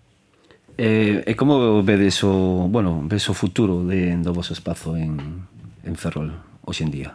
E, 0.78 1.22
eh, 1.22 1.30
e 1.30 1.32
como 1.34 1.82
vedes 1.82 2.22
o, 2.24 2.66
bueno, 2.70 3.02
ves 3.06 3.28
o 3.30 3.34
futuro 3.34 3.82
de, 3.86 4.14
do 4.18 4.32
vosso 4.34 4.54
espazo 4.54 4.94
en, 4.98 5.46
en 5.82 5.94
Ferrol 5.98 6.32
hoxe 6.66 6.86
en 6.86 6.90
día? 6.90 7.10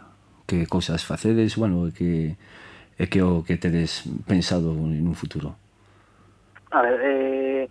que 0.48 0.66
cousas 0.66 1.04
facedes, 1.04 1.60
bueno, 1.60 1.92
que 1.92 2.32
é 2.98 3.06
que 3.06 3.20
o 3.20 3.44
que 3.44 3.60
tedes 3.60 4.08
pensado 4.26 4.72
en 4.72 5.04
un 5.06 5.14
futuro? 5.14 5.54
A 6.72 6.82
ver, 6.82 6.96
eh, 7.04 7.68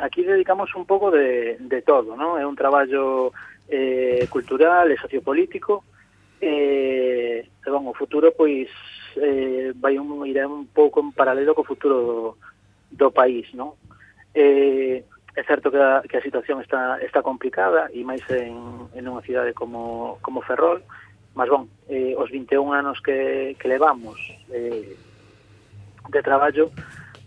aquí 0.00 0.24
dedicamos 0.24 0.74
un 0.74 0.88
pouco 0.88 1.12
de, 1.12 1.60
de 1.60 1.82
todo, 1.82 2.16
¿no? 2.16 2.40
É 2.40 2.48
un 2.48 2.56
traballo 2.56 3.30
eh, 3.68 4.26
cultural 4.32 4.90
e 4.90 4.96
sociopolítico, 4.96 5.84
eh, 6.40 7.44
e, 7.44 7.68
bon, 7.70 7.86
o 7.86 7.94
futuro, 7.94 8.32
pois, 8.32 8.72
eh, 9.20 9.76
vai 9.76 10.00
un, 10.00 10.26
irá 10.26 10.48
un 10.48 10.66
pouco 10.72 11.04
en 11.04 11.12
paralelo 11.12 11.54
co 11.54 11.62
futuro 11.62 11.96
do, 12.00 12.18
do 12.90 13.08
país, 13.12 13.52
¿no? 13.52 13.76
Eh, 14.34 15.04
é 15.36 15.42
certo 15.44 15.70
que 15.70 15.78
a, 15.78 16.02
que 16.08 16.16
a 16.18 16.24
situación 16.24 16.64
está, 16.64 16.98
está 17.04 17.22
complicada, 17.22 17.92
e 17.92 18.02
máis 18.02 18.24
en, 18.32 18.90
en 18.96 19.04
unha 19.06 19.22
cidade 19.22 19.54
como, 19.54 20.18
como 20.24 20.42
Ferrol, 20.42 20.82
Mas, 21.34 21.48
bon, 21.50 21.66
eh, 21.90 22.14
os 22.16 22.30
21 22.30 22.72
anos 22.72 23.00
que, 23.00 23.56
que 23.58 23.68
levamos 23.68 24.18
eh, 24.50 24.94
de 26.08 26.22
traballo, 26.22 26.70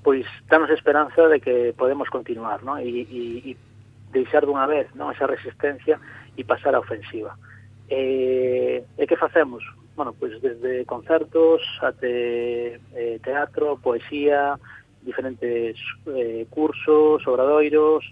pois 0.04 0.26
danos 0.48 0.72
esperanza 0.72 1.28
de 1.28 1.40
que 1.40 1.76
podemos 1.76 2.08
continuar, 2.08 2.64
non? 2.64 2.80
E, 2.80 3.04
e, 3.04 3.22
e 3.44 3.52
deixar 4.16 4.48
dunha 4.48 4.64
vez 4.64 4.88
non 4.96 5.12
esa 5.12 5.28
resistencia 5.28 6.00
e 6.40 6.48
pasar 6.48 6.72
a 6.72 6.80
ofensiva. 6.80 7.36
E, 7.92 8.80
e 8.96 9.04
que 9.04 9.20
facemos? 9.20 9.60
Bueno, 10.00 10.16
pois 10.16 10.40
desde 10.40 10.88
concertos 10.88 11.60
até 11.84 12.80
eh, 12.96 13.20
teatro, 13.20 13.76
poesía, 13.84 14.56
diferentes 15.04 15.76
eh, 16.08 16.48
cursos, 16.48 17.26
obradoiros, 17.28 18.08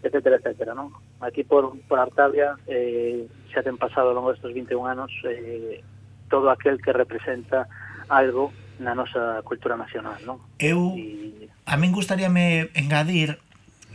etcétera, 0.00 0.40
etcétera, 0.40 0.72
non? 0.72 0.88
aquí 1.24 1.42
por, 1.44 1.72
por 1.88 1.98
Artavia 1.98 2.54
eh, 2.68 3.26
xa 3.50 3.64
ten 3.64 3.80
pasado 3.80 4.12
ao 4.12 4.16
longo 4.16 4.30
destes 4.30 4.52
21 4.52 4.84
anos 4.84 5.10
eh, 5.24 5.80
todo 6.28 6.52
aquel 6.52 6.78
que 6.78 6.92
representa 6.92 7.66
algo 8.12 8.52
na 8.78 8.92
nosa 8.92 9.40
cultura 9.48 9.78
nacional, 9.78 10.18
non? 10.28 10.42
Eu, 10.60 10.92
e... 10.98 11.48
a 11.64 11.74
min 11.80 11.90
gustaríame 11.96 12.68
engadir 12.76 13.40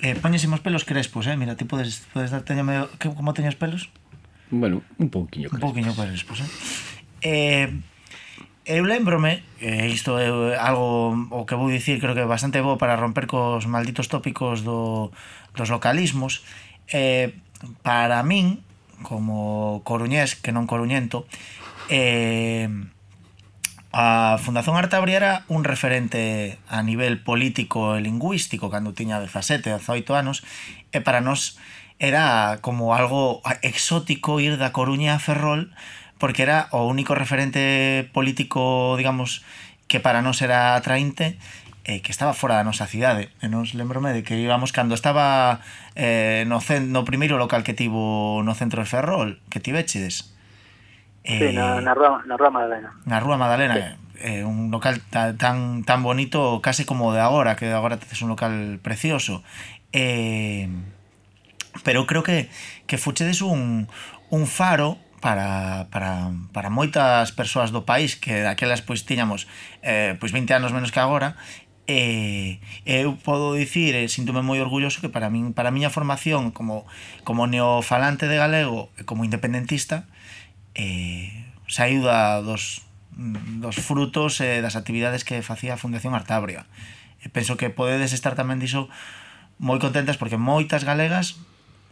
Eh, 0.02 0.16
poñésemos 0.16 0.64
pelos 0.64 0.88
crespos, 0.88 1.28
eh? 1.28 1.36
Mira, 1.36 1.60
ti 1.60 1.68
podes, 1.68 2.08
podes 2.16 2.32
dar, 2.32 2.48
teñame, 2.48 2.88
que, 3.00 3.12
como 3.12 3.36
teñas 3.36 3.60
pelos? 3.60 3.92
Bueno, 4.48 4.82
un 4.98 5.10
pouquiño 5.12 5.52
crespos. 5.52 5.60
Un 5.60 5.60
pouquiño 5.60 5.92
crespos, 5.92 6.40
eh? 6.40 6.50
eh 7.22 7.68
eu 8.70 8.86
lembrome, 8.86 9.44
e 9.60 9.66
eh, 9.66 9.88
isto 9.90 10.16
é 10.22 10.30
algo 10.56 11.12
o 11.34 11.44
que 11.44 11.58
vou 11.58 11.68
dicir, 11.68 12.00
creo 12.00 12.16
que 12.16 12.24
é 12.24 12.30
bastante 12.30 12.64
bo 12.64 12.80
para 12.80 12.96
romper 12.96 13.28
cos 13.28 13.68
malditos 13.68 14.08
tópicos 14.08 14.64
do, 14.64 15.12
dos 15.58 15.68
localismos, 15.68 16.48
eh, 16.92 17.36
para 17.82 18.24
min, 18.24 18.64
como 19.04 19.82
coruñés 19.84 20.36
que 20.36 20.52
non 20.52 20.68
coruñento, 20.68 21.26
eh, 21.90 22.70
a 23.92 24.38
Fundación 24.38 24.78
Artabria 24.78 25.18
era 25.18 25.34
un 25.50 25.66
referente 25.66 26.62
a 26.70 26.86
nivel 26.86 27.26
político 27.26 27.98
e 27.98 28.06
lingüístico 28.06 28.70
cando 28.70 28.94
tiña 28.94 29.18
17, 29.18 29.66
18 29.66 30.14
anos, 30.14 30.46
e 30.94 31.02
para 31.02 31.26
nós 31.26 31.58
era 31.98 32.60
como 32.62 32.94
algo 32.94 33.42
exótico 33.66 34.40
ir 34.40 34.62
da 34.62 34.72
Coruña 34.72 35.18
a 35.18 35.20
Ferrol, 35.20 35.74
porque 36.22 36.46
era 36.46 36.70
o 36.70 36.86
único 36.86 37.18
referente 37.18 38.08
político, 38.14 38.94
digamos, 38.96 39.42
que 39.90 40.00
para 40.00 40.22
nós 40.22 40.40
era 40.46 40.78
atraínte 40.78 41.42
eh, 41.86 42.02
que 42.02 42.12
estaba 42.12 42.34
fora 42.34 42.56
da 42.56 42.68
nosa 42.68 42.86
cidade 42.88 43.32
e 43.40 43.48
non 43.48 43.66
lembrome 43.76 44.12
de 44.12 44.22
que 44.22 44.36
íbamos 44.38 44.76
cando 44.76 44.96
estaba 44.96 45.64
eh, 45.96 46.44
no, 46.48 46.60
cen, 46.60 46.92
no 46.92 47.08
primeiro 47.08 47.40
local 47.40 47.64
que 47.64 47.78
tivo 47.78 48.42
no 48.44 48.54
centro 48.54 48.84
de 48.84 48.90
Ferrol 48.90 49.40
que 49.48 49.64
tivechedes 49.64 50.36
eh, 51.24 51.50
sí, 51.52 51.56
na, 51.56 51.78
eh, 51.78 51.82
na, 51.82 51.94
rúa, 51.94 52.24
na 52.26 52.36
rúa 52.38 52.50
Madalena. 52.50 52.90
Na 53.06 53.20
rúa 53.20 53.38
Madalena 53.38 53.76
sí. 53.76 53.82
eh, 53.82 54.40
eh 54.40 54.44
un 54.44 54.72
local 54.72 55.02
ta, 55.10 55.36
tan, 55.36 55.84
tan 55.84 56.04
bonito 56.04 56.62
case 56.62 56.86
como 56.86 57.14
de 57.14 57.22
agora 57.22 57.56
que 57.56 57.72
agora 57.72 58.00
teces 58.00 58.22
un 58.22 58.30
local 58.30 58.80
precioso. 58.82 59.44
Eh, 59.92 60.70
pero 61.84 62.06
creo 62.06 62.24
que, 62.24 62.50
que 62.88 62.98
fuchedes 62.98 63.42
un, 63.42 63.88
un 64.30 64.48
faro 64.48 64.98
para, 65.20 65.88
para, 65.92 66.32
para 66.54 66.70
moitas 66.72 67.32
persoas 67.36 67.76
do 67.76 67.84
país 67.84 68.16
que 68.16 68.42
daquelas 68.42 68.80
pois 68.80 69.04
tiñamos 69.04 69.52
eh, 69.84 70.16
pois 70.16 70.32
20 70.32 70.56
anos 70.56 70.72
menos 70.72 70.96
que 70.96 71.04
agora 71.04 71.36
E, 71.90 72.62
eu 72.86 73.18
podo 73.18 73.58
dicir, 73.58 73.98
e 73.98 74.06
síntome 74.06 74.46
moi 74.46 74.62
orgulloso 74.62 75.02
que 75.02 75.10
para 75.10 75.34
min 75.34 75.58
para 75.58 75.74
a 75.74 75.76
miña 75.76 75.90
formación 75.90 76.54
como 76.54 76.86
como 77.26 77.50
neofalante 77.50 78.30
de 78.30 78.38
galego 78.38 78.94
e 79.02 79.10
como 79.10 79.26
independentista 79.26 80.06
eh, 80.78 81.50
saiu 81.66 82.06
da, 82.06 82.46
dos, 82.46 82.86
dos 83.58 83.74
frutos 83.82 84.38
e 84.38 84.46
eh, 84.46 84.62
das 84.62 84.78
actividades 84.78 85.26
que 85.26 85.42
facía 85.42 85.74
a 85.74 85.82
Fundación 85.82 86.14
Artabria. 86.14 86.70
E 87.26 87.34
penso 87.34 87.58
que 87.58 87.74
podedes 87.74 88.14
estar 88.14 88.38
tamén 88.38 88.62
diso 88.62 88.86
moi 89.58 89.82
contentas 89.82 90.22
porque 90.22 90.38
moitas 90.38 90.86
galegas 90.86 91.42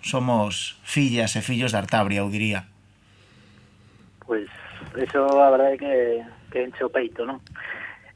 somos 0.05 0.77
fillas 0.85 1.33
e 1.33 1.41
fillos 1.41 1.73
de 1.73 1.81
Artabria, 1.81 2.21
eu 2.21 2.29
diría. 2.29 2.69
Pois, 4.21 4.45
pues, 4.93 5.09
eso 5.09 5.25
a 5.41 5.49
verdade 5.49 5.81
que, 5.81 6.21
que 6.53 6.69
enche 6.69 6.85
o 6.85 6.93
peito, 6.93 7.25
non? 7.25 7.41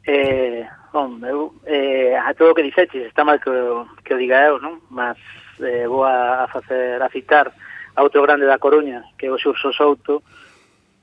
Eh, 0.05 0.61
Bom, 0.91 1.19
eu 1.23 1.55
eh, 1.65 2.15
a 2.19 2.33
todo 2.33 2.51
o 2.51 2.55
que 2.55 2.63
dixetes 2.63 3.07
está 3.07 3.23
mal 3.23 3.39
que, 3.39 3.49
o, 3.49 3.87
que 4.03 4.13
o 4.13 4.19
diga 4.19 4.43
eu, 4.43 4.59
non? 4.59 4.83
Mas 4.91 5.15
eh, 5.63 5.87
vou 5.87 6.03
a, 6.03 6.43
a 6.43 6.47
facer 6.51 6.99
a 6.99 7.07
citar 7.07 7.47
a 7.95 8.03
outro 8.03 8.21
grande 8.21 8.45
da 8.45 8.59
Coruña, 8.59 9.03
que 9.17 9.27
é 9.27 9.31
o 9.31 9.39
Xurxo 9.39 9.71
Souto, 9.71 10.23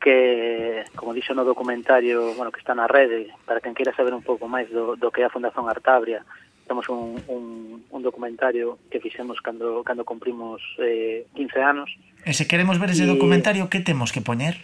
que, 0.01 0.85
como 0.95 1.17
dixo 1.17 1.35
no 1.35 1.45
documentario, 1.45 2.37
bueno, 2.37 2.53
que 2.53 2.61
está 2.61 2.75
na 2.75 2.87
rede, 2.87 3.33
para 3.49 3.61
quen 3.61 3.73
queira 3.73 3.97
saber 3.97 4.13
un 4.13 4.23
pouco 4.23 4.45
máis 4.45 4.69
do, 4.69 4.97
do 4.97 5.09
que 5.09 5.25
é 5.25 5.27
a 5.27 5.33
Fundación 5.33 5.69
Artabria, 5.69 6.21
temos 6.69 6.89
un, 6.89 7.17
un, 7.27 7.83
un 7.89 8.03
documentario 8.03 8.79
que 8.93 9.01
fixemos 9.01 9.41
cando, 9.41 9.83
cando 9.83 10.05
cumprimos 10.05 10.61
eh, 10.79 11.25
15 11.35 11.65
anos. 11.65 11.89
E 12.29 12.37
se 12.37 12.45
queremos 12.45 12.77
ver 12.77 12.93
ese 12.93 13.05
e... 13.05 13.11
documentario, 13.11 13.73
que 13.73 13.81
temos 13.81 14.13
que 14.13 14.21
poñer? 14.21 14.61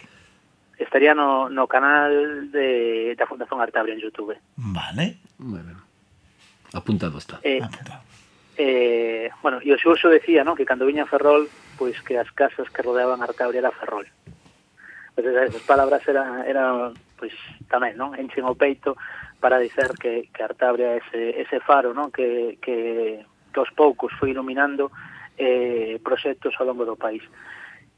estaría 0.77 1.13
no, 1.13 1.49
no 1.49 1.67
canal 1.67 2.51
de, 2.51 3.15
da 3.15 3.27
Fundación 3.27 3.61
Artabria 3.61 3.93
en 3.95 4.01
Youtube. 4.01 4.37
Vale. 4.55 5.17
Bueno. 5.37 5.65
ben. 5.65 5.77
Apuntado 6.73 7.17
está. 7.17 7.39
Eh, 7.43 7.61
Apuntado. 7.61 8.01
Eh, 8.57 9.29
bueno, 9.41 9.59
e 9.59 9.71
o 9.71 9.77
Xuxo 9.77 10.07
decía, 10.07 10.47
¿no? 10.47 10.55
que 10.55 10.63
cando 10.63 10.87
viña 10.87 11.05
Ferrol, 11.05 11.51
pois 11.75 11.99
pues, 11.99 12.07
que 12.07 12.15
as 12.15 12.31
casas 12.31 12.71
que 12.71 12.81
rodeaban 12.81 13.19
Artabria 13.19 13.59
era 13.59 13.75
Ferrol. 13.75 14.07
Pues, 15.13 15.27
esas 15.27 15.61
palabras 15.63 16.07
eran, 16.07 16.43
era, 16.47 16.91
pois, 17.19 17.31
pues, 17.31 17.67
tamén, 17.67 17.99
non? 17.99 18.15
Enchen 18.15 18.47
o 18.47 18.55
peito 18.55 18.95
para 19.43 19.59
dicer 19.59 19.95
que, 19.99 20.31
que 20.31 20.41
Artabria 20.43 20.95
é 20.95 21.03
ese, 21.03 21.21
ese 21.43 21.59
faro, 21.59 21.91
non? 21.91 22.11
Que, 22.11 22.55
que, 22.63 23.27
que 23.51 23.59
aos 23.59 23.71
poucos 23.75 24.15
foi 24.15 24.31
iluminando 24.31 24.91
eh, 25.35 25.99
proxectos 25.99 26.55
ao 26.55 26.67
longo 26.67 26.87
do 26.87 26.95
país 26.95 27.23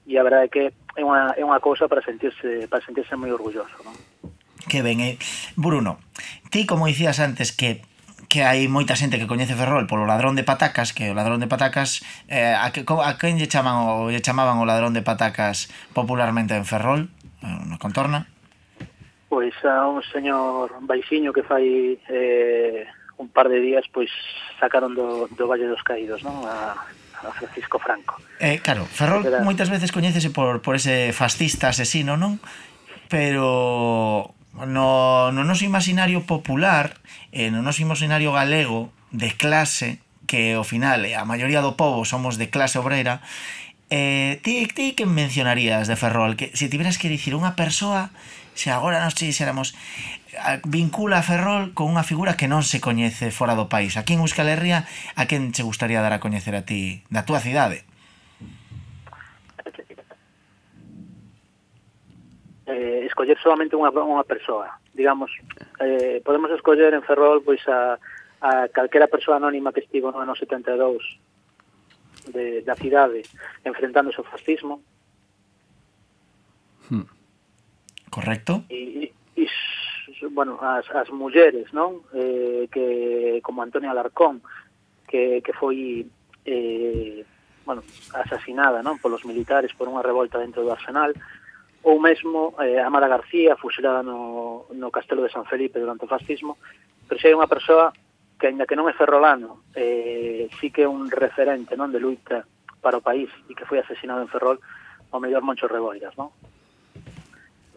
e 0.08 0.16
a 0.16 0.24
verdade 0.24 0.48
é 0.48 0.50
que 0.50 0.64
é 0.96 1.04
unha, 1.04 1.36
é 1.36 1.44
unha 1.44 1.60
cousa 1.60 1.92
para 1.92 2.00
sentirse, 2.00 2.66
para 2.72 2.80
sentirse 2.80 3.14
moi 3.20 3.30
orgulloso. 3.30 3.76
Non? 3.84 3.94
Que 4.64 4.80
ben, 4.80 5.04
eh? 5.04 5.20
Bruno, 5.60 6.00
ti 6.50 6.64
como 6.64 6.88
dicías 6.88 7.20
antes 7.20 7.52
que 7.52 7.84
que 8.28 8.44
hai 8.44 8.68
moita 8.68 9.00
xente 9.00 9.16
que 9.16 9.30
coñece 9.30 9.56
Ferrol 9.56 9.88
polo 9.88 10.04
ladrón 10.04 10.36
de 10.36 10.44
patacas, 10.44 10.92
que 10.92 11.12
o 11.12 11.16
ladrón 11.16 11.40
de 11.40 11.48
patacas 11.48 12.04
eh, 12.28 12.52
a, 12.52 12.76
que, 12.76 12.84
a 12.84 13.12
quen 13.16 13.40
lle 13.40 13.48
chaman 13.48 13.88
o 13.88 14.12
lle 14.12 14.20
chamaban 14.20 14.60
o 14.60 14.68
ladrón 14.68 14.92
de 14.92 15.00
patacas 15.00 15.72
popularmente 15.96 16.52
en 16.52 16.68
Ferrol, 16.68 17.08
eh, 17.40 17.48
na 17.48 17.80
contorna? 17.80 18.28
Pois 19.32 19.56
a 19.64 19.88
un 19.88 20.04
señor 20.12 20.76
baixiño 20.84 21.32
que 21.32 21.48
fai 21.48 21.96
eh, 22.12 22.84
un 23.16 23.32
par 23.32 23.48
de 23.48 23.64
días 23.64 23.88
pois 23.96 24.12
sacaron 24.60 24.92
do, 24.92 25.32
do 25.32 25.48
Valle 25.48 25.72
dos 25.72 25.84
Caídos, 25.88 26.20
non? 26.20 26.44
A, 26.44 26.76
a 27.24 27.32
Francisco 27.34 27.80
Franco. 27.80 28.22
Eh, 28.40 28.60
claro, 28.62 28.86
Ferrol 28.86 29.26
era... 29.26 29.42
moitas 29.42 29.74
veces 29.74 29.90
coñécese 29.90 30.30
por, 30.30 30.62
por 30.62 30.78
ese 30.78 31.14
fascista 31.14 31.74
asesino, 31.74 32.18
non? 32.18 32.38
Pero 33.10 34.36
no, 34.54 35.32
no 35.32 35.42
noso 35.46 35.66
imaginario 35.66 36.26
popular, 36.26 36.98
eh, 37.34 37.50
no 37.50 37.62
noso 37.62 37.82
imaginario 37.82 38.34
galego 38.34 38.94
de 39.10 39.34
clase, 39.34 40.02
que 40.28 40.54
ao 40.54 40.68
final 40.68 41.08
eh, 41.08 41.16
a 41.16 41.24
maioría 41.24 41.64
do 41.64 41.80
povo 41.80 42.04
somos 42.04 42.38
de 42.38 42.52
clase 42.52 42.78
obrera, 42.78 43.24
eh, 43.90 44.42
ti, 44.44 44.68
ti 44.68 44.94
que 44.94 45.06
mencionarías 45.06 45.88
de 45.88 45.96
Ferrol? 45.96 46.36
Que 46.36 46.52
se 46.54 46.68
tiveras 46.68 47.00
que 47.00 47.10
dicir 47.10 47.34
unha 47.34 47.56
persoa, 47.56 48.12
se 48.58 48.70
agora 48.70 49.00
nos 49.00 49.16
dixéramos, 49.16 49.74
vincula 50.66 51.20
a 51.20 51.26
Ferrol 51.26 51.74
con 51.74 51.90
unha 51.92 52.06
figura 52.06 52.38
que 52.38 52.50
non 52.50 52.62
se 52.62 52.82
coñece 52.82 53.34
fora 53.34 53.58
do 53.58 53.70
país. 53.70 53.98
Aquí 53.98 54.14
en 54.14 54.22
Euskal 54.22 54.50
Herria, 54.50 54.86
a 55.16 55.26
quen 55.26 55.52
che 55.52 55.66
gustaría 55.66 56.04
dar 56.04 56.14
a 56.14 56.24
coñecer 56.24 56.56
a 56.56 56.66
ti 56.66 57.04
da 57.10 57.26
túa 57.26 57.42
cidade? 57.42 57.84
Eh, 62.68 63.08
escoller 63.08 63.40
solamente 63.40 63.80
unha, 63.80 63.90
unha 63.96 64.28
persoa 64.28 64.78
digamos, 64.98 65.32
eh, 65.80 66.22
podemos 66.26 66.52
escoller 66.52 66.94
en 66.94 67.04
Ferrol 67.04 67.44
pois 67.46 67.62
a, 67.70 68.00
a 68.42 68.68
calquera 68.74 69.08
persoa 69.08 69.38
anónima 69.38 69.72
que 69.72 69.86
estivo 69.86 70.12
no 70.12 70.20
ano 70.20 70.34
72 70.36 70.74
de, 72.34 72.66
da 72.66 72.76
cidade 72.76 73.22
enfrentándose 73.64 74.18
ao 74.18 74.26
fascismo. 74.26 74.82
Hmm. 76.90 77.06
Correcto. 78.10 78.66
E, 78.74 79.14
e, 79.38 79.44
e 79.46 79.46
bueno, 80.32 80.58
as, 80.62 80.90
as 80.92 81.10
mulleres, 81.10 81.74
non? 81.74 82.06
Eh, 82.14 82.68
que, 82.72 83.40
como 83.44 83.62
Antonia 83.62 83.92
Alarcón, 83.92 84.42
que, 85.08 85.42
que 85.42 85.54
foi 85.54 86.06
eh, 86.46 87.26
bueno, 87.68 87.84
asesinada 88.16 88.80
non 88.80 89.00
polos 89.04 89.28
militares 89.28 89.76
por 89.76 89.92
unha 89.92 90.04
revolta 90.04 90.40
dentro 90.40 90.64
do 90.64 90.72
Arsenal, 90.72 91.12
ou 91.84 92.00
mesmo 92.00 92.56
eh, 92.64 92.80
Amara 92.80 93.12
García, 93.12 93.60
fusilada 93.60 94.04
no, 94.04 94.68
no 94.72 94.92
castelo 94.92 95.24
de 95.24 95.32
San 95.32 95.46
Felipe 95.46 95.80
durante 95.80 96.08
o 96.08 96.12
fascismo, 96.12 96.58
pero 97.08 97.20
se 97.20 97.28
hai 97.28 97.36
unha 97.36 97.52
persoa 97.52 97.92
que, 98.40 98.48
ainda 98.48 98.64
que 98.64 98.80
non 98.80 98.88
é 98.88 98.96
ferrolano, 98.96 99.68
eh, 99.76 100.48
sí 100.60 100.72
que 100.72 100.84
é 100.84 100.90
un 100.90 101.12
referente 101.12 101.76
non 101.76 101.92
de 101.92 102.00
luita 102.00 102.48
para 102.80 103.00
o 103.00 103.06
país 103.06 103.28
e 103.50 103.56
que 103.56 103.68
foi 103.68 103.84
asesinado 103.84 104.24
en 104.24 104.32
Ferrol, 104.32 104.64
o 105.12 105.18
mellor 105.20 105.44
Moncho 105.44 105.68
Reboiras, 105.68 106.16
non? 106.16 106.32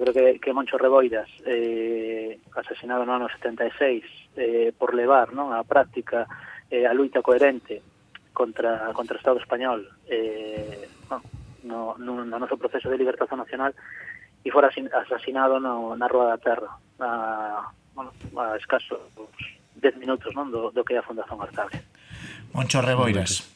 creo 0.01 0.15
que, 0.15 0.41
que 0.41 0.53
Moncho 0.53 0.79
Reboiras 0.79 1.29
eh, 1.45 2.41
asesinado 2.57 3.05
no 3.05 3.15
ano 3.15 3.29
76 3.29 4.05
eh, 4.37 4.73
por 4.73 4.97
levar 4.97 5.37
non 5.37 5.53
a 5.53 5.61
práctica 5.63 6.25
eh, 6.73 6.89
a 6.89 6.97
luita 6.97 7.21
coherente 7.21 7.85
contra 8.33 8.89
contra 8.97 9.17
o 9.17 9.21
Estado 9.21 9.39
español 9.39 9.85
eh, 10.09 10.89
no, 11.63 11.95
no, 12.01 12.25
no 12.25 12.37
noso 12.41 12.57
proceso 12.57 12.89
de 12.89 12.97
libertación 12.97 13.45
nacional 13.45 13.77
e 14.41 14.49
fora 14.49 14.73
asesinado 14.73 15.61
no, 15.61 15.93
na 15.93 16.09
Rúa 16.09 16.33
da 16.33 16.41
Terra 16.41 16.71
a, 17.05 17.69
bueno, 17.93 18.11
a 18.41 18.57
escasos 18.57 19.05
10 19.77 20.01
minutos 20.01 20.33
non 20.33 20.49
do, 20.49 20.73
do 20.73 20.81
que 20.81 20.97
é 20.97 20.99
a 20.99 21.07
Fundación 21.07 21.37
Artable 21.45 21.77
Moncho 22.57 22.81
Reboiras. 22.81 23.47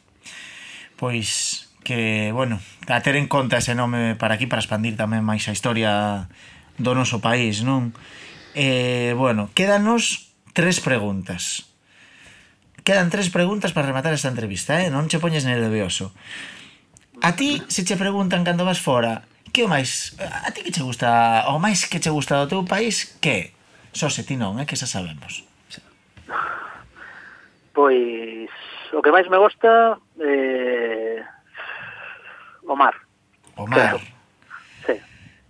Pois 0.95 1.44
que, 1.85 2.33
bueno, 2.33 2.59
a 2.89 3.01
ter 3.05 3.15
en 3.15 3.29
conta 3.29 3.61
ese 3.61 3.77
nome 3.77 4.17
para 4.17 4.35
aquí 4.35 4.49
para 4.49 4.65
expandir 4.65 4.97
tamén 4.97 5.23
máis 5.23 5.47
a 5.47 5.55
historia 5.55 6.27
do 6.81 6.97
noso 6.97 7.23
país, 7.23 7.63
non? 7.63 7.93
Eh, 8.57 9.13
bueno, 9.15 9.53
quédanos 9.55 10.33
tres 10.57 10.81
preguntas. 10.81 11.71
Quedan 12.83 13.13
tres 13.13 13.31
preguntas 13.31 13.73
para 13.73 13.87
rematar 13.87 14.13
esta 14.17 14.33
entrevista, 14.33 14.83
eh? 14.83 14.91
Non 14.91 15.07
che 15.07 15.23
poñes 15.23 15.45
nervioso. 15.45 16.11
A 17.23 17.37
ti, 17.37 17.63
se 17.69 17.85
che 17.85 17.97
preguntan 18.01 18.43
cando 18.43 18.67
vas 18.67 18.81
fora, 18.81 19.29
que 19.55 19.65
o 19.65 19.71
máis... 19.71 20.19
A 20.19 20.51
ti 20.51 20.65
que 20.65 20.73
che 20.75 20.83
gusta... 20.83 21.47
O 21.53 21.61
máis 21.61 21.87
que 21.87 22.03
che 22.03 22.11
gusta 22.11 22.41
do 22.41 22.51
teu 22.51 22.63
país, 22.65 23.17
que? 23.23 23.55
Só 23.95 24.11
se 24.11 24.27
ti 24.27 24.35
non, 24.35 24.59
é 24.59 24.65
eh? 24.65 24.67
que 24.67 24.77
xa 24.77 24.89
sabemos. 24.89 25.45
Pois... 27.77 28.51
O 28.93 29.01
que 29.01 29.13
máis 29.15 29.29
me 29.31 29.39
gusta... 29.39 29.97
Eh, 30.21 31.04
o 32.67 32.77
mar. 32.77 32.95
O 33.57 33.67
mar. 33.67 33.97
Claro. 33.97 34.01
Sí. 34.87 34.95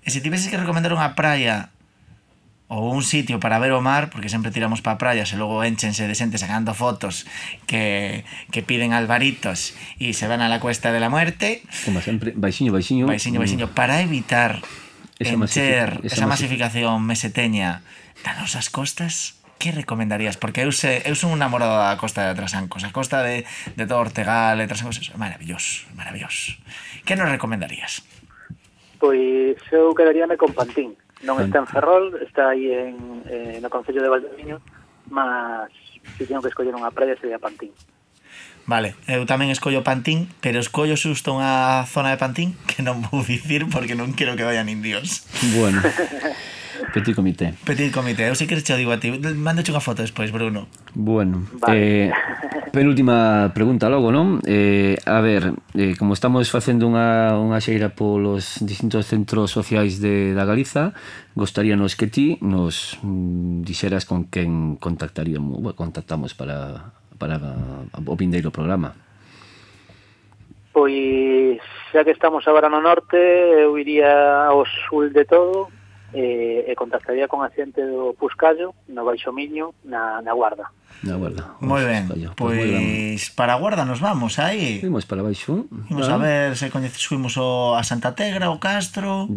E 0.05 0.09
se 0.11 0.21
tiveses 0.21 0.51
que 0.51 0.59
recomendar 0.61 0.93
unha 0.93 1.17
praia 1.17 1.75
ou 2.67 2.91
un 2.91 3.05
sitio 3.05 3.39
para 3.39 3.61
ver 3.61 3.77
o 3.77 3.81
mar, 3.85 4.09
porque 4.09 4.33
sempre 4.33 4.51
tiramos 4.51 4.81
para 4.81 4.97
praias 4.97 5.31
e 5.31 5.37
logo 5.37 5.61
enchense 5.63 6.09
de 6.09 6.17
xente 6.17 6.41
sacando 6.41 6.73
fotos 6.73 7.29
que, 7.69 8.25
que 8.51 8.65
piden 8.65 8.97
albaritos 8.97 9.77
e 10.01 10.17
se 10.17 10.27
van 10.27 10.41
a 10.41 10.49
la 10.49 10.59
cuesta 10.59 10.91
de 10.91 10.99
la 10.99 11.13
muerte. 11.13 11.63
Como 11.85 12.01
sempre, 12.01 12.33
baixiño, 12.33 12.73
baixiño. 12.73 13.05
Baixiño, 13.07 13.39
baixiño. 13.39 13.67
Para 13.77 14.01
evitar 14.01 14.65
esa 15.21 15.37
encher 15.37 16.03
masific 16.03 16.13
esa, 16.13 16.27
masificación 16.27 17.05
meseteña 17.05 17.85
das 18.25 18.41
nosas 18.41 18.73
costas, 18.73 19.39
que 19.59 19.73
recomendarías? 19.73 20.37
Porque 20.37 20.63
eu, 20.63 20.73
se, 20.73 21.03
eu 21.07 21.15
son 21.15 21.33
un 21.35 21.41
namorado 21.41 21.79
da 21.79 21.97
Costa 21.97 22.29
de 22.29 22.37
Trasancos, 22.37 22.85
a 22.85 22.93
Costa 22.93 23.23
de, 23.23 23.47
de 23.77 23.85
todo 23.87 24.05
Ortegal 24.05 24.61
e 24.61 24.69
Trasancos, 24.69 25.01
é 25.01 25.17
maravilloso, 25.17 25.89
maravilloso. 25.95 26.59
Que 27.05 27.17
nos 27.17 27.31
recomendarías? 27.31 28.05
Pois 28.99 29.61
eu 29.73 29.93
quedaríame 29.93 30.37
con 30.37 30.53
Pantín. 30.57 30.97
Non 31.25 31.41
está 31.41 31.61
en 31.61 31.69
Ferrol, 31.69 32.21
está 32.21 32.53
aí 32.53 32.69
en, 32.69 33.25
eh, 33.25 33.57
no 33.61 33.73
Concello 33.73 34.05
de 34.05 34.13
Valdomino, 34.13 34.61
mas 35.09 35.73
se 36.17 36.29
teño 36.29 36.45
que 36.45 36.53
escoller 36.53 36.77
unha 36.77 36.93
praia 36.93 37.17
sería 37.17 37.41
Pantín. 37.41 37.73
Vale, 38.65 38.97
eu 39.05 39.29
tamén 39.29 39.53
escollo 39.53 39.85
Pantín, 39.85 40.33
pero 40.41 40.57
escollo 40.57 40.97
xusto 40.97 41.37
unha 41.37 41.85
zona 41.85 42.13
de 42.13 42.21
Pantín 42.21 42.57
que 42.65 42.81
non 42.81 43.05
vou 43.05 43.21
dicir 43.21 43.69
porque 43.69 43.93
non 43.93 44.17
quero 44.17 44.37
que 44.37 44.45
vayan 44.45 44.73
indios. 44.73 45.29
Bueno. 45.53 45.85
Petit 46.93 47.15
comité. 47.15 47.55
Petit 47.65 47.91
comité. 47.91 48.29
Eu 48.29 48.35
sei 48.35 48.47
que 48.47 48.61
che 48.61 48.77
digo 48.77 48.91
a 48.91 48.99
ti. 48.99 49.11
Mándoche 49.15 49.71
unha 49.71 49.83
foto 49.83 50.03
despois, 50.03 50.31
Bruno. 50.35 50.67
Bueno, 50.95 51.47
vale. 51.63 51.75
eh, 51.75 52.11
penúltima 52.75 53.51
pregunta 53.55 53.87
logo, 53.87 54.11
non? 54.11 54.43
Eh, 54.43 54.99
a 55.07 55.21
ver, 55.23 55.55
eh, 55.79 55.95
como 55.95 56.15
estamos 56.15 56.51
facendo 56.51 56.91
unha, 56.91 57.39
unha 57.39 57.63
xeira 57.63 57.95
polos 57.95 58.59
distintos 58.63 59.07
centros 59.07 59.55
sociais 59.55 60.03
de, 60.03 60.35
da 60.35 60.43
Galiza, 60.43 60.95
gostaríanos 61.39 61.95
que 61.95 62.11
ti 62.11 62.27
nos 62.43 62.99
mm, 63.03 63.63
dixeras 63.63 64.07
con 64.07 64.27
quen 64.27 64.75
contactaríamos, 64.79 65.63
bueno, 65.63 65.79
contactamos 65.79 66.35
para, 66.35 66.91
para 67.19 67.39
o 67.95 68.17
vindeiro 68.19 68.51
programa. 68.51 68.95
Pois, 70.75 71.63
xa 71.95 72.03
que 72.03 72.11
estamos 72.11 72.43
agora 72.51 72.67
no 72.67 72.83
norte, 72.83 73.15
eu 73.63 73.79
iría 73.79 74.51
ao 74.51 74.67
sul 74.67 75.15
de 75.15 75.23
todo, 75.23 75.71
e, 76.15 76.65
e 76.71 76.73
contactaría 76.79 77.27
con 77.27 77.43
a 77.43 77.51
xente 77.51 77.83
do 77.83 78.15
Puscallo, 78.15 78.73
no 78.89 79.05
Baixo 79.05 79.35
Miño, 79.35 79.75
na, 79.83 80.23
na 80.23 80.33
Guarda. 80.33 80.71
Na 81.03 81.19
Guarda. 81.19 81.59
Moi 81.59 81.83
ben, 81.83 82.07
pois 82.39 83.29
para 83.35 83.55
a 83.55 83.61
Guarda 83.61 83.85
nos 83.85 83.99
vamos 83.99 84.39
aí. 84.39 84.81
Imos 84.81 85.05
para 85.05 85.27
Baixo. 85.27 85.67
Imos 85.91 86.09
ah. 86.09 86.15
a 86.15 86.19
ver 86.23 86.57
se 86.57 86.71
coñecemos 86.71 87.35
o 87.37 87.75
a 87.75 87.83
Santa 87.83 88.15
Tegra, 88.15 88.55
o 88.55 88.63
Castro 88.63 89.29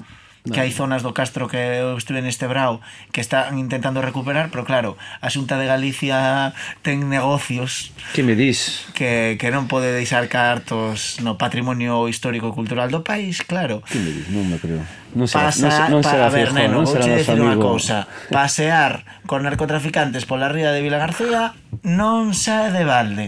que 0.49 0.59
hai 0.63 0.71
zonas 0.71 1.03
do 1.03 1.11
Castro 1.11 1.47
que 1.47 1.57
eu 1.57 1.97
estuve 1.97 2.23
neste 2.23 2.47
brau 2.47 2.79
que 3.11 3.21
están 3.21 3.59
intentando 3.59 3.99
recuperar, 4.01 4.49
pero 4.49 4.63
claro, 4.63 4.95
a 5.21 5.27
Xunta 5.27 5.59
de 5.59 5.67
Galicia 5.67 6.53
ten 6.81 7.07
negocios 7.11 7.91
que 8.13 8.23
me 8.23 8.35
dis 8.35 8.87
que, 8.95 9.35
que 9.39 9.49
non 9.51 9.67
pode 9.67 9.91
deixar 9.91 10.27
cartos 10.31 11.19
no 11.23 11.35
patrimonio 11.35 12.07
histórico 12.07 12.55
cultural 12.55 12.89
do 12.89 13.03
país, 13.03 13.43
claro. 13.43 13.83
Que 13.87 13.99
me 13.99 14.11
dis, 14.11 14.27
non 14.31 14.47
me 14.47 14.57
creo. 14.57 14.81
Non 15.15 15.25
será, 15.25 15.49
Pasa, 15.49 15.89
non, 15.89 15.99
non 15.99 16.03
será 16.03 16.27
pa, 16.27 16.31
a 16.31 16.35
ver, 16.35 16.51
neno, 16.55 16.83
non 16.83 16.85
será 16.87 17.07
dicir 17.07 17.39
unha 17.39 17.57
cousa, 17.57 18.05
pasear 18.29 19.03
con 19.25 19.43
narcotraficantes 19.43 20.27
pola 20.27 20.51
ría 20.51 20.71
de 20.71 20.83
Vila 20.83 20.99
García 20.99 21.55
non 21.83 22.31
xa 22.31 22.71
de 22.71 22.83
balde. 22.83 23.25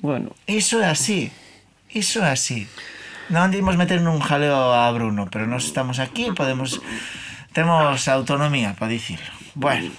Bueno. 0.00 0.32
Iso 0.46 0.80
é 0.80 0.88
así. 0.88 1.32
Iso 1.92 2.20
é 2.22 2.30
así 2.30 2.68
non 3.28 3.52
dimos 3.52 3.76
meter 3.76 4.00
nun 4.00 4.20
jaleo 4.24 4.72
a 4.72 4.88
Bruno, 4.92 5.28
pero 5.28 5.44
nós 5.44 5.68
estamos 5.68 6.00
aquí, 6.00 6.32
podemos 6.32 6.80
temos 7.52 8.08
autonomía 8.08 8.74
para 8.78 8.92
dicirlo. 8.92 9.32
Bueno. 9.54 9.90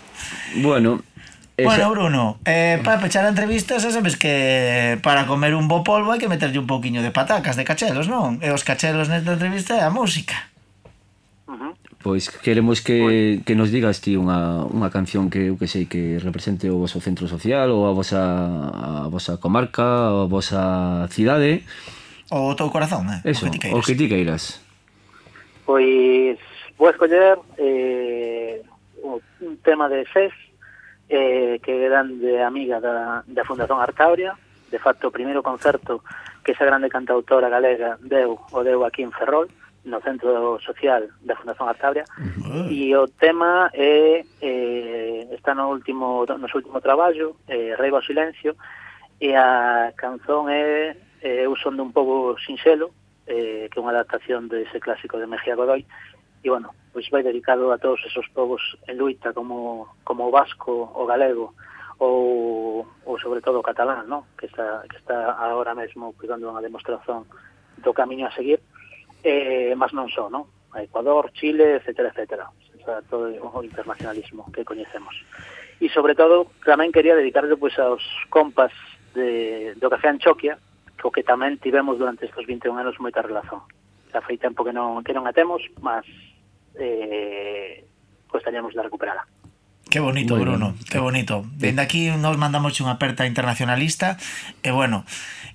Bueno, 0.55 1.01
Esa... 1.57 1.75
Bueno, 1.75 1.89
Bruno, 1.91 2.39
eh, 2.45 2.80
para 2.84 3.01
pechar 3.01 3.25
a 3.25 3.30
entrevista, 3.36 3.75
xa 3.84 3.91
sabes 3.91 4.15
que 4.15 4.95
para 5.03 5.27
comer 5.27 5.51
un 5.51 5.67
bo 5.67 5.84
polvo 5.84 6.15
hai 6.15 6.19
que 6.21 6.32
meterlle 6.32 6.55
un 6.55 6.71
pouquiño 6.71 7.03
de 7.03 7.11
patacas, 7.11 7.59
de 7.59 7.67
cachelos, 7.67 8.07
non? 8.07 8.39
E 8.39 8.47
os 8.55 8.63
cachelos 8.63 9.11
nesta 9.11 9.36
entrevista 9.36 9.75
é 9.75 9.84
a 9.84 9.91
música. 9.91 10.47
Uh 11.51 11.59
-huh. 11.59 11.71
Pois 11.99 12.32
queremos 12.32 12.80
que, 12.80 13.43
que 13.43 13.59
nos 13.59 13.75
digas 13.75 13.99
ti 13.99 14.15
unha, 14.15 14.63
unha 14.71 14.88
canción 14.88 15.27
que 15.27 15.51
eu 15.51 15.59
que 15.59 15.67
sei 15.67 15.84
que 15.84 16.15
represente 16.23 16.71
o 16.71 16.80
vosso 16.80 17.03
centro 17.03 17.27
social 17.27 17.67
ou 17.75 17.84
a 17.84 17.91
vosa, 17.91 18.23
a 18.23 19.11
vosa 19.11 19.36
comarca, 19.36 19.84
a 19.84 20.32
vosa 20.32 20.63
cidade. 21.11 21.67
Uh 21.67 21.99
O 22.32 22.55
teu 22.55 22.69
corazón, 22.69 23.09
eh? 23.09 23.21
Eso, 23.25 23.45
o 23.45 23.51
que 23.51 23.57
ti 23.57 23.59
queiras. 23.59 23.77
O 23.77 23.86
que 23.86 23.95
ti 23.95 24.05
queiras. 24.07 24.43
Pois, 25.65 26.38
vou 26.77 26.89
escoller 26.89 27.38
eh, 27.57 28.61
un 29.03 29.57
tema 29.63 29.89
de 29.89 30.05
SES, 30.13 30.34
eh, 31.09 31.59
que 31.63 31.86
eran 31.86 32.19
de 32.19 32.41
amiga 32.43 32.80
da, 32.80 33.23
da 33.25 33.43
Fundación 33.45 33.82
Arcauria, 33.82 34.38
de 34.69 34.80
facto 34.80 35.09
o 35.09 35.11
primeiro 35.11 35.41
concerto 35.41 36.03
que 36.43 36.53
esa 36.53 36.65
grande 36.65 36.89
cantautora 36.89 37.49
galega 37.49 37.97
deu 38.01 38.39
o 38.51 38.63
deu 38.63 38.86
aquí 38.86 39.01
en 39.01 39.11
Ferrol 39.11 39.49
no 39.86 40.01
Centro 40.01 40.59
Social 40.61 41.09
da 41.25 41.36
Fundación 41.36 41.69
Artabria 41.69 42.05
e 42.69 42.93
o 42.93 43.07
tema 43.07 43.71
é 43.73 44.21
eh, 44.41 45.27
está 45.34 45.55
no 45.55 45.69
último 45.69 46.25
no 46.25 46.47
seu 46.47 46.61
último 46.61 46.80
traballo 46.82 47.38
eh, 47.47 47.73
Rei 47.77 47.89
ao 47.89 48.05
Silencio 48.05 48.55
e 49.19 49.34
a 49.34 49.91
canzón 49.97 50.47
é 50.49 50.95
eh, 51.22 51.45
eu 51.45 51.55
son 51.55 51.76
de 51.76 51.84
un 51.84 51.91
pobo 51.91 52.38
sinxelo, 52.39 52.91
eh, 53.28 53.70
que 53.70 53.78
é 53.78 53.84
unha 53.84 53.93
adaptación 53.93 54.49
dese 54.49 54.82
clásico 54.82 55.22
de 55.22 55.30
Mejía 55.30 55.55
Godoy, 55.55 55.86
e, 56.43 56.47
bueno, 56.49 56.72
pois 56.93 57.07
vai 57.11 57.22
dedicado 57.22 57.72
a 57.72 57.78
todos 57.78 57.99
esos 58.07 58.26
povos 58.32 58.61
en 58.88 58.97
luita, 58.97 59.34
como, 59.34 59.91
como 60.03 60.28
o 60.28 60.32
vasco, 60.32 60.88
o 60.95 61.03
galego, 61.05 61.53
ou, 61.99 62.88
ou 63.05 63.20
sobre 63.20 63.41
todo 63.43 63.59
o 63.59 63.65
catalán, 63.65 64.07
no? 64.07 64.26
que, 64.39 64.47
está, 64.47 64.84
que 64.89 64.97
está 64.97 65.36
agora 65.36 65.76
mesmo 65.76 66.15
cuidando 66.15 66.47
unha 66.47 66.63
demostración 66.63 67.28
do 67.84 67.91
camiño 67.91 68.28
a 68.28 68.36
seguir, 68.36 68.63
eh, 69.24 69.76
mas 69.76 69.91
non 69.91 70.07
só, 70.07 70.32
no? 70.32 70.47
a 70.72 70.84
Ecuador, 70.84 71.32
Chile, 71.36 71.84
etc. 71.84 72.07
etc. 72.15 72.47
O 72.47 72.86
sea, 72.86 73.03
todo 73.03 73.28
o 73.28 73.59
internacionalismo 73.63 74.47
que 74.55 74.63
coñecemos. 74.63 75.13
E 75.84 75.91
sobre 75.91 76.15
todo, 76.15 76.47
tamén 76.63 76.95
quería 76.95 77.20
dedicarlo 77.20 77.59
pois, 77.59 77.76
aos 77.80 78.03
compas 78.32 78.72
de, 79.11 79.76
do 79.76 79.91
Café 79.91 80.07
Anchoquia, 80.07 80.55
co 81.00 81.12
que 81.12 81.24
tamén 81.24 81.58
tivemos 81.58 81.97
durante 81.97 82.28
estes 82.28 82.45
21 82.45 82.76
anos 82.76 83.00
moita 83.00 83.24
relación. 83.24 83.64
Xa 84.12 84.20
foi 84.22 84.38
tempo 84.38 84.68
que 84.68 84.76
non, 84.76 85.02
que 85.02 85.16
non 85.16 85.26
a 85.26 85.34
temos, 85.34 85.64
mas 85.80 86.04
eh, 86.76 87.88
gostaríamos 88.28 88.76
de 88.76 88.84
recuperala. 88.84 89.26
Que 89.89 90.00
bonito, 90.00 90.36
Muy 90.36 90.45
Bruno, 90.45 90.74
bien. 90.74 90.86
que 90.86 91.00
bonito. 91.00 91.45
Dende 91.58 91.82
aquí 91.82 92.14
nos 92.14 92.38
mandamos 92.38 92.78
unha 92.78 92.93
aperta 93.02 93.26
internacionalista 93.26 94.22
e 94.62 94.70
bueno, 94.70 95.02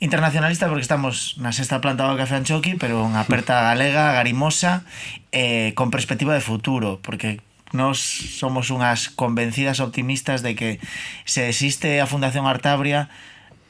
internacionalista 0.03 0.67
porque 0.67 0.83
estamos 0.83 1.39
na 1.39 1.55
sexta 1.55 1.79
planta 1.79 2.03
do 2.11 2.19
Café 2.19 2.43
Anchoqui, 2.43 2.75
pero 2.75 2.99
unha 3.07 3.23
aperta 3.23 3.63
galega, 3.71 4.11
garimosa, 4.11 4.83
eh, 5.31 5.71
con 5.79 5.95
perspectiva 5.95 6.35
de 6.35 6.43
futuro, 6.43 6.99
porque 6.99 7.39
nos 7.71 8.03
somos 8.03 8.75
unhas 8.75 9.07
convencidas 9.07 9.79
optimistas 9.79 10.43
de 10.43 10.59
que 10.59 10.71
se 11.23 11.47
existe 11.47 12.03
a 12.03 12.11
Fundación 12.11 12.51
Artabria 12.51 13.15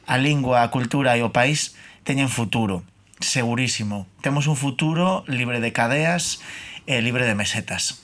a 0.05 0.17
lingua, 0.17 0.61
a 0.61 0.71
cultura 0.71 1.17
e 1.17 1.25
o 1.25 1.33
país 1.33 1.73
teñen 2.05 2.29
futuro, 2.29 2.85
segurísimo. 3.19 4.05
Temos 4.21 4.45
un 4.45 4.55
futuro 4.55 5.25
libre 5.25 5.59
de 5.59 5.73
cadeas 5.73 6.39
e 6.85 7.01
libre 7.01 7.25
de 7.25 7.35
mesetas. 7.35 8.01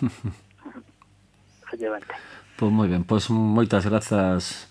Pois 1.70 1.86
pues 2.68 2.76
moi 2.76 2.88
ben, 2.92 3.08
pois 3.08 3.32
moitas 3.32 3.88
grazas 3.88 4.68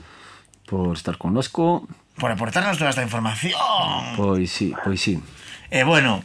por 0.70 0.93
estar 0.93 1.17
connosco. 1.17 1.89
Por 2.22 2.30
aportarnos 2.30 2.78
toda 2.78 2.93
esta 2.93 3.01
información. 3.01 3.57
Pois 4.13 4.51
sí, 4.51 4.76
pois 4.86 5.01
sí. 5.01 5.17
E 5.74 5.82
bueno, 5.82 6.22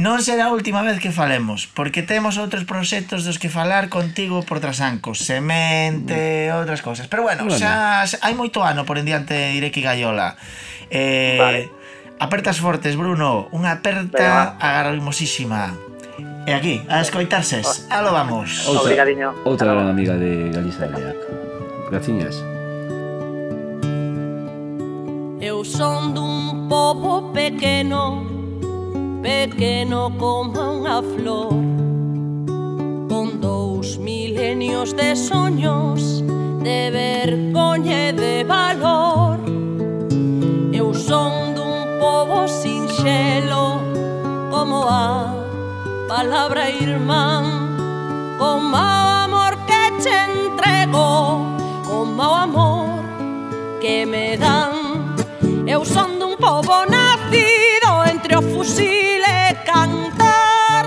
Non 0.00 0.24
será 0.24 0.48
a 0.48 0.52
última 0.56 0.80
vez 0.80 0.96
que 0.96 1.12
falemos, 1.12 1.68
porque 1.68 2.00
temos 2.00 2.40
outros 2.40 2.64
proxectos 2.64 3.28
dos 3.28 3.36
que 3.36 3.52
falar 3.52 3.92
contigo 3.92 4.40
por 4.40 4.56
trasancos, 4.56 5.20
semente, 5.20 6.48
mm. 6.48 6.56
outras 6.56 6.80
cousas. 6.80 7.04
Pero 7.04 7.20
bueno, 7.20 7.44
bueno. 7.44 7.60
xa, 7.60 8.08
xa 8.08 8.16
hai 8.24 8.32
moito 8.32 8.64
ano 8.64 8.88
por 8.88 8.96
en 8.96 9.04
diante 9.04 9.36
de 9.36 9.60
Ireki 9.60 9.84
Gaiola. 9.84 10.40
Eh, 10.88 11.36
vale. 11.36 11.68
Apertas 12.16 12.56
fortes, 12.64 12.96
Bruno, 12.96 13.52
unha 13.52 13.76
aperta 13.76 14.56
agarrimosísima. 14.56 15.76
E 16.48 16.56
aquí, 16.56 16.80
a 16.88 17.04
escoitarses, 17.04 17.84
Alo 17.92 18.16
vamos. 18.16 18.64
Outra, 18.72 18.96
Obrigadiño. 18.96 19.36
Outra 19.44 19.76
gran 19.76 19.84
amiga 19.84 20.16
de 20.16 20.48
Galiza 20.48 20.88
de 20.88 20.96
Leac. 20.96 21.20
Graciñas. 21.92 22.40
Eu 25.44 25.60
son 25.60 26.16
dun 26.16 26.72
pobo 26.72 27.36
pequeno 27.36 28.39
pequeno 29.22 30.10
como 30.18 30.80
unha 30.80 31.02
flor. 31.02 31.52
Con 33.08 33.40
dous 33.40 33.98
milenios 33.98 34.94
de 34.94 35.16
soños 35.16 36.22
De 36.62 36.90
vergoña 36.90 38.08
e 38.08 38.12
de 38.12 38.44
valor. 38.44 39.40
Eu 40.72 40.92
son 40.92 41.54
dun 41.56 41.98
povo 41.98 42.46
sinxelo 42.48 43.80
Como 44.50 44.84
a 44.88 45.32
palabra 46.08 46.68
irmán. 46.70 47.44
Como 48.38 48.76
o 48.76 49.08
amor 49.24 49.56
que 49.68 49.84
te 50.02 50.16
entrego 50.28 51.40
como 51.88 52.22
o 52.22 52.34
amor 52.34 53.00
que 53.80 54.04
me 54.04 54.36
dan. 54.36 55.16
Eu 55.66 55.84
son 55.84 56.18
dun 56.18 56.36
povo 56.36 56.84
nacido 56.86 57.79
fusile 58.42 58.54
fusil 58.54 59.22
e 59.24 59.54
cantar 59.64 60.86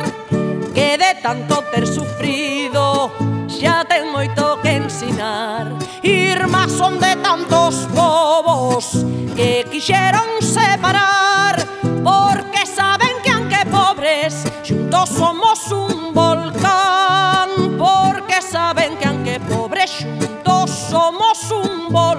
Que 0.74 0.98
de 0.98 1.22
tanto 1.22 1.62
ter 1.72 1.86
sufrido 1.86 3.12
xa 3.48 3.86
ten 3.86 4.10
moito 4.12 4.60
que 4.62 4.72
ensinar. 4.82 5.70
Irmás 6.02 6.72
son 6.72 7.00
de 7.00 7.16
tantos 7.18 7.88
povos 7.94 9.06
que 9.36 9.66
quixeron 9.70 10.42
separar 10.42 11.56
Porque 12.04 12.66
saben 12.66 13.22
que 13.24 13.32
aunque 13.32 13.62
pobres 13.70 14.34
xuntos 14.64 15.10
somos 15.10 15.60
un 15.72 16.14
volcán. 16.14 17.78
Porque 17.78 18.42
saben 18.42 18.98
que 18.98 19.08
aunque 19.08 19.40
pobres 19.40 19.92
xuntos 20.02 20.70
somos 20.90 21.38
un 21.52 21.94
volcán 21.94 22.13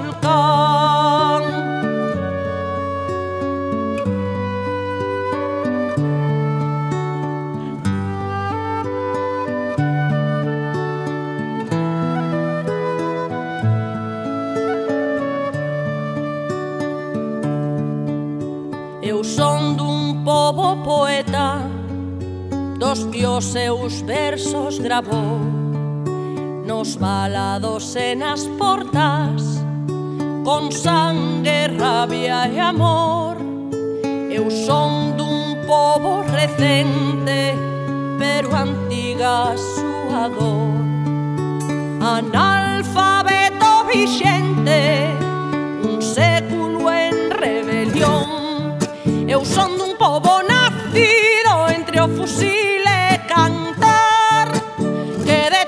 dos 22.94 23.04
que 23.06 23.26
os 23.26 23.44
seus 23.44 24.00
versos 24.02 24.78
grabou 24.78 25.40
Nos 26.64 26.94
balados 26.96 27.96
e 27.96 28.14
nas 28.14 28.46
portas 28.58 29.42
Con 30.44 30.70
sangue, 30.70 31.68
rabia 31.78 32.46
e 32.48 32.60
amor. 32.60 33.36
Eu 34.30 34.50
son 34.50 35.16
dun 35.16 35.66
povo 35.66 36.22
recente 36.22 37.54
Pero 38.18 38.54
antiga 38.54 39.52
a 39.52 39.56
súa 39.56 40.28
dor 40.28 40.78
Analfabeto 42.00 43.84
vixente 43.90 45.10
Un 45.82 46.00
século 46.00 46.92
en 46.92 47.30
rebelión. 47.30 48.78
Eu 49.26 49.44
son 49.44 49.78
dun 49.78 49.96
povo 49.98 50.42
nacido 50.46 51.54
entre 51.74 52.00
o 52.00 52.08
fusil 52.08 52.63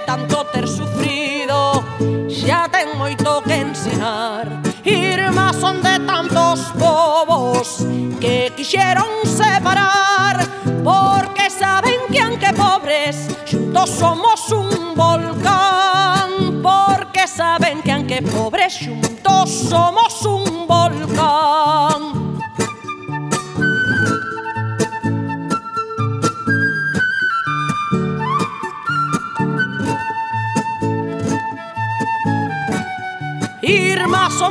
tanto 0.07 0.45
ter 0.53 0.67
sufrido. 0.69 1.83
Xa 2.31 2.69
ten 2.71 2.97
moito 2.97 3.43
que 3.43 3.55
ensinar 3.55 4.47
Irma 4.85 5.53
son 5.53 5.83
de 5.83 5.99
tantos 6.07 6.61
povos 6.79 7.85
Que 8.21 8.53
quixeron 8.57 9.11
separar. 9.25 10.37
Porque 10.85 11.51
saben 11.51 12.01
que 12.13 12.21
aunque 12.21 12.53
pobres 12.55 13.17
Xuntos 13.45 13.91
somos 13.91 14.41
un 14.53 14.95
volcán. 14.95 16.63
Porque 16.63 17.27
saben 17.27 17.83
que 17.83 17.93
aunque 17.93 18.23
pobres 18.23 18.75
Xuntos 18.75 19.51
somos 19.51 20.15
un 20.25 20.67
volcán. 20.67 21.86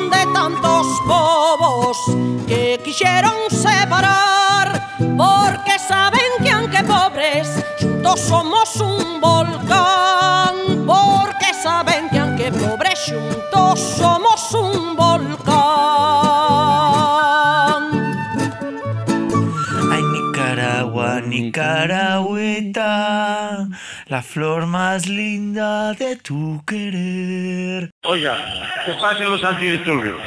unión 0.05 0.09
de 0.09 0.25
tantos 0.33 0.87
povos 1.07 1.97
que 2.47 2.79
quixeron 2.83 3.35
separar, 3.49 4.81
porque 5.17 5.79
saben 5.79 6.19
que 6.43 6.51
aunque 6.51 6.83
pobres, 6.83 7.47
xuntos 7.79 8.19
somos 8.21 8.75
un 8.77 9.19
volcán, 9.21 10.55
porque 10.85 11.53
saben 11.63 12.09
que 12.09 12.19
aunque 12.19 12.51
pobres, 12.51 13.11
juntos 13.11 13.79
somos 13.79 14.53
un 14.53 14.95
volcán. 14.95 15.45
Ay, 19.91 20.03
Nicaragua, 20.03 21.21
Nicaragüita 21.21 23.67
la 24.07 24.21
flor 24.21 24.65
más 24.67 25.07
linda 25.07 25.93
de 25.93 26.15
tu 26.15 26.63
querer. 26.65 27.91
Oiga, 28.03 28.37
que 28.85 28.93
pasen 28.93 29.29
los 29.29 29.43
antidisturbios. 29.43 30.21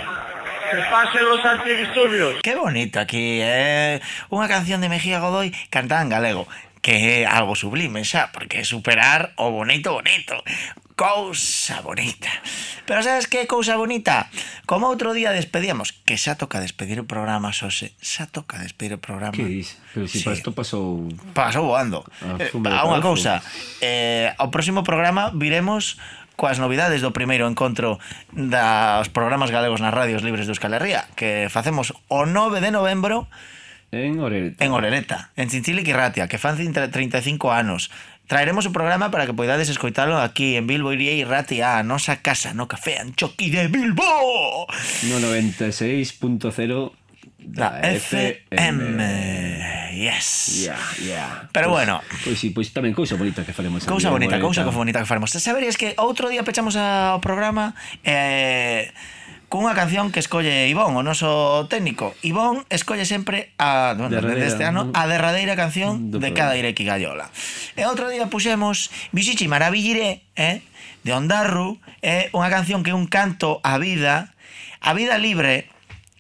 Que 0.70 0.78
pasen 0.90 1.24
los 1.24 1.44
antidisturbios. 1.44 2.34
Qué 2.42 2.56
bonito 2.56 3.00
aquí, 3.00 3.40
eh? 3.40 4.00
Unha 4.28 4.50
canción 4.50 4.82
de 4.82 4.90
Mejía 4.90 5.22
Godoy 5.22 5.54
cantada 5.70 6.02
en 6.02 6.10
galego 6.10 6.44
que 6.82 7.26
algo 7.26 7.54
sublime 7.54 8.04
xa, 8.04 8.30
porque 8.32 8.64
superar 8.64 9.34
o 9.36 9.50
bonito 9.50 9.92
bonito. 9.92 10.42
cousa 10.98 11.80
bonita. 11.80 12.28
Pero 12.84 13.02
sabes 13.06 13.30
que 13.30 13.46
cousa 13.46 13.78
bonita? 13.78 14.26
Como 14.66 14.90
outro 14.90 15.14
día 15.14 15.30
despedíamos, 15.30 15.94
que 15.94 16.18
xa 16.18 16.34
toca 16.34 16.58
despedir 16.58 16.98
o 16.98 17.06
programa, 17.06 17.54
Xose, 17.54 17.94
xa 18.02 18.26
toca 18.26 18.58
despedir 18.58 18.98
o 18.98 19.00
programa. 19.00 19.30
Que 19.30 19.46
dis? 19.46 19.78
Pero 19.94 20.10
si 20.10 20.18
sí. 20.18 20.26
para 20.26 20.34
isto 20.34 20.50
pasou... 20.50 21.06
Pasou 21.38 21.70
voando. 21.70 22.02
A, 22.18 22.42
eh, 22.42 22.50
a 22.50 22.82
unha 22.82 22.98
cousa, 22.98 23.38
eh, 23.78 24.34
ao 24.42 24.50
próximo 24.50 24.82
programa 24.82 25.30
viremos 25.30 26.02
coas 26.34 26.58
novidades 26.58 26.98
do 26.98 27.14
primeiro 27.14 27.46
encontro 27.46 28.02
dos 28.34 29.08
programas 29.14 29.54
galegos 29.54 29.78
nas 29.78 29.94
radios 29.94 30.26
libres 30.26 30.50
de 30.50 30.58
Euskal 30.58 30.74
Herria, 30.74 31.06
que 31.14 31.46
facemos 31.46 31.94
o 32.10 32.26
9 32.26 32.58
de 32.58 32.74
novembro 32.74 33.30
En 33.90 34.20
Oreleta. 34.20 34.64
En 34.64 34.72
Oreleta, 34.72 35.30
en 35.34 35.48
Chinchile 35.48 35.82
Quirratia, 35.82 36.28
que 36.28 36.36
fan 36.36 36.60
35 36.60 37.52
anos. 37.52 37.90
Traeremos 38.28 38.68
o 38.68 38.72
programa 38.76 39.08
para 39.08 39.24
que 39.24 39.32
poidades 39.32 39.72
escoitalo 39.72 40.20
aquí 40.20 40.60
en 40.60 40.68
Bilbo 40.68 40.92
Iría 40.92 41.16
e 41.16 41.24
Ratia, 41.24 41.80
a 41.80 41.82
nosa 41.82 42.20
casa 42.20 42.52
no 42.52 42.68
Café 42.68 43.00
Anchoqui 43.00 43.48
de 43.48 43.72
Bilbo. 43.72 44.68
No 45.08 45.16
96.0 45.16 46.92
La 47.56 47.80
FM. 47.80 49.00
Yes. 49.96 50.60
Yeah, 50.68 50.78
yeah. 51.02 51.48
Pero 51.52 51.68
Pois- 51.72 51.88
bueno. 51.88 52.02
Pois 52.22 52.36
sí, 52.38 52.50
pois 52.52 52.68
tamén 52.76 52.92
cousa 52.92 53.16
bonita 53.16 53.42
que 53.48 53.56
faremos. 53.56 53.88
Cousa 53.88 54.12
bonita, 54.12 54.36
Oreleta. 54.36 54.44
cousa 54.44 54.62
bonita 54.68 55.00
que 55.00 55.08
faremos. 55.08 55.32
Saberías 55.32 55.80
que 55.80 55.96
outro 55.96 56.28
día 56.28 56.44
pechamos 56.44 56.76
ao 56.76 57.24
programa 57.24 57.72
eh, 58.04 58.92
cunha 59.48 59.72
canción 59.72 60.12
que 60.12 60.20
escolle 60.20 60.68
Ivón, 60.68 60.92
o 60.94 61.02
noso 61.02 61.64
técnico. 61.72 62.12
Ivón 62.20 62.68
escolle 62.68 63.08
sempre 63.08 63.56
a, 63.56 63.96
bueno, 63.96 64.12
derradeira, 64.12 64.44
deste 64.44 64.64
ano 64.68 64.92
a 64.92 65.08
derradeira 65.08 65.56
canción 65.56 66.12
de 66.12 66.30
cada 66.36 66.54
Ireki 66.60 66.84
Gallola. 66.84 67.32
E 67.72 67.88
outro 67.88 68.12
día 68.12 68.28
puxemos 68.28 68.92
Bisichi 69.10 69.48
Maravilliré, 69.48 70.20
eh, 70.36 70.60
de 71.02 71.10
Ondarru, 71.16 71.80
é 72.04 72.28
eh, 72.28 72.36
unha 72.36 72.52
canción 72.52 72.84
que 72.84 72.92
é 72.92 72.96
un 72.96 73.08
canto 73.08 73.64
á 73.64 73.80
vida, 73.80 74.36
a 74.84 74.92
vida 74.92 75.16
libre, 75.16 75.72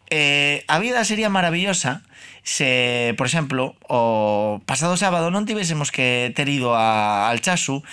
eh, 0.08 0.64
a 0.64 0.80
vida 0.80 1.04
sería 1.04 1.28
maravillosa 1.28 2.07
se, 2.42 3.14
por 3.16 3.26
exemplo, 3.26 3.76
o 3.88 4.60
pasado 4.64 4.96
sábado 4.96 5.30
non 5.30 5.44
tivésemos 5.44 5.90
que 5.92 6.32
ter 6.32 6.48
ido 6.48 6.72
a 6.72 7.28
Alchasu 7.28 7.84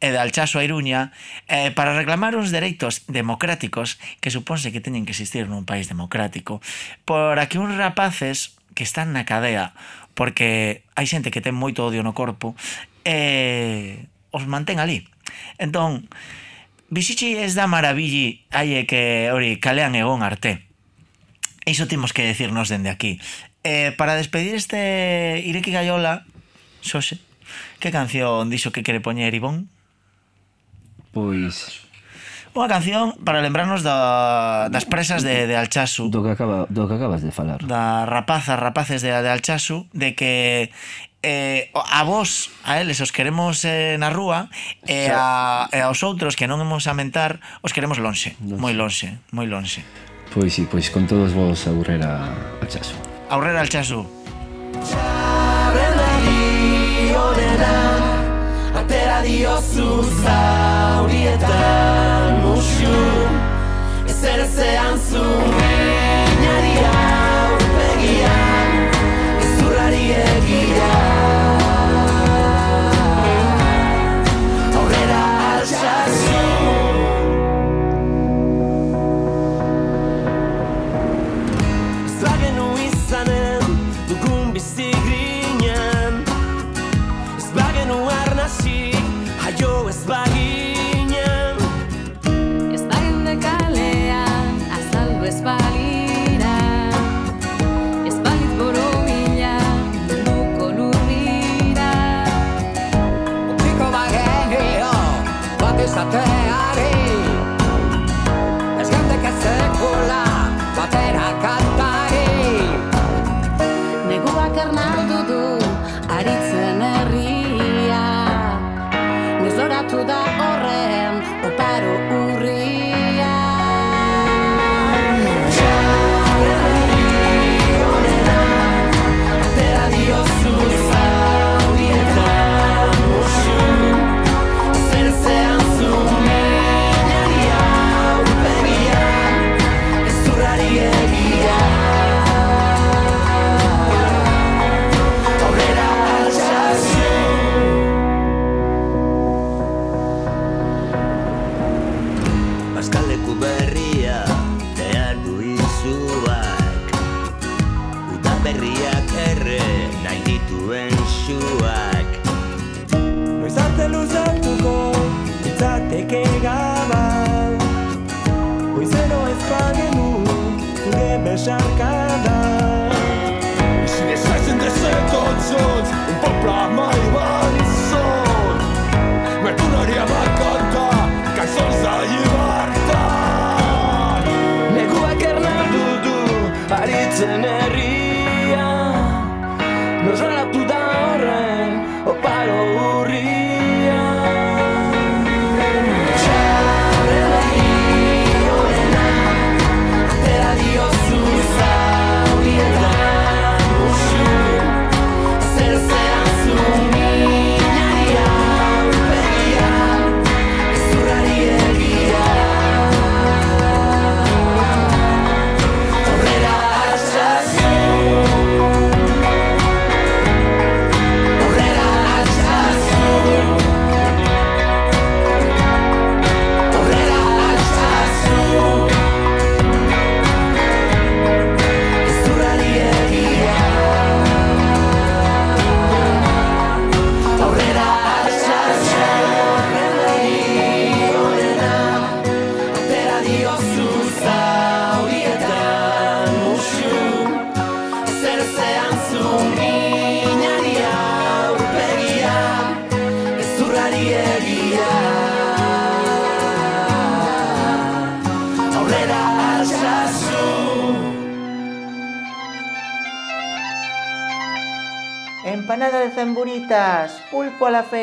e 0.00 0.08
de 0.10 0.18
Alchasu 0.18 0.58
a 0.58 0.66
Iruña 0.66 1.12
eh, 1.46 1.70
para 1.70 1.94
reclamar 1.94 2.34
os 2.34 2.50
dereitos 2.50 3.04
democráticos 3.06 4.00
que 4.18 4.32
supónse 4.32 4.72
que 4.72 4.82
teñen 4.82 5.04
que 5.06 5.14
existir 5.14 5.46
nun 5.46 5.68
país 5.68 5.86
democrático 5.86 6.58
por 7.04 7.38
aquí 7.38 7.60
uns 7.60 7.76
rapaces 7.76 8.56
que 8.74 8.82
están 8.82 9.12
na 9.12 9.28
cadea 9.28 9.76
porque 10.16 10.82
hai 10.96 11.06
xente 11.06 11.30
que 11.30 11.44
ten 11.44 11.54
moito 11.54 11.84
odio 11.84 12.02
no 12.02 12.16
corpo 12.16 12.58
e 13.04 14.08
os 14.34 14.44
mantén 14.48 14.82
ali 14.82 15.06
entón 15.60 16.08
Bixichi 16.90 17.38
es 17.38 17.54
da 17.54 17.70
maravilli 17.70 18.42
hai 18.50 18.82
que, 18.90 19.30
ori, 19.30 19.62
calean 19.62 19.94
egon 19.94 20.26
arte 20.26 20.70
Iso 21.70 21.86
temos 21.86 22.12
que 22.12 22.24
decirnos 22.24 22.68
dende 22.68 22.90
aquí. 22.90 23.20
Eh, 23.62 23.92
para 23.96 24.16
despedir 24.16 24.54
este 24.54 25.42
Ireki 25.44 25.72
Gallola, 25.72 26.24
Xose, 26.80 27.20
que 27.78 27.92
canción 27.92 28.48
dixo 28.48 28.72
que 28.72 28.80
quere 28.80 29.04
poñer 29.04 29.36
Ivón? 29.36 29.68
Pois... 31.12 31.84
Unha 32.50 32.66
canción 32.66 33.14
para 33.22 33.38
lembrarnos 33.38 33.86
da, 33.86 34.66
das 34.74 34.82
presas 34.82 35.22
de, 35.22 35.46
de 35.46 35.54
Alchazu. 35.54 36.10
Do 36.10 36.26
que, 36.26 36.34
acaba, 36.34 36.66
do 36.66 36.90
que 36.90 36.98
acabas 36.98 37.22
de 37.22 37.30
falar. 37.30 37.62
Da 37.62 38.02
rapazas, 38.10 38.58
rapaces 38.58 39.06
de, 39.06 39.14
de 39.14 39.30
Alchazu, 39.30 39.86
de 39.94 40.18
que 40.18 40.74
eh, 41.22 41.70
a 41.74 42.02
vos, 42.02 42.50
a 42.66 42.80
eles, 42.80 42.98
os 42.98 43.14
queremos 43.14 43.62
eh, 43.62 43.94
na 44.02 44.10
rúa 44.10 44.50
e, 44.82 45.06
a, 45.14 45.70
e 45.70 45.78
aos 45.78 46.02
outros 46.02 46.34
que 46.34 46.50
non 46.50 46.58
imos 46.58 46.90
a 46.90 46.94
mentar, 46.96 47.38
os 47.62 47.70
queremos 47.70 48.02
lonxe, 48.02 48.34
lonxe. 48.42 48.58
moi 48.58 48.74
lonxe, 48.74 49.08
moi 49.30 49.46
lonxe. 49.46 49.86
Pois 50.34 50.50
sí, 50.50 50.66
pois 50.66 50.90
con 50.90 51.06
todos 51.06 51.30
vos 51.30 51.68
a 51.68 51.70
a, 51.70 52.12
a 52.58 52.66
chaso. 52.66 53.09
Aurrera 53.30 53.60
Alchazu. 53.60 54.04
Atera 58.80 59.18
diozu 59.22 59.88
zaurietan 60.22 62.40
musu 62.42 62.98
Ezer 64.10 64.40
ezean 64.46 64.98
zu 65.10 65.24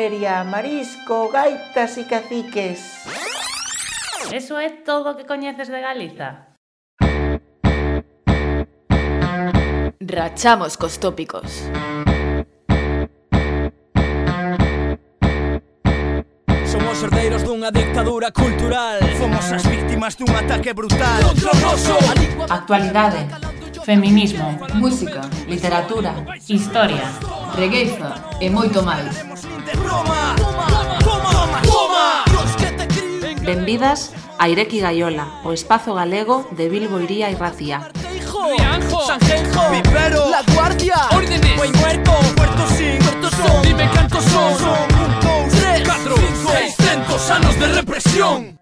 feria, 0.08 0.42
marisco, 0.42 1.28
gaitas 1.28 1.98
e 1.98 2.04
caciques. 2.04 3.04
Eso 4.32 4.56
é 4.58 4.70
todo 4.70 5.12
o 5.12 5.16
que 5.16 5.28
coñeces 5.28 5.68
de 5.68 5.80
Galiza. 5.84 6.56
Rachamos 10.00 10.80
cos 10.80 10.96
tópicos. 10.96 11.68
Somos 16.72 16.96
herdeiros 17.04 17.44
dunha 17.44 17.68
dictadura 17.68 18.32
cultural. 18.32 19.04
Fomos 19.20 19.44
as 19.52 19.64
víctimas 19.68 20.16
dun 20.16 20.32
ataque 20.32 20.72
brutal. 20.72 21.20
Actualidade. 22.48 23.28
Feminismo. 23.84 24.56
Música. 24.72 25.20
Literatura. 25.44 26.16
Historia. 26.48 27.04
Regueiza 27.52 28.28
E 28.40 28.48
moito 28.48 28.80
máis. 28.82 29.57
Roma. 29.74 30.34
Toma, 30.36 31.62
toma 31.62 32.24
Benvidas 33.42 34.12
a 34.38 34.48
Ireki 34.48 34.80
Gaiola, 34.80 35.40
o 35.44 35.52
espazo 35.52 35.94
galego 35.94 36.46
de 36.52 36.68
Bilbo 36.68 37.00
Iría 37.00 37.30
e 37.30 37.34
Racía. 37.34 37.88
Rianjo 38.48 39.06
Sanjenjo 39.06 39.70
Vivero 39.70 40.28
La 40.30 40.42
Guardia 40.54 40.96
Órdenes. 41.12 41.56
Buen 41.56 41.72
Muerto 41.72 42.12
Puerto 42.36 42.66
Sin 42.68 42.98
Puerto 42.98 43.30
Son. 43.30 43.62
Dime 43.62 43.90
cantos 43.90 44.24
son. 44.24 44.54
Son 44.58 44.88
de 47.58 47.66
represión 47.66 48.57